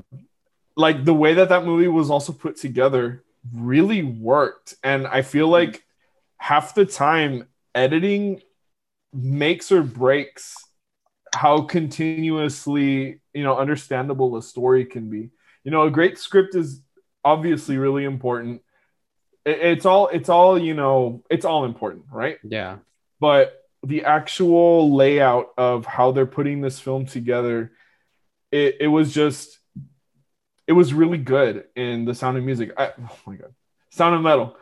like 0.76 1.04
the 1.04 1.14
way 1.14 1.34
that 1.34 1.48
that 1.48 1.64
movie 1.64 1.88
was 1.88 2.10
also 2.10 2.32
put 2.32 2.56
together 2.56 3.23
really 3.52 4.02
worked. 4.02 4.74
And 4.82 5.06
I 5.06 5.22
feel 5.22 5.46
mm-hmm. 5.46 5.70
like 5.72 5.84
half 6.38 6.74
the 6.74 6.86
time 6.86 7.46
editing 7.74 8.40
makes 9.12 9.70
or 9.70 9.82
breaks 9.82 10.56
how 11.34 11.62
continuously 11.62 13.20
you 13.32 13.42
know 13.42 13.56
understandable 13.56 14.36
a 14.36 14.42
story 14.42 14.84
can 14.84 15.10
be 15.10 15.30
you 15.64 15.70
know 15.70 15.82
a 15.82 15.90
great 15.90 16.18
script 16.18 16.54
is 16.54 16.80
obviously 17.24 17.78
really 17.78 18.04
important 18.04 18.62
it's 19.44 19.84
all 19.84 20.08
it's 20.08 20.28
all 20.28 20.58
you 20.58 20.74
know 20.74 21.22
it's 21.30 21.44
all 21.44 21.64
important 21.64 22.04
right 22.10 22.38
Yeah. 22.42 22.78
but 23.20 23.60
the 23.82 24.04
actual 24.04 24.94
layout 24.94 25.48
of 25.58 25.84
how 25.84 26.12
they're 26.12 26.26
putting 26.26 26.60
this 26.60 26.78
film 26.78 27.06
together 27.06 27.72
it, 28.50 28.76
it 28.80 28.88
was 28.88 29.12
just 29.12 29.58
it 30.66 30.72
was 30.72 30.94
really 30.94 31.18
good 31.18 31.64
in 31.76 32.04
the 32.04 32.14
sound 32.14 32.36
of 32.38 32.44
music 32.44 32.72
I, 32.76 32.92
oh 33.00 33.18
my 33.26 33.36
god 33.36 33.54
sound 33.90 34.14
of 34.14 34.22
metal 34.22 34.56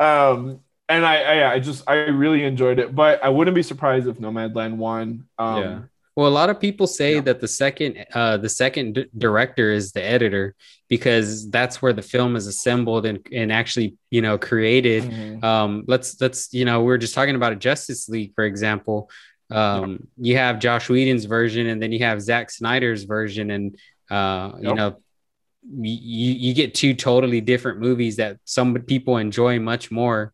um 0.00 0.60
and 0.88 1.04
I, 1.04 1.16
I 1.22 1.52
i 1.54 1.58
just 1.60 1.82
i 1.88 1.94
really 1.94 2.44
enjoyed 2.44 2.78
it 2.78 2.94
but 2.94 3.22
i 3.22 3.28
wouldn't 3.28 3.54
be 3.54 3.62
surprised 3.62 4.06
if 4.06 4.16
nomadland 4.18 4.76
won 4.76 5.26
um 5.38 5.56
Yeah. 5.62 5.78
Well, 6.16 6.26
a 6.26 6.34
lot 6.42 6.50
of 6.50 6.58
people 6.58 6.88
say 6.88 7.14
Yeah. 7.14 7.20
that 7.28 7.38
the 7.40 7.46
second 7.46 8.04
uh 8.12 8.38
the 8.38 8.48
second 8.48 8.94
d- 8.96 9.06
director 9.16 9.70
is 9.70 9.92
the 9.92 10.02
editor 10.02 10.56
because 10.88 11.48
that's 11.48 11.80
where 11.80 11.92
the 11.92 12.02
film 12.02 12.34
is 12.34 12.48
assembled 12.48 13.06
and 13.06 13.18
and 13.30 13.52
actually, 13.52 13.94
you 14.10 14.20
know, 14.20 14.36
created. 14.36 15.04
mhm. 15.04 15.44
Um 15.44 15.84
let's 15.86 16.20
let's 16.20 16.52
you 16.52 16.64
know, 16.64 16.82
we 16.82 16.92
are 16.92 16.98
just 16.98 17.14
talking 17.14 17.36
about 17.36 17.52
a 17.52 17.56
Justice 17.56 18.08
League 18.08 18.32
for 18.34 18.44
example. 18.44 19.10
Um 19.50 20.08
you 20.16 20.36
have 20.38 20.58
Joss 20.58 20.88
Whedon's 20.88 21.26
version 21.26 21.68
and 21.68 21.80
then 21.80 21.92
you 21.92 22.00
have 22.00 22.20
Zack 22.20 22.50
Snyder's 22.50 23.04
version 23.04 23.50
and 23.52 23.78
uh 24.10 24.52
you 24.60 24.74
know 24.74 24.96
you 25.70 26.32
you 26.32 26.54
get 26.54 26.74
two 26.74 26.94
totally 26.94 27.40
different 27.40 27.78
movies 27.80 28.16
that 28.16 28.38
some 28.44 28.74
people 28.74 29.16
enjoy 29.18 29.58
much 29.60 29.90
more 29.90 30.32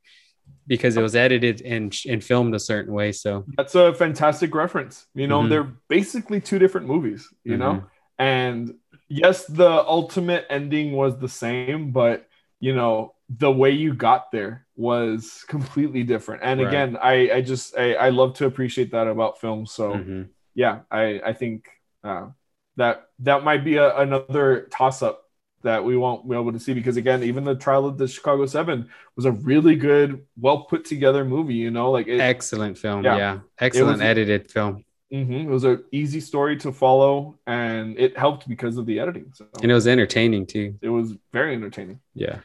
because 0.67 0.97
it 0.97 1.03
was 1.03 1.17
edited 1.17 1.61
and 1.63 1.95
and 2.09 2.23
filmed 2.23 2.55
a 2.55 2.59
certain 2.61 2.93
way 2.95 3.13
so 3.13 3.45
that's 3.57 3.75
a 3.75 3.93
fantastic 3.95 4.55
reference 4.55 5.07
you 5.15 5.27
know 5.27 5.43
Mhm. 5.43 5.49
they're 5.49 5.73
basically 5.89 6.41
two 6.41 6.59
different 6.59 6.87
movies 6.87 7.29
you 7.45 7.57
know 7.57 7.75
Mhm. 7.75 7.87
and 8.19 8.75
yes 9.09 9.45
the 9.47 9.69
ultimate 9.69 10.47
ending 10.51 10.93
was 10.93 11.19
the 11.19 11.29
same 11.29 11.91
but 11.91 12.27
you 12.61 12.75
know 12.75 13.15
the 13.29 13.51
way 13.51 13.71
you 13.71 13.93
got 13.95 14.31
there 14.31 14.67
was 14.77 15.45
completely 15.49 16.03
different 16.05 16.43
and 16.45 16.61
Right. 16.61 16.69
again 16.69 16.97
i 17.03 17.31
i 17.33 17.41
just 17.41 17.77
I, 17.77 17.95
I 17.95 18.09
love 18.11 18.35
to 18.35 18.47
appreciate 18.47 18.93
that 18.93 19.09
about 19.09 19.41
films 19.41 19.73
so 19.73 19.95
Mhm. 19.95 20.29
yeah 20.55 20.81
i 20.91 21.21
i 21.27 21.33
think 21.33 21.69
uh, 22.05 22.29
that 22.77 23.07
that 23.21 23.45
might 23.45 23.65
be 23.65 23.77
a, 23.77 23.97
another 23.99 24.69
toss 24.71 25.03
up 25.03 25.24
that 25.65 25.85
we 25.85 25.97
won't 25.97 26.29
be 26.29 26.35
able 26.37 26.53
to 26.53 26.61
see 26.61 26.73
because 26.75 26.97
again 26.97 27.23
even 27.25 27.43
the 27.45 27.55
trial 27.55 27.85
of 27.87 27.99
the 27.99 28.07
chicago 28.07 28.47
seven 28.47 28.89
was 29.17 29.25
a 29.25 29.33
really 29.33 29.75
good 29.75 30.25
well 30.39 30.65
put 30.71 30.85
together 30.85 31.25
movie 31.25 31.55
you 31.55 31.71
know 31.71 31.91
like 31.91 32.07
it, 32.07 32.21
excellent 32.21 32.79
film 32.79 33.03
Yeah. 33.05 33.17
yeah, 33.17 33.39
excellent 33.59 33.99
was- 33.99 34.01
edited 34.03 34.51
film 34.51 34.85
Mhm. 35.13 35.45
It 35.45 35.49
was 35.49 35.63
an 35.65 35.85
easy 35.93 36.19
story 36.19 36.57
to 36.57 36.73
follow, 36.73 37.39
and 37.47 37.97
it 38.05 38.19
helped 38.19 38.49
because 38.49 38.79
of 38.79 38.85
the 38.87 38.99
editing. 38.99 39.27
So 39.35 39.47
and 39.63 39.71
it 39.71 39.75
was 39.75 39.87
entertaining 39.87 40.45
too 40.47 40.77
it 40.83 40.89
was 40.89 41.15
very 41.33 41.55
entertaining. 41.55 42.01
yeah 42.15 42.39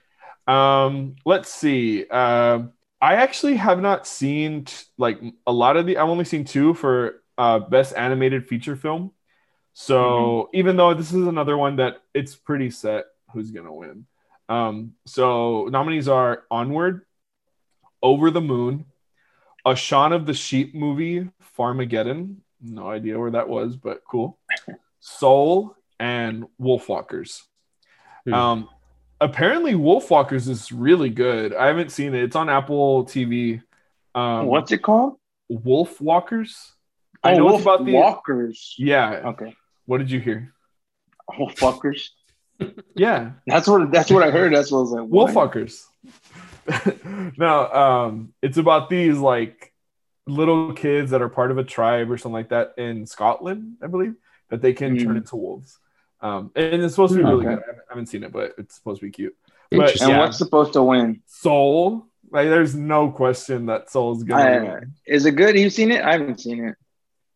Um, 0.45 1.15
let's 1.25 1.49
see. 1.49 2.05
Um, 2.07 2.73
I 3.01 3.15
actually 3.15 3.55
have 3.55 3.79
not 3.81 4.05
seen 4.05 4.65
t- 4.65 4.73
like 4.97 5.19
a 5.47 5.53
lot 5.53 5.77
of 5.77 5.85
the. 5.87 5.97
I've 5.97 6.09
only 6.09 6.25
seen 6.25 6.43
two 6.43 6.73
for 6.75 7.23
uh, 7.39 7.57
best 7.59 7.95
animated 7.95 8.47
feature 8.47 8.75
film. 8.75 9.11
So 9.73 10.49
even 10.53 10.75
though 10.75 10.93
this 10.93 11.11
is 11.13 11.25
another 11.27 11.57
one 11.57 11.77
that 11.77 12.01
it's 12.13 12.35
pretty 12.35 12.69
set 12.69 13.05
who's 13.33 13.51
gonna 13.51 13.73
win. 13.73 14.05
Um, 14.47 14.93
so 15.05 15.65
nominees 15.71 16.07
are 16.07 16.43
Onward, 16.49 17.05
Over 18.01 18.31
the 18.31 18.41
Moon, 18.41 18.85
a 19.65 19.75
Shaun 19.75 20.13
of 20.13 20.25
the 20.25 20.33
Sheep 20.33 20.73
movie, 20.73 21.29
Farmageddon. 21.57 22.37
No 22.61 22.89
idea 22.89 23.19
where 23.19 23.31
that 23.31 23.47
was, 23.47 23.75
but 23.75 24.01
cool. 24.09 24.37
Soul 24.99 25.75
and 25.99 26.45
Wolfwalkers. 26.59 27.43
Hmm. 28.25 28.33
Um, 28.33 28.69
apparently 29.21 29.73
Wolfwalkers 29.73 30.49
is 30.49 30.71
really 30.71 31.09
good. 31.09 31.53
I 31.53 31.67
haven't 31.67 31.91
seen 31.91 32.13
it. 32.13 32.23
It's 32.23 32.35
on 32.35 32.49
Apple 32.49 33.05
TV. 33.05 33.61
Um, 34.15 34.47
What's 34.47 34.71
it 34.71 34.79
called? 34.79 35.17
Wolfwalkers? 35.51 36.71
Oh, 37.23 37.29
I 37.29 37.35
know 37.35 37.45
Wolf 37.45 37.61
about 37.61 37.85
the 37.85 37.93
Walkers. 37.93 38.75
yeah. 38.77 39.21
Okay. 39.25 39.55
What 39.85 39.97
did 39.99 40.09
you 40.11 40.19
hear? 40.19 40.53
Wolf 41.37 41.55
fuckers. 41.55 42.09
Yeah, 42.95 43.31
That's 43.47 43.67
what 43.67 43.91
that's 43.91 44.11
what 44.11 44.23
I 44.23 44.31
heard. 44.31 44.53
That's 44.53 44.71
what 44.71 44.79
I 44.79 44.81
was 44.81 44.91
like. 44.91 45.07
what? 45.07 45.33
Wolfwalkers. 45.33 45.83
no, 47.37 47.67
um, 47.71 48.33
it's 48.41 48.57
about 48.57 48.89
these 48.89 49.17
like 49.17 49.73
little 50.27 50.73
kids 50.73 51.11
that 51.11 51.21
are 51.21 51.29
part 51.29 51.51
of 51.51 51.57
a 51.57 51.63
tribe 51.63 52.11
or 52.11 52.17
something 52.17 52.33
like 52.33 52.49
that 52.49 52.73
in 52.77 53.05
Scotland, 53.05 53.77
I 53.81 53.87
believe, 53.87 54.15
that 54.49 54.61
they 54.61 54.73
can 54.73 54.97
turn 54.97 55.15
Mm. 55.15 55.17
into 55.17 55.35
wolves. 55.35 55.79
Um, 56.21 56.51
and 56.55 56.81
it's 56.83 56.93
supposed 56.93 57.13
to 57.13 57.17
be 57.17 57.23
Hmm, 57.23 57.29
really 57.29 57.47
okay. 57.47 57.55
good. 57.55 57.63
I 57.63 57.67
haven't, 57.67 57.79
I 57.89 57.91
haven't 57.93 58.05
seen 58.07 58.23
it, 58.23 58.31
but 58.31 58.53
it's 58.57 58.75
supposed 58.75 58.99
to 58.99 59.05
be 59.07 59.11
cute. 59.11 59.35
But 59.71 59.99
And 60.01 60.09
yeah. 60.11 60.19
what's 60.19 60.37
supposed 60.37 60.73
to 60.73 60.83
win? 60.83 61.21
Soul, 61.27 62.07
like 62.29 62.49
there's 62.49 62.75
no 62.75 63.09
question 63.11 63.67
that 63.67 63.89
Soul's 63.89 64.23
gonna 64.23 64.43
I- 64.43 64.59
win. 64.61 64.93
Is 65.07 65.25
it 65.25 65.31
good? 65.31 65.57
You've 65.57 65.73
seen 65.73 65.91
it? 65.91 66.03
I 66.03 66.11
haven't 66.13 66.39
seen 66.41 66.65
it. 66.65 66.75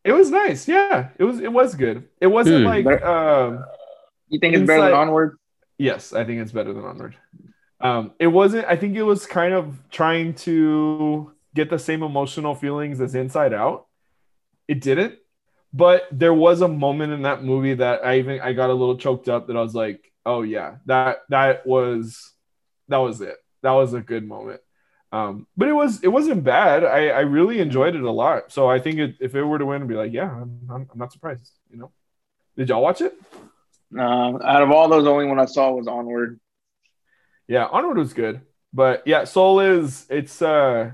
It 0.03 0.11
was 0.11 0.30
nice, 0.30 0.67
yeah. 0.67 1.09
It 1.17 1.24
was 1.24 1.39
it 1.39 1.51
was 1.51 1.76
good. 1.76 2.09
It 2.19 2.28
wasn't 2.28 2.63
Hmm. 2.63 2.67
like 2.67 2.84
But- 2.86 3.03
um 3.03 3.63
You 4.34 4.39
think 4.39 4.55
it's 4.55 4.65
better 4.65 4.81
than 4.81 4.93
Onward? 4.93 5.38
yes, 5.77 6.11
I 6.11 6.23
think 6.23 6.41
it's 6.41 6.51
better 6.51 6.73
than 6.73 6.84
Onward. 6.84 7.15
Um, 7.79 8.13
it 8.17 8.27
wasn't. 8.27 8.65
I 8.65 8.75
think 8.75 8.95
it 8.95 9.03
was 9.03 9.27
kind 9.27 9.53
of 9.53 9.77
trying 9.91 10.34
to 10.47 11.31
get 11.53 11.69
the 11.69 11.77
same 11.77 12.01
emotional 12.01 12.55
feelings 12.55 12.99
as 12.99 13.13
Inside 13.13 13.53
Out. 13.53 13.86
It 14.67 14.81
didn't, 14.81 15.19
but 15.71 16.07
there 16.11 16.34
was 16.34 16.61
a 16.61 16.67
moment 16.67 17.13
in 17.13 17.21
that 17.23 17.43
movie 17.43 17.75
that 17.75 18.03
I 18.03 18.17
even 18.17 18.41
I 18.41 18.53
got 18.53 18.71
a 18.71 18.73
little 18.73 18.97
choked 18.97 19.29
up. 19.29 19.45
That 19.47 19.55
I 19.55 19.61
was 19.61 19.75
like, 19.75 20.11
oh 20.25 20.41
yeah, 20.41 20.77
that 20.88 21.19
that 21.29 21.67
was 21.67 22.34
that 22.88 22.97
was 22.97 23.21
it. 23.21 23.38
That 23.61 23.71
was 23.71 23.93
a 23.93 24.01
good 24.01 24.27
moment. 24.27 24.61
Um, 25.11 25.45
but 25.55 25.67
it 25.67 25.73
was 25.73 26.03
it 26.03 26.07
wasn't 26.07 26.43
bad. 26.43 26.84
I 26.84 27.09
I 27.09 27.19
really 27.19 27.59
enjoyed 27.59 27.95
it 27.95 28.01
a 28.01 28.11
lot. 28.11 28.51
So 28.51 28.67
I 28.67 28.79
think 28.79 28.97
it, 28.97 29.15
if 29.19 29.36
it 29.36 29.43
were 29.43 29.59
to 29.59 29.65
win, 29.67 29.84
I'd 29.84 29.88
be 29.88 29.93
like, 29.93 30.11
yeah, 30.11 30.31
I'm, 30.31 30.59
I'm, 30.71 30.89
I'm 30.91 30.97
not 30.97 31.11
surprised. 31.11 31.51
You 31.69 31.77
know, 31.77 31.91
did 32.57 32.69
y'all 32.69 32.81
watch 32.81 33.01
it? 33.01 33.13
Uh, 33.98 34.38
out 34.44 34.64
of 34.64 34.72
all 34.72 34.89
those, 34.89 35.04
the 35.04 35.12
only 35.12 35.26
one 35.26 35.39
I 35.39 35.46
saw 35.46 35.72
was 35.72 35.88
Onward. 35.88 36.39
Yeah, 37.48 37.66
Onward 37.66 37.98
was 37.98 38.14
good, 38.14 38.41
but 38.72 39.04
yeah, 39.06 39.26
Soul 39.26 39.60
is 39.60 40.06
it's 40.10 40.41
uh, 40.41 40.91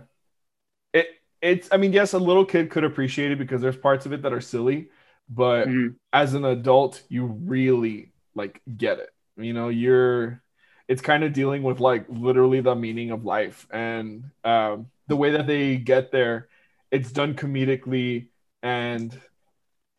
it 0.94 1.08
it's 1.42 1.70
I 1.72 1.78
mean 1.78 1.94
yes, 1.94 2.14
a 2.14 2.20
little 2.20 2.46
kid 2.46 2.70
could 2.72 2.84
appreciate 2.84 3.32
it 3.32 3.40
because 3.40 3.62
there's 3.62 3.78
parts 3.78 4.06
of 4.06 4.14
it 4.14 4.24
that 4.24 4.34
are 4.34 4.42
silly, 4.42 4.90
but 5.30 5.68
Mhm. 5.70 5.96
as 6.14 6.34
an 6.34 6.46
adult, 6.46 7.04
you 7.10 7.26
really 7.28 8.14
like 8.36 8.62
get 8.78 9.00
it. 9.00 9.10
You 9.38 9.54
know, 9.54 9.70
you're 9.70 10.44
it's 10.88 11.02
kind 11.02 11.24
of 11.24 11.34
dealing 11.34 11.64
with 11.64 11.80
like 11.80 12.06
literally 12.10 12.62
the 12.62 12.76
meaning 12.76 13.12
of 13.12 13.26
life 13.26 13.68
and 13.72 14.26
um, 14.44 14.88
the 15.08 15.16
way 15.18 15.32
that 15.32 15.48
they 15.48 15.78
get 15.78 16.12
there. 16.12 16.50
It's 16.92 17.12
done 17.12 17.36
comedically 17.36 18.30
and 18.64 19.20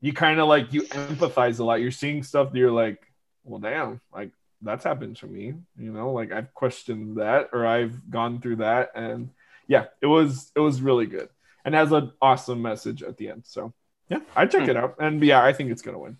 you 0.01 0.13
kind 0.13 0.41
of 0.41 0.49
like 0.49 0.73
you 0.73 0.83
empathize 0.83 1.61
a 1.61 1.65
lot. 1.65 1.81
You're 1.81 1.91
seeing 1.91 2.23
stuff 2.23 2.53
that 2.53 2.59
you're 2.59 2.73
like, 2.73 3.01
well, 3.45 3.61
damn, 3.61 4.01
like 4.13 4.31
that's 4.63 4.85
happened 4.85 5.17
to 5.17 5.27
me. 5.27 5.55
You 5.79 5.93
know, 5.93 6.13
like 6.13 6.33
I've 6.33 6.53
questioned 6.55 7.19
that 7.19 7.51
or 7.53 7.67
I've 7.67 8.11
gone 8.11 8.41
through 8.41 8.57
that, 8.57 8.93
and 8.95 9.31
yeah, 9.67 9.87
it 10.01 10.07
was 10.07 10.51
it 10.55 10.61
was 10.61 10.81
really 10.81 11.07
good 11.07 11.29
and 11.65 11.75
has 11.75 11.93
an 11.93 12.13
awesome 12.21 12.63
message 12.63 13.03
at 13.03 13.17
the 13.17 13.31
end. 13.31 13.45
So 13.47 13.73
yeah, 14.09 14.21
I 14.35 14.47
check 14.47 14.69
it 14.69 14.77
out, 14.77 14.97
and 14.99 15.23
yeah, 15.23 15.43
I 15.43 15.53
think 15.53 15.71
it's 15.71 15.83
gonna 15.83 15.99
win. 15.99 16.17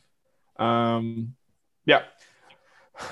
Um, 0.59 1.35
yeah. 1.87 2.03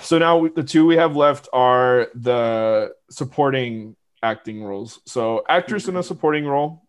So 0.02 0.18
now 0.18 0.46
the 0.48 0.62
two 0.62 0.86
we 0.86 0.96
have 0.96 1.16
left 1.16 1.48
are 1.52 2.08
the 2.14 2.92
supporting 3.10 3.96
acting 4.22 4.62
roles. 4.62 5.00
So 5.06 5.44
actress 5.48 5.88
in 5.88 5.96
a 5.96 6.02
supporting 6.02 6.46
role, 6.46 6.86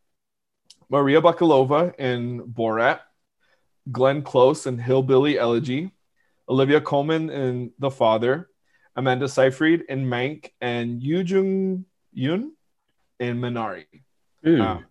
Maria 0.90 1.22
Bakalova 1.22 1.98
in 1.98 2.42
Borat, 2.42 3.00
Glenn 3.92 4.22
Close 4.22 4.66
in 4.66 4.78
Hillbilly 4.78 5.38
Elegy, 5.40 5.92
Olivia 6.48 6.82
Colman 6.82 7.30
in 7.30 7.72
The 7.80 7.92
Father, 7.92 8.50
Amanda 8.96 9.28
Seyfried 9.30 9.84
in 9.90 10.06
Mank, 10.06 10.52
and 10.62 11.02
Yu 11.02 11.20
Jung 11.22 11.86
Yoon 12.16 12.52
in 13.20 13.40
Minari. 13.40 13.86
Hmm. 14.44 14.62
Um, 14.62 14.86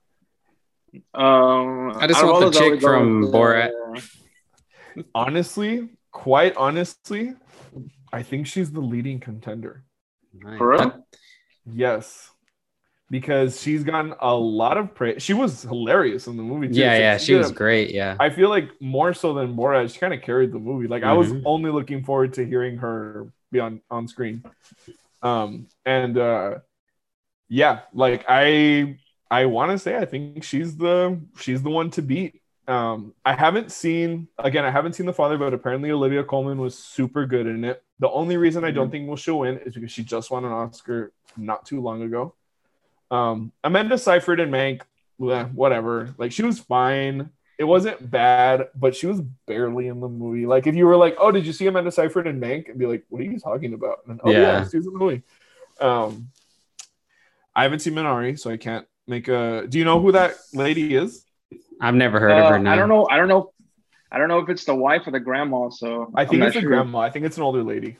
Um, 1.14 1.90
I 1.99 2.07
just 2.07 2.20
out 2.20 2.32
want 2.32 2.34
all 2.34 2.40
the 2.40 2.46
those, 2.46 2.57
I 2.57 2.68
would 2.68 2.72
chick 2.74 2.80
from 2.80 3.20
with, 3.20 3.32
Borat. 3.32 3.70
uh, 3.96 5.03
honestly, 5.14 5.90
quite 6.11 6.57
honestly, 6.57 7.34
I 8.11 8.22
think 8.22 8.46
she's 8.46 8.72
the 8.72 8.80
leading 8.80 9.20
contender. 9.20 9.84
Nice. 10.32 10.59
For 10.59 10.68
real? 10.70 11.07
Yes. 11.70 12.30
Because 13.11 13.59
she's 13.61 13.84
gotten 13.84 14.12
a 14.20 14.34
lot 14.34 14.76
of 14.76 14.94
praise. 14.94 15.22
She 15.22 15.32
was 15.32 15.62
hilarious 15.62 16.26
in 16.26 16.36
the 16.36 16.42
movie. 16.42 16.68
Too. 16.68 16.74
yeah 16.74 16.94
So 16.94 17.00
yeah 17.00 17.16
she 17.16 17.32
did 17.32 17.38
was 17.38 17.50
a- 17.50 17.54
great 17.54 17.90
yeah 17.94 18.16
I 18.20 18.28
feel 18.28 18.50
like 18.50 18.68
more 18.80 19.14
so 19.14 19.32
than 19.32 19.56
Borat, 19.56 19.90
she 19.92 19.98
kind 19.98 20.12
of 20.12 20.20
carried 20.20 20.52
the 20.52 20.59
movie. 20.59 20.88
Like 20.88 21.04
I 21.04 21.14
was 21.14 21.32
Mhm. 21.32 21.42
only 21.46 21.70
looking 21.70 22.04
forward 22.04 22.34
to 22.34 22.44
hearing 22.44 22.76
her 22.78 23.28
be 23.50 23.61
on 23.61 23.80
on 23.90 24.09
screen. 24.09 24.44
Um, 25.22 25.68
and 25.86 26.18
uh, 26.18 26.56
yeah, 27.48 27.80
like 27.94 28.24
I 28.28 28.98
I 29.30 29.46
want 29.46 29.72
to 29.72 29.78
say 29.78 29.96
I 29.96 30.04
think 30.04 30.44
she's 30.44 30.76
the 30.76 31.18
she's 31.38 31.62
the 31.62 31.70
one 31.70 31.90
to 31.92 32.02
beat. 32.02 32.42
Um, 32.66 33.14
I 33.24 33.32
haven't 33.34 33.72
seen 33.72 34.28
again. 34.38 34.64
I 34.66 34.70
haven't 34.70 34.92
seen 34.94 35.06
the 35.06 35.14
father, 35.14 35.38
but 35.38 35.54
apparently 35.54 35.90
Olivia 35.90 36.22
Colman 36.24 36.59
was 36.61 36.76
super 36.76 37.24
good 37.24 37.46
in 37.46 37.64
it. 37.64 37.82
The 38.00 38.11
only 38.11 38.36
reason 38.36 38.64
I 38.64 38.70
don't 38.70 38.90
think 38.90 39.09
will 39.09 39.16
she'll 39.16 39.38
win 39.40 39.59
is 39.64 39.74
because 39.74 39.90
she 39.90 40.04
just 40.04 40.30
won 40.30 40.44
an 40.44 40.52
Oscar 40.52 41.12
not 41.38 41.64
too 41.64 41.80
long 41.80 42.02
ago. 42.02 42.34
Um, 43.11 43.52
Amanda 43.64 43.96
Seyfried 43.98 44.40
and 44.40 44.52
Mank, 44.52 44.82
bleh, 45.20 45.52
whatever. 45.54 46.14
Like 46.18 46.32
she 46.32 46.42
was 46.42 46.59
fine. 46.59 47.30
It 47.59 47.64
wasn't 47.64 48.09
bad, 48.11 48.68
but 48.74 48.94
she 48.94 49.06
was 49.09 49.20
barely 49.46 49.88
in 49.88 50.00
the 50.00 50.09
movie. 50.09 50.46
Like 50.46 50.66
if 50.66 50.74
you 50.76 50.86
were 50.86 50.96
like, 50.96 51.16
"Oh, 51.18 51.32
did 51.32 51.44
you 51.46 51.52
see 51.52 51.66
Amanda 51.66 51.90
Seyfried 51.90 52.26
and 52.26 52.40
Mank?" 52.40 52.68
and 52.68 52.78
be 52.78 52.86
like, 52.86 53.04
"What 53.09 53.20
are 53.20 53.24
you 53.24 53.38
talking 53.38 53.74
about?" 53.74 53.98
And, 54.06 54.20
oh 54.22 54.30
yeah, 54.30 54.40
Yeah. 54.40 54.68
she 54.68 54.76
was 54.76 54.86
in 54.86 54.92
the 54.92 54.98
movie. 54.98 55.22
Um, 55.80 56.28
I 57.56 57.62
haven't 57.64 57.80
seen 57.80 57.94
Minari, 57.94 58.38
so 58.38 58.50
I 58.50 58.56
can't 58.56 58.86
make 59.09 59.26
a. 59.28 59.66
Do 59.68 59.78
you 59.78 59.84
know 59.84 60.00
who 60.00 60.12
that 60.12 60.34
lady 60.54 60.94
is? 60.94 61.24
I've 61.80 61.94
never 61.94 62.20
heard 62.20 62.30
of 62.32 62.44
Uh, 62.44 62.48
her. 62.50 62.59
Now. 62.59 62.72
I 62.72 62.76
don't 62.76 62.88
know. 62.88 63.09
I 63.11 63.16
don't 63.16 63.28
know. 63.28 63.52
I 64.12 64.18
don't 64.18 64.28
know 64.28 64.38
if 64.38 64.48
it's 64.48 64.64
the 64.64 64.74
wife 64.74 65.06
or 65.06 65.11
the 65.11 65.20
grandma. 65.20 65.68
So 65.70 66.12
I 66.14 66.22
I'm 66.22 66.28
think 66.28 66.42
it's 66.44 66.56
a 66.56 66.61
sure. 66.61 66.68
grandma. 66.70 67.00
I 67.00 67.11
think 67.11 67.24
it's 67.26 67.36
an 67.36 67.42
older 67.42 67.62
lady. 67.64 67.96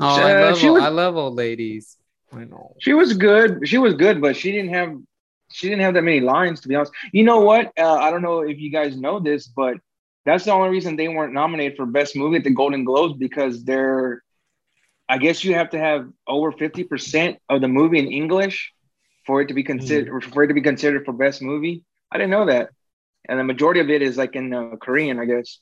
Oh, 0.00 0.06
I 0.06 0.34
Uh, 0.36 0.40
love, 0.50 0.58
she 0.58 0.70
was- 0.70 0.82
I 0.82 0.88
love 0.88 1.16
old 1.16 1.34
ladies. 1.34 1.96
I 2.32 2.44
know. 2.44 2.74
She 2.78 2.92
was 2.92 3.14
good. 3.14 3.66
She 3.68 3.78
was 3.78 3.94
good, 3.94 4.20
but 4.20 4.36
she 4.36 4.52
didn't 4.52 4.72
have 4.74 4.96
she 5.50 5.68
didn't 5.68 5.82
have 5.82 5.94
that 5.94 6.02
many 6.02 6.20
lines 6.20 6.60
to 6.60 6.68
be 6.68 6.74
honest. 6.74 6.92
You 7.12 7.24
know 7.24 7.40
what? 7.40 7.72
Uh, 7.78 7.94
I 7.94 8.10
don't 8.10 8.22
know 8.22 8.40
if 8.40 8.58
you 8.58 8.70
guys 8.70 8.96
know 8.96 9.18
this, 9.18 9.46
but 9.46 9.76
that's 10.24 10.44
the 10.44 10.52
only 10.52 10.68
reason 10.68 10.96
they 10.96 11.08
weren't 11.08 11.32
nominated 11.32 11.76
for 11.76 11.86
best 11.86 12.16
movie 12.16 12.36
at 12.36 12.44
the 12.44 12.50
Golden 12.50 12.84
Globes 12.84 13.16
because 13.18 13.64
they're 13.64 14.22
I 15.08 15.18
guess 15.18 15.42
you 15.42 15.54
have 15.54 15.70
to 15.70 15.78
have 15.78 16.08
over 16.26 16.52
50% 16.52 17.38
of 17.48 17.60
the 17.60 17.68
movie 17.68 17.98
in 17.98 18.08
English 18.08 18.72
for 19.26 19.40
it 19.40 19.48
to 19.48 19.54
be 19.54 19.64
considered 19.64 20.24
for 20.24 20.44
it 20.44 20.48
to 20.48 20.54
be 20.54 20.62
considered 20.62 21.04
for 21.04 21.12
best 21.12 21.40
movie. 21.42 21.82
I 22.12 22.18
didn't 22.18 22.30
know 22.30 22.46
that. 22.46 22.70
And 23.28 23.38
the 23.38 23.44
majority 23.44 23.80
of 23.80 23.90
it 23.90 24.02
is 24.02 24.16
like 24.16 24.36
in 24.36 24.52
uh, 24.52 24.76
Korean, 24.76 25.18
I 25.18 25.24
guess. 25.24 25.58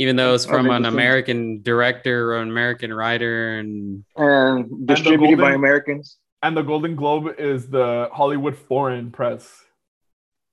Even 0.00 0.16
though 0.16 0.32
it's 0.34 0.46
Oh, 0.46 0.50
from 0.50 0.70
an. 0.70 0.86
American 0.86 1.60
director 1.62 2.32
or 2.32 2.38
an 2.38 2.48
American 2.48 2.90
writer, 2.92 3.58
and 3.58 4.02
And 4.16 4.86
distributed 4.86 5.36
by 5.36 5.42
Golden- 5.50 5.54
Americans. 5.56 6.16
And 6.42 6.56
the 6.56 6.62
Golden 6.62 6.96
Globe 6.96 7.34
is 7.38 7.68
the 7.68 8.08
Hollywood 8.10 8.56
Foreign 8.56 9.10
Press. 9.10 9.62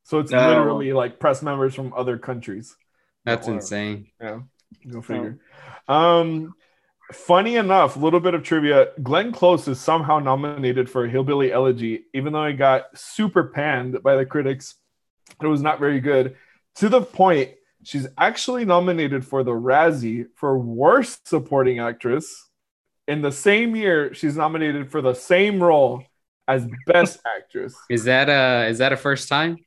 So 0.04 0.20
it's 0.20 0.34
Oh. 0.34 0.48
literally 0.50 0.92
like 0.92 1.18
press 1.20 1.42
members 1.42 1.74
from 1.76 1.94
other 1.96 2.18
countries. 2.18 2.76
that's 3.26 3.48
Wow. 3.48 3.56
insane. 3.56 4.08
Yeah, 4.22 4.40
go 4.90 5.02
figure. 5.02 5.38
Um, 5.90 6.54
funny 7.12 7.56
enough, 7.58 7.96
a 7.98 8.00
little 8.00 8.22
bit 8.22 8.34
of 8.34 8.44
trivia: 8.44 8.90
Glenn 9.04 9.32
Close 9.34 9.68
is 9.68 9.80
somehow 9.82 10.20
nominated 10.20 10.90
for 10.90 11.04
a 11.06 11.10
Hillbilly 11.10 11.52
Elegy, 11.52 12.06
even 12.14 12.32
though 12.34 12.48
he 12.48 12.54
got 12.54 12.98
super 12.98 13.44
panned 13.46 14.02
by 14.04 14.16
the 14.16 14.26
critics. 14.26 14.76
It 15.42 15.48
was 15.48 15.62
not 15.62 15.80
very 15.80 16.00
good. 16.00 16.36
To 16.76 16.88
the 16.90 17.02
point, 17.02 17.52
she's 17.88 18.08
actually 18.18 18.66
nominated 18.66 19.26
for 19.26 19.44
the 19.44 19.52
Razzie 19.52 20.28
for 20.36 20.60
Worst 20.60 21.28
Supporting 21.28 21.80
Actress. 21.80 22.50
In 23.08 23.22
the 23.22 23.32
same 23.32 23.76
year, 23.76 24.14
she's 24.14 24.36
nominated 24.36 24.92
for 24.92 25.02
the 25.02 25.14
same 25.14 25.64
role 25.64 26.04
as 26.48 26.68
Best 26.86 27.20
Actress. 27.38 27.74
Is 27.90 28.04
that 28.04 28.28
a 28.30 28.68
is 28.68 28.80
that 28.80 28.92
a 28.92 28.98
first 28.98 29.30
time? 29.30 29.58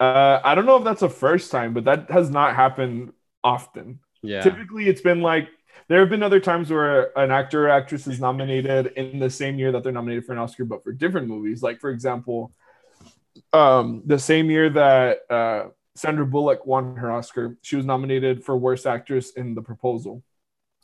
Uh, 0.00 0.40
I 0.42 0.54
don't 0.54 0.66
know 0.66 0.76
if 0.76 0.84
that's 0.84 1.02
a 1.02 1.08
first 1.08 1.50
time, 1.50 1.74
but 1.74 1.84
that 1.84 2.10
has 2.10 2.30
not 2.30 2.56
happened 2.56 3.12
often. 3.44 4.00
Yeah. 4.22 4.40
Typically, 4.40 4.88
it's 4.88 5.02
been 5.02 5.20
like 5.20 5.48
there 5.88 6.00
have 6.00 6.08
been 6.08 6.22
other 6.22 6.40
times 6.40 6.70
where 6.70 7.16
an 7.18 7.30
actor 7.30 7.66
or 7.66 7.70
actress 7.70 8.06
is 8.06 8.18
nominated 8.18 8.92
in 8.96 9.18
the 9.18 9.30
same 9.30 9.58
year 9.58 9.70
that 9.72 9.82
they're 9.82 9.92
nominated 9.92 10.24
for 10.24 10.32
an 10.32 10.38
Oscar, 10.38 10.64
but 10.64 10.82
for 10.82 10.92
different 10.92 11.28
movies. 11.28 11.62
Like, 11.62 11.80
for 11.80 11.90
example, 11.90 12.52
um, 13.52 14.02
the 14.06 14.18
same 14.18 14.50
year 14.50 14.70
that 14.70 15.18
uh, 15.30 15.64
Sandra 15.96 16.26
Bullock 16.26 16.66
won 16.66 16.96
her 16.96 17.10
Oscar, 17.10 17.56
she 17.62 17.76
was 17.76 17.86
nominated 17.86 18.44
for 18.44 18.56
Worst 18.56 18.86
Actress 18.86 19.30
in 19.30 19.54
The 19.54 19.62
Proposal. 19.62 20.22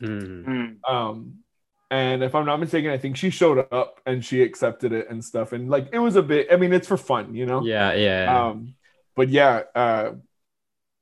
Mhm. 0.01 0.45
Mm. 0.45 0.91
Um, 0.91 1.39
and 1.91 2.25
if 2.25 2.35
I'm 2.35 2.47
not 2.47 2.59
mistaken, 2.59 2.91
I 2.91 2.97
think 2.97 3.19
she 3.19 3.29
showed 3.29 3.67
up 3.71 4.01
and 4.07 4.25
she 4.25 4.43
accepted 4.43 4.93
it 4.93 5.11
and 5.11 5.23
stuff. 5.23 5.53
And 5.53 5.69
like, 5.69 5.91
it 5.93 5.99
was 5.99 6.17
a 6.17 6.23
bit. 6.23 6.49
I 6.51 6.57
mean, 6.57 6.73
it's 6.73 6.89
for 6.89 6.97
fun, 6.97 7.35
you 7.35 7.45
know. 7.45 7.63
Yeah, 7.63 7.93
yeah. 7.93 8.47
Um, 8.47 8.75
but 9.15 9.29
yeah, 9.29 9.65
uh, 9.75 10.13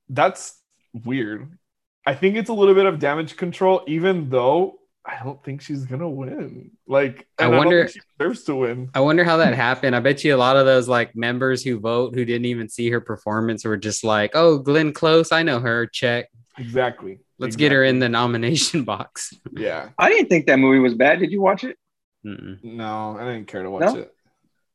that's 0.08 0.60
weird. 0.92 1.56
I 2.04 2.14
think 2.14 2.36
it's 2.36 2.50
a 2.50 2.52
little 2.52 2.74
bit 2.74 2.86
of 2.86 2.98
damage 2.98 3.36
control, 3.36 3.84
even 3.86 4.30
though 4.30 4.79
I 5.10 5.24
don't 5.24 5.42
think 5.42 5.60
she's 5.60 5.84
gonna 5.86 6.08
win. 6.08 6.70
Like, 6.86 7.26
I 7.38 7.44
and 7.44 7.52
don't 7.52 7.58
wonder- 7.58 7.86
think 7.88 7.92
she 7.94 8.00
deserves 8.18 8.44
to 8.44 8.54
win. 8.54 8.90
I 8.94 9.00
wonder 9.00 9.24
how 9.24 9.38
that 9.38 9.54
happened. 9.54 9.96
I 9.96 10.00
bet 10.00 10.22
you 10.22 10.34
a 10.34 10.38
lot 10.38 10.56
of 10.56 10.66
those 10.66 10.88
like 10.88 11.16
members 11.16 11.64
who 11.64 11.80
vote 11.80 12.14
who 12.14 12.24
didn't 12.24 12.44
even 12.46 12.68
see 12.68 12.90
her 12.90 13.00
performance 13.00 13.64
were 13.64 13.76
just 13.76 14.04
like, 14.04 14.30
"Oh, 14.34 14.58
Glenn 14.58 14.92
Close, 14.92 15.32
I 15.32 15.42
know 15.42 15.58
her. 15.60 15.86
Check. 15.86 16.28
Exactly. 16.58 17.18
Let's 17.38 17.56
get 17.56 17.72
her 17.72 17.82
in 17.84 17.98
the 17.98 18.08
nomination 18.08 18.84
box." 18.92 19.34
Yeah. 19.52 19.88
I 19.98 20.10
didn't 20.10 20.28
think 20.28 20.46
that 20.46 20.58
movie 20.58 20.78
was 20.78 20.94
bad. 20.94 21.18
Did 21.18 21.32
you 21.32 21.40
watch 21.40 21.64
it? 21.64 21.76
Mm-mm. 22.24 22.62
No, 22.62 23.16
I 23.18 23.24
didn't 23.24 23.46
care 23.48 23.62
to 23.62 23.70
watch 23.70 23.80
No? 23.82 23.96
it. 23.96 24.14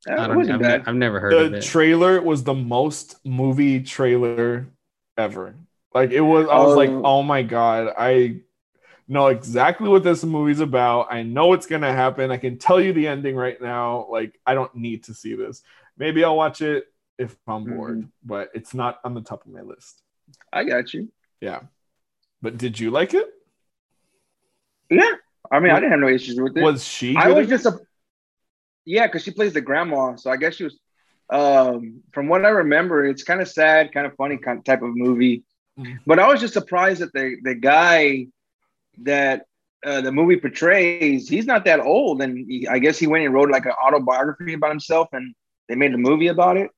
I 0.08 0.14
it 0.14 0.28
don't. 0.28 0.36
wasn't 0.38 0.56
I've, 0.56 0.62
bad. 0.62 0.84
I've 0.88 0.96
never 0.96 1.20
heard 1.20 1.34
of 1.34 1.52
The 1.52 1.58
it. 1.58 1.64
trailer 1.64 2.22
was 2.22 2.44
the 2.44 2.54
most 2.54 3.16
movie 3.26 3.82
trailer 3.82 4.68
ever. 5.18 5.56
Like 5.94 6.12
it 6.12 6.22
was. 6.22 6.48
I 6.50 6.60
was 6.60 6.76
like, 6.76 6.90
Oh. 6.90 7.02
oh 7.06 7.24
my 7.24 7.42
god, 7.44 7.94
I 7.98 8.42
know 9.08 9.28
exactly 9.28 9.88
what 9.88 10.04
this 10.04 10.24
movie's 10.24 10.60
about. 10.60 11.08
I 11.12 11.24
know 11.24 11.48
what's 11.48 11.68
gonna 11.68 11.92
happen. 11.92 12.32
I 12.32 12.38
can 12.38 12.58
tell 12.58 12.82
you 12.82 12.94
the 12.94 13.08
ending 13.08 13.36
right 13.36 13.62
now. 13.62 14.08
Like 14.10 14.40
I 14.46 14.54
don't 14.54 14.74
need 14.76 15.04
to 15.06 15.14
see 15.14 15.36
this. 15.36 15.62
Maybe 15.98 16.24
I'll 16.24 16.38
watch 16.38 16.62
it 16.62 16.86
if 17.18 17.36
I'm 17.48 17.64
bored, 17.64 18.10
but 18.24 18.50
it's 18.54 18.74
not 18.74 19.00
on 19.04 19.14
the 19.14 19.22
top 19.22 19.46
of 19.46 19.52
my 19.52 19.62
list. 19.62 20.02
I 20.52 20.64
got 20.64 20.94
you. 20.94 21.10
Yeah. 21.40 21.62
But 22.42 22.58
did 22.58 22.80
you 22.80 22.92
like 22.92 23.14
it? 23.14 23.28
Yeah. 24.90 25.12
I 25.52 25.60
mean, 25.60 25.72
I 25.72 25.76
didn't 25.76 25.92
have 25.92 26.00
no 26.00 26.10
issues 26.10 26.40
with 26.40 26.58
it. 26.58 26.64
Was 26.64 26.84
she? 26.84 27.16
I 27.16 27.32
was 27.32 27.48
just 27.48 27.66
a 27.66 27.80
yeah, 28.86 29.08
because 29.08 29.24
she 29.24 29.32
plays 29.32 29.54
the 29.54 29.62
grandma, 29.62 30.16
so 30.16 30.30
I 30.30 30.38
guess 30.38 30.56
she 30.56 30.64
was. 30.64 30.80
Um, 31.28 32.04
from 32.12 32.28
what 32.28 32.46
I 32.46 32.50
remember, 32.50 33.04
it's 33.06 33.24
kind 33.24 33.42
of 33.42 33.48
sad, 33.48 33.92
kind 33.92 34.06
of 34.06 34.16
funny, 34.16 34.38
kind 34.38 34.60
of 34.60 34.64
type 34.64 34.84
of 34.84 34.96
movie. 34.96 35.44
Mhm. 35.78 36.00
But 36.06 36.20
I 36.20 36.28
was 36.28 36.40
just 36.40 36.54
surprised 36.54 37.02
that 37.02 37.12
the 37.14 37.38
the 37.44 37.56
guy 37.56 38.28
that 39.04 39.46
uh, 39.86 40.02
the 40.02 40.12
movie 40.12 40.38
portrays, 40.38 41.30
he's 41.30 41.46
not 41.46 41.66
that 41.66 41.80
old, 41.80 42.22
and 42.22 42.38
he, 42.50 42.68
I 42.68 42.80
guess 42.80 42.98
he 42.98 43.08
went 43.08 43.26
and 43.26 43.34
wrote 43.34 43.50
like 43.52 43.66
an 43.66 43.74
autobiography 43.84 44.54
about 44.54 44.72
himself, 44.72 45.08
and 45.14 45.34
they 45.70 45.76
made 45.76 45.94
a 45.94 45.98
movie 45.98 46.28
about 46.28 46.58
it. 46.58 46.72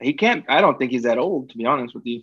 He 0.00 0.12
can't. 0.12 0.44
I 0.48 0.60
don't 0.60 0.78
think 0.78 0.90
he's 0.92 1.04
that 1.04 1.18
old, 1.18 1.50
to 1.50 1.58
be 1.58 1.66
honest 1.66 1.94
with 1.94 2.06
you. 2.06 2.22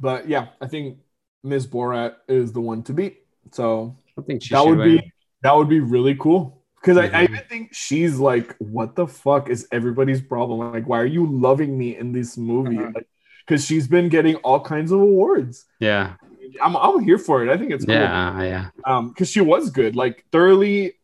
But 0.00 0.28
yeah, 0.28 0.48
I 0.60 0.66
think 0.66 0.98
Ms. 1.44 1.66
Borat 1.66 2.16
is 2.28 2.52
the 2.52 2.60
one 2.60 2.82
to 2.84 2.92
beat. 2.92 3.18
So 3.52 3.96
I 4.18 4.22
think 4.22 4.42
she 4.42 4.54
that 4.54 4.60
should 4.60 4.68
would 4.68 4.82
be 4.82 4.96
win. 4.96 5.12
that 5.42 5.56
would 5.56 5.68
be 5.68 5.80
really 5.80 6.14
cool 6.16 6.62
because 6.80 6.96
I, 6.96 7.04
I 7.04 7.26
Mhm. 7.26 7.28
even 7.30 7.40
think 7.48 7.74
she's 7.74 8.18
like 8.18 8.56
what 8.58 8.96
the 8.96 9.06
fuck 9.06 9.48
is 9.48 9.66
everybody's 9.72 10.20
problem 10.20 10.72
like 10.72 10.86
why 10.88 11.00
are 11.00 11.06
you 11.06 11.26
loving 11.26 11.76
me 11.76 11.96
in 11.96 12.12
this 12.12 12.36
movie 12.36 12.76
Uh-huh. 12.78 12.90
like 12.94 13.06
because 13.46 13.64
she's 13.64 13.88
been 13.88 14.08
getting 14.08 14.36
all 14.36 14.60
kinds 14.60 14.92
of 14.92 15.00
awards 15.00 15.64
Yeah, 15.80 16.14
i'm, 16.62 16.76
I'm 16.76 17.02
here 17.04 17.18
for 17.18 17.42
it 17.44 17.50
i 17.50 17.56
think 17.56 17.70
it's 17.72 17.84
cool 17.84 17.94
yeah, 17.94 18.42
yeah. 18.42 18.68
um 18.84 19.08
because 19.08 19.30
she 19.30 19.40
was 19.40 19.70
good 19.70 19.96
like 19.96 20.24
thoroughly 20.32 20.94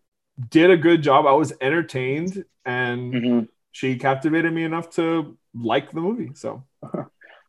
did 0.51 0.71
a 0.71 0.77
good 0.77 1.03
job 1.03 1.27
i 1.27 1.33
was 1.33 1.53
entertained 1.61 2.45
and 2.65 3.13
Mhm. 3.15 3.49
she 3.73 3.97
captivated 3.97 4.53
me 4.53 4.65
enough 4.65 4.91
to 4.91 5.37
like 5.55 5.91
the 5.93 6.01
movie 6.01 6.31
so 6.35 6.65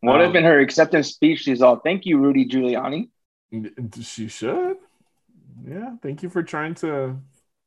What 0.02 0.22
if 0.22 0.30
Um, 0.30 0.36
in 0.38 0.44
her 0.46 0.60
acceptance 0.62 1.10
speech 1.10 1.40
she's 1.40 1.62
all, 1.62 1.76
"Thank 1.76 2.06
you, 2.06 2.20
Rudy 2.20 2.46
Giuliani." 2.48 3.10
She 4.02 4.30
should. 4.30 4.78
Yeah. 5.68 5.98
Thank 6.02 6.24
you 6.24 6.30
for 6.30 6.42
trying 6.42 6.76
to. 6.76 7.18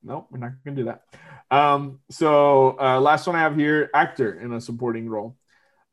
Nope, 0.03 0.29
we're 0.31 0.39
not 0.39 0.53
gonna 0.65 0.77
do 0.77 0.85
that. 0.85 1.03
Um, 1.51 2.01
so 2.11 2.79
uh, 2.81 2.99
last 3.01 3.27
one 3.27 3.37
I 3.37 3.41
have 3.41 3.55
here, 3.55 3.91
actor 3.95 4.41
in 4.41 4.51
a 4.55 4.63
supporting 4.63 5.11
role. 5.11 5.37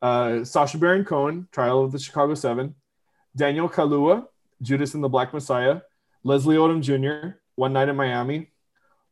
Uh, 0.02 0.46
Sacha 0.46 0.78
Baron 0.78 1.04
Cohen, 1.04 1.50
Trial 1.52 1.84
of 1.84 1.92
the 1.92 2.00
Chicago 2.00 2.34
Seven, 2.36 2.74
Daniel 3.36 3.70
Kaluuya, 3.70 4.26
Judas 4.62 4.94
and 4.94 5.04
the 5.04 5.10
Black 5.10 5.34
Messiah, 5.34 5.82
Leslie 6.24 6.58
Odom 6.58 6.82
Jr., 6.82 7.38
One 7.56 7.74
Night 7.74 7.90
in 7.90 7.96
Miami, 7.96 8.52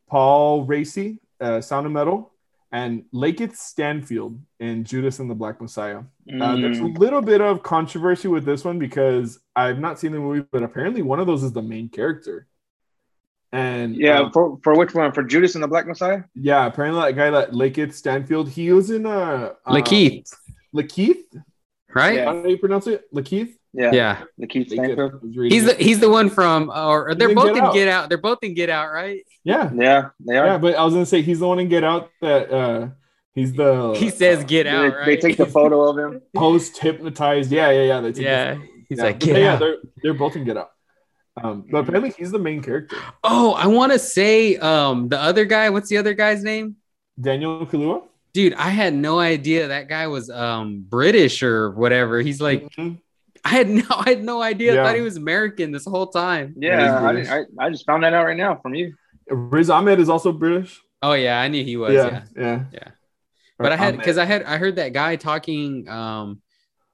Paul 0.09 0.65
Raci, 0.65 1.19
uh, 1.41 1.61
Sound 1.61 1.85
of 1.85 1.91
Metal, 1.91 2.31
and 2.71 3.05
Lakeith 3.13 3.55
Stanfield 3.55 4.39
in 4.59 4.83
Judas 4.83 5.19
and 5.19 5.29
the 5.29 5.35
Black 5.35 5.61
Messiah. 5.61 6.01
Uh, 6.41 6.57
there's 6.57 6.79
a 6.79 6.83
Mm. 6.83 6.97
little 6.97 7.21
bit 7.21 7.39
of 7.41 7.63
controversy 7.63 8.27
with 8.27 8.43
this 8.45 8.65
one 8.65 8.77
because 8.79 9.39
I've 9.55 9.79
not 9.79 9.99
seen 9.99 10.11
the 10.11 10.19
movie, 10.19 10.45
but 10.51 10.63
apparently 10.63 11.01
one 11.01 11.19
of 11.19 11.27
those 11.27 11.43
is 11.43 11.53
the 11.53 11.61
main 11.61 11.87
character. 11.89 12.47
And 13.53 13.95
Yeah, 13.95 14.19
um, 14.19 14.31
for, 14.33 14.59
for 14.63 14.75
which 14.75 14.93
one? 14.93 15.11
For 15.13 15.23
Judas 15.23 15.55
and 15.55 15.63
the 15.63 15.67
Black 15.67 15.87
Messiah? 15.87 16.23
yeah, 16.35 16.65
apparently 16.65 17.01
that 17.01 17.13
guy 17.15 17.29
that 17.31 17.51
Lakeith 17.51 17.93
Stanfield, 17.93 18.49
he 18.49 18.73
was 18.73 18.89
in 18.89 19.05
uh, 19.05 19.53
uh 19.65 19.73
Lakeith, 19.73 20.33
Lakeith. 20.75 21.23
right? 21.93 22.23
How 22.25 22.41
do 22.41 22.49
you 22.49 22.57
pronounce 22.57 22.87
it? 22.87 23.05
Lakeith? 23.13 23.56
Yeah, 23.73 23.91
Yeah. 23.91 24.17
Lakeith 24.39 24.69
Lakeith. 24.69 24.71
Stanfield. 24.71 24.99
I 25.13 25.25
was 25.25 25.37
reading 25.37 25.51
He's 25.59 25.65
the 25.65 25.73
he's 25.83 25.99
the 25.99 26.09
one 26.09 26.29
from 26.29 26.69
or 26.73 27.13
they're 27.15 27.35
both 27.35 27.47
Get 27.47 27.57
in 27.57 27.63
Out. 27.63 27.73
Get 27.73 27.87
Out. 27.87 28.09
They're 28.09 28.17
both 28.17 28.39
in 28.43 28.53
Get 28.53 28.69
Out, 28.69 28.91
right? 28.91 29.21
yeah, 29.43 29.69
Yeah, 29.75 30.09
they 30.19 30.37
are. 30.37 30.45
yeah. 30.47 30.57
But 30.57 30.75
I 30.75 30.83
was 30.83 30.93
gonna 30.93 31.05
say 31.05 31.21
he's 31.21 31.39
the 31.39 31.47
one 31.47 31.59
in 31.59 31.69
Get 31.69 31.83
Out 31.83 32.09
that 32.21 32.51
uh 32.51 32.87
he's 33.35 33.53
the 33.53 33.93
He 33.97 34.09
says 34.09 34.43
Get 34.45 34.63
They, 34.63 34.69
Out, 34.69 34.91
they 35.05 35.11
right? 35.13 35.21
take 35.21 35.37
the 35.37 35.45
photo 35.57 35.81
of 35.89 35.97
him. 35.97 36.21
post 36.35 36.77
hypnotized. 36.79 37.51
Yeah, 37.51 37.69
yeah, 37.71 37.83
yeah. 37.83 38.01
They 38.01 38.11
take 38.13 38.23
Yeah. 38.25 38.53
photo. 38.55 38.67
He's 38.89 38.97
Yeah, 38.99 39.03
like, 39.03 39.19
Get 39.19 39.37
yeah, 39.41 39.53
Out. 39.53 39.59
they're 39.59 39.77
they're 40.01 40.13
both 40.13 40.35
in 40.35 40.43
Get 40.45 40.57
Out. 40.57 40.71
Um, 41.43 41.65
but 41.69 41.79
apparently 41.79 42.11
he's 42.17 42.31
the 42.31 42.39
main 42.39 42.63
character. 42.63 42.97
Oh, 43.23 43.53
I 43.53 43.67
want 43.67 43.91
to 43.91 43.99
say 43.99 44.55
um 44.57 45.07
the 45.09 45.19
other 45.21 45.45
guy, 45.45 45.69
what's 45.69 45.89
the 45.89 45.97
other 45.97 46.13
guy's 46.15 46.41
name? 46.41 46.77
Daniel 47.19 47.65
Kaluuya. 47.67 48.03
Dude, 48.33 48.53
I 48.53 48.69
had 48.69 48.93
no 48.93 49.19
idea 49.19 49.67
that 49.67 49.87
guy 49.89 50.07
was 50.07 50.29
um 50.31 50.85
British 50.87 51.43
or 51.43 51.71
whatever. 51.71 52.21
He's 52.21 52.39
like 52.41 52.63
Mhm. 52.75 52.99
I 53.47 53.51
had 53.51 53.69
no 53.69 53.83
I 53.89 54.09
had 54.09 54.23
no 54.23 54.41
idea. 54.41 54.73
I 54.73 54.85
thought 54.85 54.95
he 54.95 55.01
was 55.01 55.15
American 55.15 55.71
this 55.71 55.85
whole 55.85 56.07
time. 56.07 56.53
Yeah, 56.57 56.99
I, 56.99 57.39
I, 57.39 57.43
I 57.57 57.69
just 57.69 57.85
found 57.85 58.03
that 58.03 58.13
out 58.13 58.25
right 58.25 58.35
now 58.35 58.59
from 58.61 58.75
you. 58.75 58.93
Riz 59.29 59.69
Ahmed 59.69 60.01
is 60.01 60.09
also 60.09 60.33
British. 60.33 60.81
Oh 61.01 61.13
yeah, 61.13 61.39
I 61.39 61.47
knew 61.47 61.63
he 61.63 61.77
was. 61.77 61.93
Yeah. 61.93 62.23
yeah, 62.35 62.41
yeah, 62.41 62.63
Yeah. 62.73 62.89
But 63.57 63.71
I 63.71 63.77
had 63.77 63.97
because 63.97 64.17
I 64.17 64.25
had 64.25 64.43
I 64.43 64.57
heard 64.57 64.75
that 64.75 64.91
guy 64.91 65.15
talking 65.15 65.87
um 65.87 66.41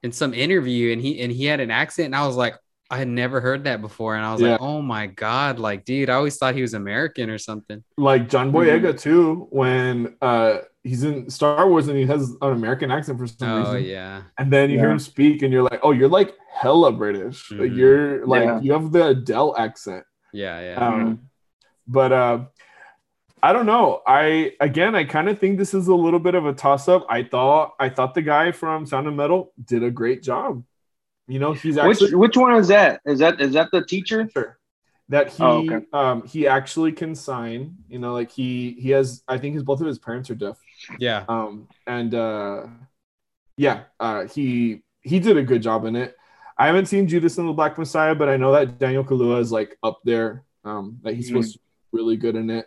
in 0.04 0.12
some 0.12 0.34
interview 0.36 0.94
and 0.94 1.02
he 1.02 1.20
and 1.22 1.32
he 1.32 1.46
had 1.46 1.60
an 1.60 1.72
accent 1.72 2.06
and 2.08 2.16
I 2.16 2.28
was 2.28 2.36
like, 2.36 2.56
I 2.94 2.98
had 2.98 3.08
never 3.08 3.42
heard 3.42 3.64
that 3.64 3.82
before. 3.82 4.16
And 4.16 4.26
I 4.26 4.32
was 4.34 4.42
like, 4.42 4.62
oh 4.62 4.82
my 4.82 5.08
God, 5.08 5.60
like, 5.60 5.84
dude, 5.86 6.10
I 6.10 6.14
always 6.14 6.38
thought 6.38 6.54
he 6.56 6.62
was 6.62 6.74
American 6.74 7.30
or 7.30 7.38
something. 7.38 7.84
like 7.98 8.30
John 8.30 8.52
Mm-hmm. 8.52 8.58
Boyega 8.86 9.00
too. 9.00 9.48
When 9.52 10.16
uh 10.22 10.60
he's 10.84 11.04
in 11.04 11.30
Star 11.30 11.68
Wars 11.70 11.88
and 11.88 11.98
he 11.98 12.06
has 12.06 12.30
an 12.42 12.52
American 12.52 12.92
accent 12.92 13.18
for 13.18 13.26
some 13.28 13.50
Oh 13.50 13.58
reason. 13.60 13.76
Oh 13.76 13.78
yeah. 13.78 14.22
And 14.38 14.52
then 14.54 14.70
you 14.70 14.78
hear 14.78 14.92
him 14.92 15.00
speak, 15.00 15.42
and 15.42 15.52
you're 15.54 15.64
like, 15.64 15.80
"Oh, 15.82 15.92
you're 15.92 16.10
like 16.20 16.36
hella 16.54 16.92
British. 16.92 17.52
Like, 17.52 17.72
Mhm. 17.72 17.78
you're 17.78 18.26
like 18.28 18.44
Yeah. 18.44 18.60
you 18.62 18.72
have 18.74 18.92
the 18.92 19.08
Adele 19.08 19.56
accent." 19.58 20.04
Yeah, 20.34 20.60
yeah. 20.62 20.88
Um, 20.88 21.30
but 21.88 22.12
uh, 22.12 22.40
I 23.42 23.54
don't 23.54 23.66
know. 23.66 24.02
I 24.08 24.54
again, 24.60 24.94
I 24.96 25.04
kind 25.06 25.28
of 25.30 25.40
think 25.40 25.58
this 25.58 25.74
is 25.74 25.88
a 25.88 25.96
little 25.96 26.20
bit 26.20 26.36
of 26.36 26.46
a 26.46 26.54
toss 26.54 26.88
up. 26.88 27.06
I 27.10 27.24
thought 27.24 27.74
I 27.80 27.90
thought 27.90 28.14
the 28.14 28.22
guy 28.22 28.52
from 28.52 28.86
Sound 28.86 29.08
of 29.08 29.14
Metal 29.14 29.52
did 29.64 29.84
a 29.84 29.92
great 29.92 30.22
job. 30.24 30.64
You 31.28 31.40
know, 31.40 31.54
he's 31.54 31.76
Which 31.76 32.02
actually 32.02 32.16
which 32.16 32.36
one 32.38 32.56
is 32.56 32.68
that? 32.68 33.02
Is 33.06 33.20
that 33.20 33.40
is 33.40 33.54
that 33.54 33.70
the 33.72 33.84
teacher? 33.86 34.30
sure 34.32 34.58
that 35.10 35.30
he 35.30 35.44
Oh, 35.44 35.60
okay. 35.60 35.86
um 35.94 36.26
he 36.28 36.48
actually 36.48 36.92
can 36.92 37.16
sign. 37.16 37.76
You 37.90 38.00
know, 38.00 38.14
like 38.14 38.32
he 38.32 38.76
he 38.80 38.90
has. 38.92 39.24
I 39.28 39.38
think 39.38 39.54
his 39.56 39.64
both 39.64 39.82
of 39.82 39.88
his 39.88 40.00
parents 40.00 40.30
are 40.30 40.36
deaf. 40.36 40.58
yeah. 41.00 41.26
um 41.30 41.68
and 41.88 42.14
uh 42.16 42.68
yeah 43.58 43.84
uh 44.00 44.26
he 44.28 44.82
he 45.02 45.20
did 45.20 45.38
a 45.38 45.44
good 45.44 45.62
job 45.62 45.86
in 45.86 45.96
it 45.96 46.16
i 46.58 46.66
haven't 46.66 46.88
seen 46.88 47.08
judas 47.08 47.38
and 47.38 47.48
the 47.48 47.54
black 47.54 47.78
messiah 47.78 48.16
but 48.16 48.28
i 48.30 48.36
know 48.38 48.52
that 48.52 48.80
daniel 48.80 49.04
Kaluuya 49.04 49.40
is 49.40 49.52
like 49.52 49.78
up 49.84 50.00
there 50.04 50.44
um 50.64 50.98
that 51.04 51.14
he's 51.14 51.26
Mhm. 51.26 51.30
supposed 51.30 51.54
to 51.54 51.60
be 51.60 51.98
really 52.00 52.18
good 52.18 52.36
in 52.36 52.50
it 52.50 52.66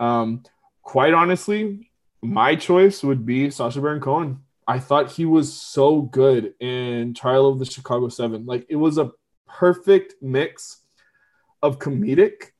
um 0.00 0.42
quite 0.82 1.12
honestly 1.12 1.90
my 2.22 2.54
choice 2.56 3.02
would 3.02 3.26
be 3.26 3.50
Sacha 3.50 3.80
Baron 3.80 4.00
Cohen. 4.00 4.40
I 4.66 4.78
thought 4.78 5.12
he 5.12 5.24
was 5.24 5.52
so 5.52 6.02
good 6.02 6.54
in 6.60 7.14
Trial 7.14 7.48
of 7.48 7.58
the 7.58 7.64
Chicago 7.64 8.08
Seven. 8.08 8.46
Like 8.46 8.66
it 8.68 8.76
was 8.76 8.98
a 8.98 9.10
perfect 9.48 10.14
mix 10.22 10.78
of 11.62 11.78
comedic, 11.78 12.50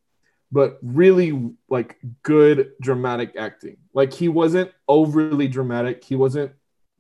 but 0.51 0.79
really 0.83 1.53
like 1.69 1.99
good 2.23 2.73
dramatic 2.81 3.35
acting. 3.37 3.77
Like 3.95 4.13
he 4.13 4.29
wasn't 4.29 4.73
overly 4.89 5.49
dramatic. 5.49 6.05
He 6.05 6.17
wasn't 6.17 6.53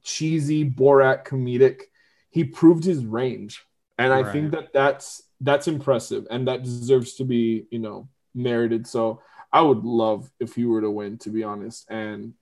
cheesy 0.02 0.68
Borat 0.68 1.24
comedic. 1.24 1.82
He 2.30 2.44
proved 2.44 2.84
his 2.84 3.04
range, 3.04 3.64
and 3.98 4.12
I 4.12 4.32
think 4.32 4.52
that 4.52 4.72
that's 4.72 5.22
that's 5.40 5.68
impressive, 5.68 6.26
and 6.30 6.48
that 6.48 6.62
deserves 6.62 7.14
to 7.14 7.24
be 7.24 7.66
you 7.70 7.78
know 7.78 8.08
merited. 8.34 8.86
So 8.86 9.20
I 9.52 9.60
would 9.60 9.84
love 9.84 10.30
if 10.40 10.54
he 10.54 10.64
were 10.64 10.80
to 10.80 10.90
win, 10.90 11.18
to 11.18 11.30
be 11.30 11.44
honest, 11.44 11.90
and 11.90 12.34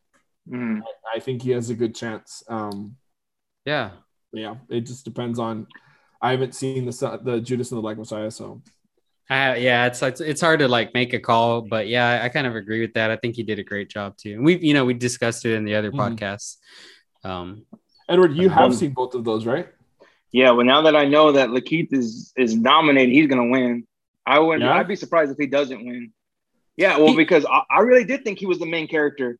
Mm. 0.48 0.80
I 1.14 1.20
think 1.20 1.42
he 1.42 1.50
has 1.50 1.70
a 1.70 1.74
good 1.74 1.94
chance. 1.94 2.42
Um, 2.48 2.96
Yeah. 3.64 3.90
yeah, 4.32 4.56
it 4.68 4.82
just 4.82 5.04
depends 5.04 5.38
on. 5.38 5.66
I 6.22 6.32
haven't 6.32 6.54
seen 6.54 6.84
the 6.84 7.20
the 7.22 7.40
Judas 7.40 7.70
and 7.70 7.78
the 7.78 7.82
Black 7.82 7.96
Messiah, 7.98 8.30
so 8.30 8.62
I, 9.28 9.56
yeah, 9.56 9.86
it's, 9.86 10.02
it's 10.02 10.20
it's 10.20 10.40
hard 10.40 10.58
to 10.60 10.68
like 10.68 10.92
make 10.92 11.12
a 11.14 11.20
call, 11.20 11.62
but 11.62 11.88
yeah, 11.88 12.20
I 12.22 12.28
kind 12.28 12.46
of 12.46 12.56
agree 12.56 12.80
with 12.80 12.94
that. 12.94 13.10
I 13.10 13.16
think 13.16 13.36
he 13.36 13.42
did 13.42 13.58
a 13.58 13.64
great 13.64 13.88
job 13.88 14.16
too. 14.16 14.32
And 14.34 14.44
we've 14.44 14.62
you 14.62 14.74
know 14.74 14.84
we 14.84 14.94
discussed 14.94 15.44
it 15.46 15.54
in 15.54 15.64
the 15.64 15.74
other 15.76 15.90
Mhm. 15.92 15.96
podcasts. 16.18 16.56
Um, 17.24 17.64
Edward, 18.08 18.34
you 18.36 18.48
have 18.48 18.66
Um, 18.66 18.72
seen 18.72 18.92
both 18.92 19.14
of 19.14 19.24
those, 19.24 19.46
right? 19.46 19.68
Yeah, 20.32 20.50
well, 20.52 20.66
now 20.66 20.82
that 20.82 20.96
I 20.96 21.06
know 21.06 21.32
that 21.32 21.50
Lakeith 21.50 21.92
is 21.92 22.32
is 22.36 22.56
nominated, 22.56 23.14
he's 23.14 23.26
gonna 23.28 23.46
win. 23.48 23.86
I 24.26 24.38
wouldn't. 24.40 24.64
Yeah? 24.64 24.74
I'd 24.74 24.88
be 24.88 24.96
surprised 24.96 25.30
if 25.32 25.38
he 25.38 25.46
doesn't 25.46 25.84
win. 25.84 26.12
Yeah, 26.76 26.98
well, 26.98 27.08
He- 27.08 27.16
because 27.16 27.44
I, 27.46 27.62
I 27.70 27.80
really 27.80 28.04
did 28.04 28.24
think 28.24 28.38
he 28.38 28.46
was 28.46 28.58
the 28.58 28.66
main 28.66 28.88
character, 28.88 29.38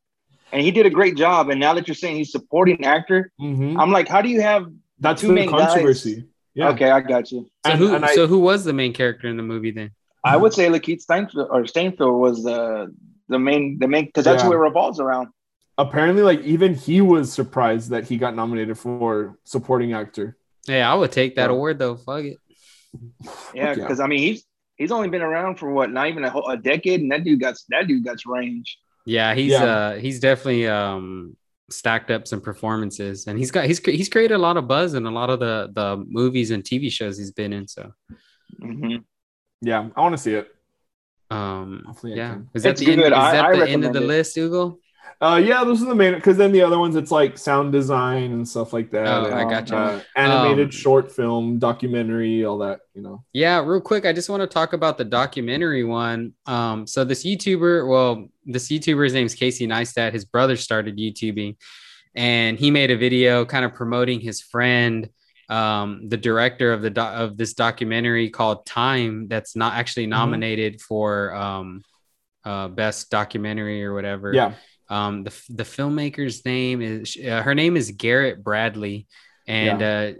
and 0.52 0.62
he 0.62 0.70
did 0.70 0.86
a 0.86 0.90
great 0.90 1.16
job. 1.16 1.50
And 1.50 1.58
now 1.60 1.74
that 1.74 1.86
you're 1.88 1.94
saying 1.94 2.16
he's 2.16 2.32
supporting 2.32 2.84
actor, 2.84 3.32
Mm-hmm. 3.40 3.78
I'm 3.80 3.90
like, 3.92 4.08
how 4.08 4.22
do 4.22 4.28
you 4.28 4.40
have? 4.40 4.66
That's 4.98 5.20
two 5.22 5.28
the 5.28 5.34
main 5.34 5.50
guys- 5.50 5.68
controversy. 5.68 6.24
Yeah. 6.54 6.68
Okay, 6.70 6.90
I 6.90 7.00
got 7.00 7.30
you. 7.32 7.46
so 7.64 7.70
And- 7.70 7.78
who 7.78 7.94
and 7.94 8.04
I- 8.04 8.14
so 8.14 8.26
who 8.26 8.38
was 8.40 8.64
the 8.64 8.72
main 8.72 8.92
character 8.92 9.28
in 9.28 9.36
the 9.36 9.42
movie 9.42 9.70
then? 9.70 9.90
I 10.24 10.36
would 10.36 10.52
say 10.52 10.68
Lakeith 10.68 11.00
Steinfeld 11.02 11.48
or 11.50 11.62
Stainfield 11.62 12.18
was 12.20 12.42
the 12.44 12.94
the 13.28 13.38
main 13.38 13.78
the 13.78 13.88
main 13.88 14.04
because 14.06 14.24
that's 14.24 14.42
Yeah. 14.42 14.48
who 14.48 14.54
it 14.54 14.58
revolves 14.58 15.00
around. 15.00 15.28
Apparently, 15.78 16.22
like 16.22 16.40
even 16.42 16.74
he 16.74 17.00
was 17.00 17.32
surprised 17.32 17.90
that 17.90 18.04
he 18.08 18.18
got 18.18 18.34
nominated 18.36 18.76
for 18.76 19.38
supporting 19.44 19.94
actor. 19.94 20.36
Yeah, 20.68 20.92
I 20.92 20.94
would 20.94 21.10
take 21.12 21.36
that 21.36 21.48
Yeah. 21.48 21.56
award 21.56 21.78
though. 21.78 21.96
Fuck 21.96 22.24
it. 22.24 22.36
Yeah, 22.92 23.00
Yeah. 23.54 23.74
because 23.74 24.00
I 24.00 24.06
mean 24.08 24.18
he's 24.18 24.44
he's 24.76 24.90
only 24.92 25.08
been 25.08 25.22
around 25.22 25.56
for 25.58 25.70
what 25.72 25.90
not 25.90 26.08
even 26.08 26.24
a, 26.24 26.30
whole, 26.30 26.46
a 26.48 26.56
decade, 26.56 27.00
and 27.00 27.10
that 27.12 27.24
dude 27.24 27.40
got 27.40 27.56
that 27.70 27.86
dude 27.86 28.04
got 28.04 28.18
range. 28.26 28.76
Yeah, 29.16 29.34
he's 29.40 29.52
Yeah. 29.52 29.64
uh 29.74 29.92
he's 30.04 30.18
definitely 30.28 30.66
um 30.68 31.36
stacked 31.80 32.10
up 32.14 32.22
some 32.32 32.40
performances 32.50 33.16
and 33.28 33.34
he's 33.40 33.50
got 33.56 33.64
he's 33.70 33.78
he's 34.00 34.08
created 34.14 34.34
a 34.34 34.38
lot 34.46 34.56
of 34.56 34.64
buzz 34.74 34.90
in 34.98 35.04
a 35.06 35.14
lot 35.20 35.30
of 35.34 35.38
the 35.46 35.54
the 35.78 35.88
movies 36.18 36.48
and 36.54 36.62
TV 36.70 36.84
shows 36.98 37.14
he's 37.20 37.32
been 37.40 37.52
in 37.58 37.66
so 37.76 37.84
Mhm. 38.62 39.04
Yeah, 39.70 39.82
I 39.96 40.00
want 40.04 40.14
to 40.18 40.22
see 40.26 40.34
it. 40.40 40.46
um 41.38 41.70
Hopefully 41.86 42.14
yeah 42.20 42.38
is 42.54 42.62
that 42.64 42.70
It's 42.70 42.80
the 42.80 42.92
end, 42.92 43.02
is 43.02 43.10
that 43.36 43.44
I 43.44 43.56
the 43.62 43.68
end 43.74 43.84
of 43.88 43.92
the 43.98 44.02
it. 44.06 44.12
list 44.14 44.36
Ugo 44.44 44.64
Uh, 45.22 45.36
yeah, 45.36 45.62
those 45.64 45.82
are 45.82 45.86
the 45.86 45.94
main 45.94 46.14
because 46.14 46.38
then 46.38 46.50
the 46.50 46.62
other 46.62 46.78
ones 46.78 46.96
it's 46.96 47.10
like 47.10 47.36
sound 47.36 47.72
design 47.72 48.32
and 48.32 48.48
stuff 48.48 48.72
like 48.72 48.90
that. 48.90 49.06
Oh, 49.06 49.26
and, 49.26 49.34
I 49.34 49.44
got 49.44 49.68
you. 49.68 49.76
uh, 49.76 50.00
animated 50.16 50.66
Um, 50.68 50.70
short 50.70 51.12
film, 51.12 51.58
documentary, 51.58 52.44
all 52.46 52.56
that. 52.58 52.80
You 52.94 53.02
know. 53.02 53.24
Yeah, 53.34 53.62
real 53.62 53.82
quick, 53.82 54.06
I 54.06 54.14
just 54.14 54.30
want 54.30 54.40
to 54.42 54.46
talk 54.46 54.72
about 54.72 54.96
the 54.96 55.04
documentary 55.04 55.84
one. 55.84 56.32
Um, 56.46 56.86
so 56.86 57.04
this 57.04 57.22
YouTuber, 57.24 57.86
well, 57.86 58.28
this 58.46 58.68
YouTuber's 58.68 59.12
name 59.12 59.26
is 59.26 59.34
Casey 59.34 59.66
Neistat. 59.66 60.12
His 60.14 60.24
brother 60.24 60.56
started 60.56 60.96
YouTubing, 60.96 61.56
and 62.14 62.58
he 62.58 62.70
made 62.70 62.90
a 62.90 62.96
video 62.96 63.44
kind 63.44 63.66
of 63.66 63.74
promoting 63.74 64.20
his 64.20 64.40
friend, 64.40 65.10
um, 65.50 66.08
the 66.08 66.16
director 66.16 66.72
of 66.72 66.80
the 66.80 66.90
do- 66.90 67.00
of 67.02 67.36
this 67.36 67.52
documentary 67.52 68.30
called 68.30 68.64
Time, 68.64 69.28
that's 69.28 69.54
not 69.54 69.74
actually 69.74 70.04
Mm-hmm. 70.04 70.10
nominated 70.12 70.80
for 70.80 71.34
um, 71.34 71.82
uh, 72.44 72.68
best 72.68 73.10
documentary 73.10 73.84
or 73.84 73.92
whatever. 73.92 74.32
Yeah. 74.32 74.54
Um, 74.90 75.22
the 75.22 75.30
the 75.48 75.62
filmmaker's 75.62 76.44
name 76.44 76.82
is 76.82 77.16
uh, 77.16 77.42
her 77.42 77.54
name 77.54 77.76
is 77.76 77.92
Garrett 77.92 78.42
Bradley, 78.42 79.06
and 79.46 79.82
uh, 79.82 80.12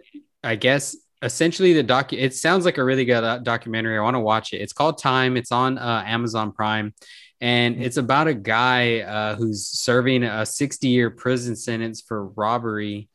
I 0.45 0.55
guess 0.55 0.97
essentially 1.23 1.73
the 1.73 1.83
doc. 1.83 2.13
It 2.13 2.35
sounds 2.35 2.65
like 2.65 2.79
a 2.79 2.85
really 2.85 3.05
good 3.05 3.25
uh, 3.25 3.39
documentary. 3.39 3.99
I 3.99 4.01
want 4.01 4.15
to 4.15 4.21
watch 4.21 4.53
it. 4.53 4.59
It's 4.59 4.73
called 4.73 4.99
Time. 4.99 5.37
It's 5.37 5.53
on 5.53 5.77
uh, 5.77 6.05
Amazon 6.07 6.53
Prime, 6.53 6.95
and 7.41 7.83
it's 7.83 7.97
about 7.97 8.29
a 8.29 8.35
guy 8.35 9.01
uh, 9.01 9.35
who's 9.35 9.67
serving 9.67 10.23
a 10.23 10.47
60 10.47 10.89
year 10.89 11.11
prison 11.11 11.57
sentence 11.57 12.01
for 12.01 12.29
robbery. 12.29 13.09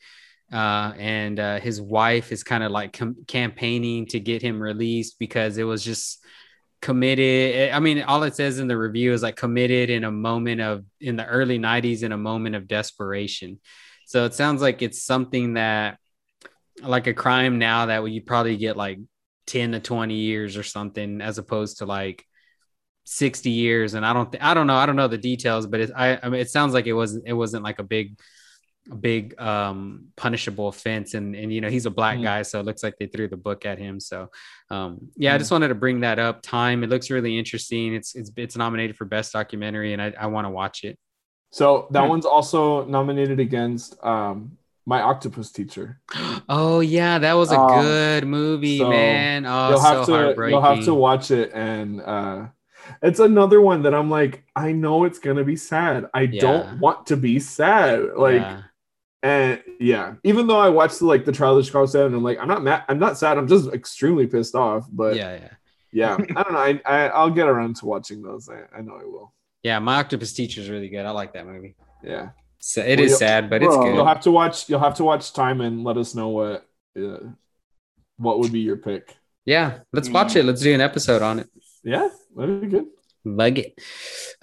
Uh, 0.52 0.94
and 1.00 1.40
uh, 1.40 1.60
his 1.60 1.82
wife 1.82 2.32
is 2.32 2.44
kind 2.44 2.64
of 2.64 2.72
like 2.72 2.94
com- 2.94 3.18
campaigning 3.28 4.06
to 4.06 4.20
get 4.20 4.44
him 4.44 4.62
released 4.62 5.18
because 5.18 5.58
it 5.58 5.64
was 5.64 5.84
just 5.84 6.24
committed. 6.86 7.56
Eh, 7.56 7.72
I 7.76 7.80
mean, 7.80 8.04
all 8.04 8.22
it 8.24 8.36
says 8.36 8.60
in 8.60 8.68
the 8.68 8.78
review 8.78 9.12
is 9.12 9.24
like 9.24 9.36
committed 9.36 9.90
in 9.90 10.04
a 10.04 10.12
moment 10.12 10.62
of 10.62 10.86
in 11.02 11.16
the 11.16 11.26
early 11.26 11.58
90s 11.58 12.04
in 12.04 12.12
a 12.12 12.18
moment 12.18 12.56
of 12.56 12.68
desperation. 12.68 13.60
So 14.06 14.26
it 14.26 14.36
sounds 14.36 14.62
like 14.62 14.84
it's 14.84 15.02
something 15.02 15.56
that 15.56 15.98
like 16.84 17.08
a 17.08 17.14
crime 17.16 17.58
now 17.58 17.88
that 17.88 18.04
you 18.06 18.22
probably 18.22 18.56
get 18.56 18.78
like 18.78 19.00
10 19.48 19.72
to 19.72 19.80
20 19.80 20.14
years 20.14 20.58
or 20.58 20.64
something 20.64 21.22
as 21.22 21.40
opposed 21.40 21.80
to 21.80 21.88
like 21.88 22.24
60 23.06 23.50
years 23.50 23.96
and 23.96 24.06
I 24.06 24.14
don't 24.14 24.32
th- 24.32 24.44
I 24.44 24.54
don't 24.54 24.68
know 24.68 24.76
I 24.76 24.86
don't 24.86 24.96
know 24.96 25.08
the 25.08 25.18
details 25.18 25.68
but 25.68 25.80
it 25.80 25.92
I, 25.96 26.20
I 26.22 26.30
mean 26.30 26.42
it 26.42 26.50
sounds 26.50 26.74
like 26.74 26.88
it 26.88 26.94
wasn't 26.94 27.24
it 27.28 27.34
wasn't 27.34 27.64
like 27.64 27.80
a 27.80 27.84
big 27.84 28.20
big 29.02 29.40
um 29.42 30.06
punishable 30.16 30.68
offense 30.68 31.16
and 31.16 31.36
and 31.36 31.52
you 31.52 31.60
know 31.60 31.70
he's 31.70 31.88
a 31.88 31.90
black 31.90 32.20
Mm. 32.20 32.24
guy 32.24 32.42
so 32.44 32.60
it 32.60 32.66
looks 32.66 32.84
like 32.84 32.96
they 33.00 33.08
threw 33.08 33.28
the 33.28 33.38
book 33.38 33.66
at 33.66 33.80
him 33.80 34.00
so 34.00 34.30
um 34.70 35.00
yeah 35.18 35.34
I 35.34 35.38
Mm. 35.38 35.40
just 35.40 35.52
wanted 35.52 35.70
to 35.70 35.76
bring 35.76 36.02
that 36.02 36.20
up 36.20 36.42
time 36.44 36.84
it 36.84 36.90
looks 36.90 37.10
really 37.10 37.38
interesting 37.38 37.96
it's 37.96 38.16
it's 38.16 38.32
it's 38.38 38.56
nominated 38.56 38.96
for 38.96 39.06
best 39.06 39.34
documentary 39.34 39.94
and 39.94 40.02
I, 40.02 40.14
I 40.20 40.28
want 40.28 40.46
to 40.46 40.52
watch 40.52 40.84
it 40.84 41.00
So 41.52 41.88
that 41.92 42.02
Hmm. 42.04 42.10
one's 42.10 42.26
also 42.26 42.86
nominated 42.86 43.40
against 43.40 43.96
um, 44.04 44.58
My 44.86 45.02
Octopus 45.02 45.52
Teacher. 45.52 46.00
Oh 46.50 46.80
yeah, 46.82 47.18
that 47.20 47.34
was 47.34 47.52
a 47.52 47.58
Um, 47.58 47.68
good 47.68 48.28
movie, 48.28 48.80
so 48.80 48.90
man. 48.90 49.46
Oh, 49.46 49.70
you'll 49.70 49.80
so 49.80 49.86
have 49.86 50.06
to 50.08 50.12
heartbreaking. 50.12 50.52
you'll 50.52 50.62
have 50.62 50.84
to 50.86 50.94
watch 50.94 51.32
it 51.32 51.52
and 51.54 52.02
uh 52.02 52.48
it's 53.02 53.20
another 53.20 53.62
one 53.62 53.82
that 53.84 53.96
I'm 53.96 54.10
like, 54.12 54.44
I 54.56 54.72
know 54.72 55.06
it's 55.06 55.20
gonna 55.20 55.44
be 55.44 55.56
sad. 55.56 56.08
I 56.14 56.26
Yeah. 56.28 56.40
don't 56.40 56.80
want 56.80 57.08
to 57.08 57.18
be 57.18 57.40
sad. 57.40 58.14
Like 58.18 58.42
Yeah. 58.42 58.62
And 59.26 59.64
yeah, 59.80 60.14
even 60.24 60.46
though 60.48 60.60
I 60.60 60.70
watched 60.70 61.00
the, 61.00 61.06
like 61.06 61.26
the 61.26 61.32
trial 61.32 61.58
of 61.58 61.66
Chicago 61.66 61.88
7, 61.88 62.14
I'm 62.14 62.24
like, 62.24 62.38
I'm 62.40 62.48
not 62.48 62.64
mad, 62.64 62.84
I'm 62.88 63.00
not 63.00 63.18
sad, 63.18 63.38
I'm 63.40 63.48
just 63.48 63.74
extremely 63.74 64.28
pissed 64.28 64.54
off. 64.56 64.88
But 64.92 65.16
yeah, 65.16 65.34
yeah, 65.36 65.50
yeah, 65.92 66.14
I 66.38 66.44
don't 66.44 66.54
know. 66.54 66.60
I, 66.60 66.82
I 66.86 67.08
I'll 67.10 67.32
get 67.32 67.48
around 67.48 67.78
to 67.78 67.86
watching 67.88 68.22
those. 68.22 68.48
I, 68.50 68.60
I 68.78 68.82
know 68.82 68.94
I 68.96 69.06
will. 69.06 69.34
yeah. 69.64 69.80
My 69.80 69.96
Octopus 69.98 70.34
Teacher 70.34 70.62
is 70.62 70.70
really 70.70 70.90
good. 70.90 71.06
I 71.06 71.12
like 71.12 71.34
that 71.34 71.48
movie. 71.48 71.76
Yeah. 72.04 72.30
So 72.60 72.82
it 72.82 73.00
Well, 73.00 73.06
is 73.08 73.18
sad, 73.18 73.50
but 73.50 73.64
it's 73.64 73.76
good. 73.76 73.96
You'll 73.96 74.06
have 74.06 74.22
to 74.22 74.32
watch 74.32 74.70
you'll 74.70 74.80
have 74.80 74.96
to 74.96 75.04
watch 75.04 75.34
time 75.34 75.62
and 75.62 75.84
let 75.84 75.98
us 75.98 76.14
know 76.16 76.30
what 76.30 76.66
uh, 76.98 77.18
what 78.18 78.40
would 78.40 78.52
be 78.52 78.60
your 78.60 78.78
pick. 78.78 79.16
Yeah, 79.46 79.80
let's 79.94 80.10
watch 80.10 80.36
it. 80.36 80.44
Let's 80.46 80.62
do 80.62 80.74
an 80.74 80.82
episode 80.82 81.22
on 81.22 81.40
it. 81.40 81.50
Yeah, 81.84 82.10
that'd 82.36 82.62
be 82.62 82.68
good. 82.68 82.86
Lug 83.26 83.58
it. 83.58 83.80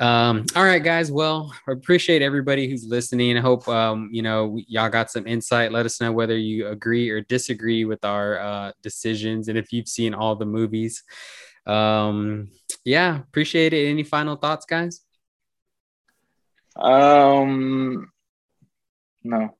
Um, 0.00 0.44
all 0.56 0.64
right, 0.64 0.82
guys. 0.82 1.12
Well, 1.12 1.54
I 1.68 1.72
appreciate 1.72 2.20
everybody 2.20 2.68
who's 2.68 2.84
listening. 2.84 3.38
I 3.38 3.40
hope 3.40 3.68
um, 3.68 4.10
you 4.12 4.22
know 4.22 4.58
y'all 4.66 4.88
got 4.88 5.10
some 5.10 5.26
insight. 5.26 5.70
Let 5.70 5.86
us 5.86 6.00
know 6.00 6.10
whether 6.10 6.36
you 6.36 6.66
agree 6.66 7.08
or 7.08 7.20
disagree 7.20 7.84
with 7.84 8.04
our 8.04 8.40
uh, 8.40 8.72
decisions, 8.82 9.46
and 9.46 9.56
if 9.56 9.72
you've 9.72 9.88
seen 9.88 10.14
all 10.14 10.34
the 10.34 10.46
movies. 10.46 11.04
Um, 11.64 12.50
yeah, 12.84 13.20
appreciate 13.20 13.72
it. 13.72 13.88
Any 13.88 14.02
final 14.02 14.34
thoughts, 14.34 14.66
guys? 14.66 15.02
Um, 16.74 18.10
no. 19.22 19.56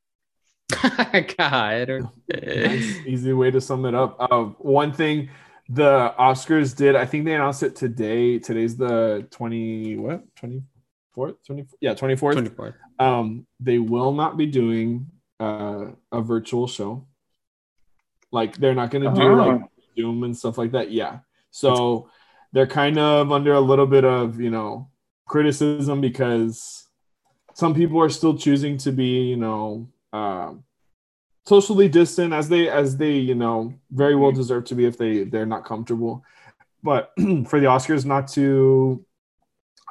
God, 1.39 2.09
nice, 2.29 2.97
easy 3.07 3.33
way 3.33 3.51
to 3.51 3.61
sum 3.61 3.85
it 3.85 3.95
up. 3.95 4.17
Uh, 4.19 4.45
one 4.59 4.93
thing 4.93 5.29
the 5.73 6.15
Oscars 6.19 6.77
did, 6.77 6.97
I 6.97 7.07
think 7.07 7.25
they 7.25 7.35
announced 7.35 7.63
it 7.63 7.75
today. 7.75 8.39
Today's 8.39 8.77
the 8.77 9.27
20, 9.31 9.97
what? 9.97 10.23
24th? 10.37 11.37
20, 11.47 11.67
yeah, 11.81 11.95
24th. 11.95 12.55
24th. 12.55 12.75
Um, 12.99 13.47
they 13.59 13.79
will 13.79 14.13
not 14.13 14.37
be 14.37 14.45
doing 14.45 15.07
uh, 15.41 15.87
a 16.13 16.21
virtual 16.21 16.67
show. 16.67 17.07
Like 18.31 18.57
they're 18.57 18.75
not 18.75 18.91
going 18.91 19.05
to 19.05 19.19
do 19.19 19.35
like 19.35 19.63
Oh. 19.63 19.69
Zoom 19.99 20.25
and 20.25 20.37
stuff 20.37 20.59
like 20.59 20.73
that. 20.73 20.91
Yeah. 20.91 21.19
So 21.51 22.11
they're 22.53 22.67
kind 22.67 22.99
of 22.99 23.33
under 23.33 23.55
a 23.55 23.61
little 23.61 23.87
bit 23.87 24.05
of, 24.05 24.41
you 24.41 24.51
know, 24.51 24.91
criticism 25.27 26.01
because 26.03 26.87
some 27.55 27.75
people 27.75 28.01
are 28.01 28.11
still 28.11 28.37
choosing 28.37 28.77
to 28.79 28.93
be, 28.93 29.23
you 29.23 29.37
know, 29.37 29.89
um, 30.13 30.65
socially 31.47 31.89
distant 31.89 32.33
as 32.33 32.49
they 32.49 32.69
as 32.69 32.97
they, 32.97 33.13
you 33.13 33.35
know, 33.35 33.75
very 33.91 34.17
well 34.17 34.33
deserve 34.33 34.65
to 34.67 34.75
be 34.75 34.85
if 34.85 34.97
they 34.97 35.25
they're 35.25 35.47
not 35.47 35.65
comfortable. 35.65 36.25
But 36.83 37.13
for 37.47 37.61
the 37.61 37.67
Oscars 37.67 38.05
not 38.05 38.29
to 38.29 39.05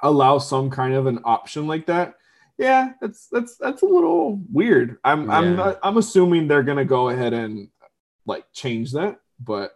allow 0.03 0.37
some 0.39 0.69
kind 0.69 0.93
of 0.93 1.05
an 1.05 1.19
option 1.23 1.67
like 1.67 1.85
that, 1.87 2.15
yeah, 2.57 2.91
that's 3.01 3.27
that's 3.31 3.57
that's 3.57 3.81
a 3.81 3.87
little 3.87 4.41
weird. 4.51 4.97
I'm 5.03 5.29
I'm 5.29 5.55
not, 5.55 5.79
I'm 5.83 5.97
assuming 5.97 6.47
they're 6.47 6.63
gonna 6.63 6.85
go 6.85 7.09
ahead 7.09 7.33
and 7.33 7.69
like 8.25 8.45
change 8.53 8.91
that, 8.91 9.19
but 9.39 9.71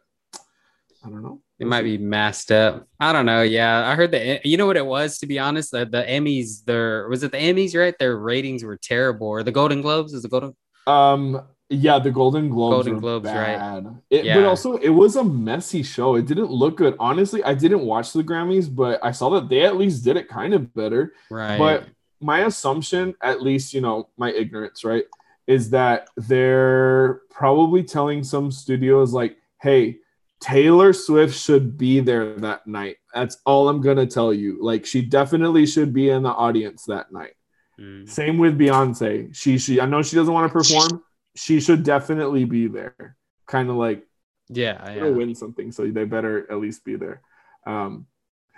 I 1.04 1.10
don't 1.10 1.24
know. 1.24 1.42
It 1.58 1.68
might 1.68 1.84
be 1.84 1.98
masked 1.98 2.52
up. 2.52 2.86
I 3.00 3.14
don't 3.14 3.26
know. 3.26 3.42
Yeah, 3.42 3.88
I 3.88 3.96
heard 3.96 4.12
that. 4.12 4.46
You 4.46 4.58
know 4.58 4.66
what 4.66 4.76
it 4.76 4.86
was? 4.86 5.20
To 5.20 5.28
be 5.28 5.40
honest, 5.40 5.72
the, 5.72 5.86
the 5.86 6.04
Emmys. 6.04 6.66
Their 6.66 7.08
was 7.08 7.24
it 7.24 7.32
the 7.32 7.38
Emmys? 7.38 7.76
Right, 7.80 7.98
their 7.98 8.18
ratings 8.18 8.64
were 8.64 8.78
terrible. 8.78 9.28
Or 9.28 9.42
the 9.42 9.52
Golden 9.52 9.82
Globes? 9.82 10.14
Is 10.14 10.24
the 10.24 10.30
Golden? 10.30 10.56
Um, 10.86 11.42
yeah, 11.70 11.98
the 11.98 12.12
Golden 12.12 12.50
Globes. 12.50 12.86
Golden 12.86 13.00
Globes, 13.00 13.26
right. 13.26 13.58
bad. 13.58 14.00
It, 14.10 14.34
But 14.34 14.46
also, 14.46 14.78
it 14.78 14.90
was 14.90 15.16
a 15.16 15.24
messy 15.24 15.82
show. 15.82 16.16
It 16.16 16.28
didn't 16.28 16.52
look 16.52 16.78
good. 16.78 16.96
Honestly, 17.00 17.44
I 17.44 17.56
didn't 17.56 17.82
watch 17.82 18.14
the 18.14 18.24
Grammys, 18.24 18.74
but 18.74 19.00
I 19.04 19.12
saw 19.12 19.30
that 19.32 19.50
they 19.50 19.64
at 19.64 19.76
least 19.76 20.04
did 20.04 20.16
it 20.16 20.28
kind 20.28 20.54
of 20.54 20.74
better. 20.76 21.14
Right. 21.30 21.58
But 21.58 21.88
my 22.22 22.42
assumption, 22.42 23.16
at 23.22 23.42
least, 23.42 23.74
you 23.74 23.82
know, 23.82 24.10
my 24.16 24.32
ignorance, 24.32 24.84
right, 24.84 25.06
is 25.48 25.72
that 25.72 26.10
they're 26.18 27.22
probably 27.32 27.84
telling 27.84 28.24
some 28.24 28.52
studios 28.52 29.12
like, 29.12 29.38
"Hey, 29.60 29.98
Taylor 30.40 30.94
Swift 30.94 31.36
should 31.36 31.78
be 31.78 32.00
there 32.00 32.36
that 32.36 32.68
night." 32.68 32.98
That's 33.14 33.38
all 33.44 33.70
I'm 33.70 33.82
gonna 33.82 34.06
tell 34.06 34.34
you. 34.34 34.60
Like, 34.62 34.86
she 34.86 35.02
definitely 35.02 35.66
should 35.66 35.94
be 35.94 36.10
in 36.10 36.22
the 36.24 36.30
audience 36.30 36.86
that 36.86 37.12
night. 37.12 37.34
Mm. 37.80 38.08
Same 38.08 38.38
with 38.38 38.58
Beyonce. 38.58 39.36
She 39.36 39.58
she 39.58 39.82
I 39.82 39.88
know 39.88 40.04
she 40.04 40.16
doesn't 40.16 40.34
want 40.34 40.52
to 40.52 40.54
perform. 40.54 41.04
She 41.36 41.60
should 41.60 41.84
definitely 41.84 42.46
be 42.46 42.68
there. 42.68 43.16
Kind 43.48 43.70
of 43.70 43.76
like 43.76 44.06
yeah, 44.50 44.78
to 44.78 44.96
yeah. 44.96 45.10
win 45.10 45.36
something, 45.36 45.72
so 45.72 45.88
they 45.88 46.06
better 46.06 46.50
at 46.52 46.60
least 46.60 46.86
be 46.86 46.96
there. 46.96 47.22
Um, 47.66 48.08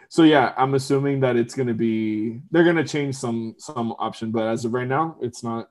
so 0.10 0.24
yeah, 0.24 0.54
I'm 0.58 0.74
assuming 0.74 1.22
that 1.22 1.36
it's 1.36 1.56
gonna 1.56 1.74
be 1.74 2.42
they're 2.52 2.64
gonna 2.64 2.88
change 2.88 3.16
some 3.16 3.56
some 3.58 3.94
option, 4.00 4.32
but 4.32 4.48
as 4.48 4.66
of 4.66 4.74
right 4.74 4.88
now, 4.88 5.18
it's 5.22 5.44
not 5.44 5.70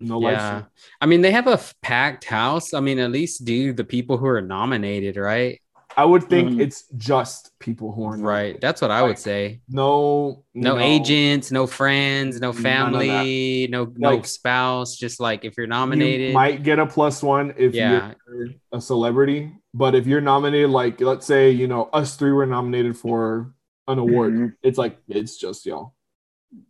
no 0.00 0.20
Yeah. 0.20 0.64
I 1.00 1.06
mean, 1.06 1.22
they 1.22 1.32
have 1.32 1.46
a 1.46 1.52
f- 1.52 1.74
packed 1.82 2.24
house. 2.24 2.72
I 2.72 2.80
mean, 2.80 2.98
at 2.98 3.10
least 3.10 3.44
do 3.44 3.72
the 3.72 3.84
people 3.84 4.16
who 4.16 4.26
are 4.26 4.40
nominated, 4.40 5.16
right? 5.16 5.60
I 5.98 6.04
would 6.04 6.22
think 6.24 6.50
Mhm. 6.52 6.60
it's 6.60 6.84
just 6.96 7.50
people 7.58 7.90
who 7.92 8.04
are. 8.04 8.16
Right. 8.16 8.60
That's 8.60 8.80
what 8.80 8.92
I 8.92 9.02
would 9.02 9.18
say. 9.18 9.60
No, 9.68 10.44
No, 10.54 10.78
agents, 10.78 11.50
no 11.50 11.66
friends, 11.66 12.40
no 12.40 12.48
None 12.52 12.56
of 12.56 12.56
that. 12.56 12.62
family, 12.62 13.68
no 13.70 13.92
no 13.96 14.10
Like- 14.14 14.26
spouse. 14.26 14.96
Just 14.96 15.18
like 15.18 15.44
if 15.44 15.56
you're 15.56 15.66
You 15.66 15.70
nominated. 15.70 16.32
might 16.34 16.62
get 16.62 16.78
a 16.78 16.86
plus 16.86 17.20
one 17.22 17.52
if 17.58 17.74
Yeah. 17.74 18.14
you're 18.28 18.48
a 18.72 18.80
celebrity, 18.80 19.50
but 19.74 19.96
if 19.96 20.06
you're 20.06 20.20
nominated, 20.20 20.70
like 20.70 21.00
let's 21.00 21.26
say 21.26 21.50
you 21.50 21.66
know 21.66 21.90
us 21.92 22.14
three 22.16 22.32
were 22.32 22.46
nominated 22.46 22.96
for 22.96 23.52
an 23.88 23.98
award, 23.98 24.34
Mhm. 24.34 24.52
it's 24.62 24.78
like 24.78 24.98
it's 25.08 25.36
just 25.36 25.66
y'all. 25.66 25.94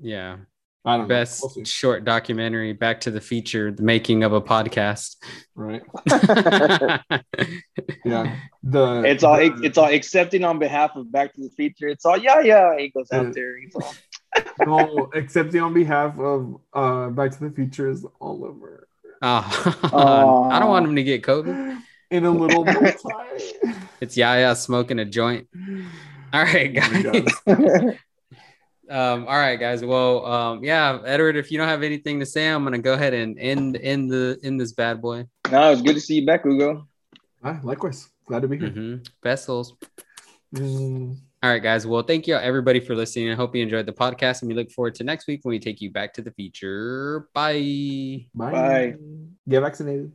yeah. 0.01 0.37
I 0.89 0.97
don't 0.97 1.09
Best 1.09 1.43
know. 1.45 1.51
We'll 1.57 1.64
short 1.64 2.05
documentary, 2.05 2.72
Back 2.72 3.01
to 3.03 3.11
the 3.11 3.20
Feature, 3.20 3.70
the 3.72 3.82
making 3.82 4.24
of 4.24 4.32
a 4.32 4.41
podcast. 4.41 5.16
right? 5.55 5.82
Yeah. 8.05 8.36
The 8.62 9.03
It's 9.05 9.22
all 9.24 9.36
the- 9.36 9.61
it's 9.62 9.76
all 9.78 9.89
accepting 9.89 10.45
on 10.45 10.59
behalf 10.59 10.97
of 10.97 11.11
Back 11.12 11.34
to 11.34 11.41
the 11.43 11.51
Future. 11.51 11.89
It's 11.89 12.05
all 12.05 12.16
yeah, 12.16 12.41
yeah. 12.41 12.76
He 12.78 12.89
goes 12.89 13.09
Yeah. 13.12 13.20
out 13.20 13.34
there. 13.34 13.59
He's 13.59 13.74
all, 13.74 13.95
no, 14.66 15.11
accepting 15.14 15.61
on 15.62 15.74
behalf 15.74 16.18
of 16.18 16.57
uh 16.72 17.09
Back 17.11 17.32
to 17.32 17.49
the 17.49 17.51
Future 17.55 17.89
is 17.91 18.07
Oliver 18.20 18.89
Oh, 19.20 19.43
I 20.53 20.59
don't 20.61 20.68
want 20.68 20.86
him 20.86 20.97
to 20.97 21.03
get 21.03 21.22
COVID. 21.22 21.80
in 22.11 22.24
a 22.24 22.30
little 22.30 22.64
multi. 22.64 23.03
It's 24.01 24.16
Yaya 24.16 24.55
smoking 24.55 24.99
a 25.01 25.05
joint. 25.05 25.49
All 26.32 26.45
right, 26.45 26.72
my 26.74 27.03
guys. 27.03 27.99
God. 28.89 28.97
um, 28.97 29.26
all 29.28 29.36
right, 29.36 29.57
guys. 29.57 29.84
Well, 29.84 30.24
um, 30.26 30.64
yeah, 30.64 30.99
Edward, 31.05 31.36
if 31.36 31.51
you 31.51 31.59
don't 31.59 31.68
have 31.68 31.82
anything 31.82 32.18
to 32.20 32.26
say, 32.26 32.49
I'm 32.49 32.64
gonna 32.64 32.78
go 32.78 32.95
ahead 32.95 33.14
and 33.14 33.39
end 33.39 33.76
end 33.82 34.11
the 34.11 34.39
in 34.43 34.57
this 34.57 34.72
bad 34.72 35.01
boy. 35.01 35.26
no, 35.51 35.72
it's 35.72 35.82
good 35.82 35.95
to 35.95 36.01
see 36.01 36.16
you 36.20 36.26
back, 36.26 36.45
Ugo. 36.47 36.86
Ah, 37.45 37.61
likewise, 37.62 38.11
glad 38.26 38.43
to 38.43 38.49
be 38.49 38.59
here. 38.59 38.70
hmm 38.70 38.97
Vessels. 39.22 39.74
Mm, 40.55 41.16
All 41.43 41.51
right, 41.51 41.62
guys. 41.62 41.86
Well, 41.86 42.03
thank 42.03 42.26
you 42.26 42.34
everybody 42.34 42.80
for 42.80 42.95
listening. 42.97 43.30
I 43.30 43.34
hope 43.34 43.55
you 43.55 43.62
enjoyed 43.62 43.86
the 43.86 43.93
podcast, 43.93 44.43
and 44.43 44.49
we 44.49 44.55
look 44.55 44.70
forward 44.70 44.95
to 44.97 45.05
next 45.05 45.26
week 45.26 45.41
when 45.45 45.51
we 45.51 45.59
take 45.59 45.80
you 45.80 45.91
back 45.91 46.12
to 46.14 46.22
the 46.22 46.30
future. 46.32 47.28
Bye. 47.34 48.26
bye. 48.34 48.51
Bye. 48.53 48.95
Get 49.49 49.61
vaccinated. 49.61 50.12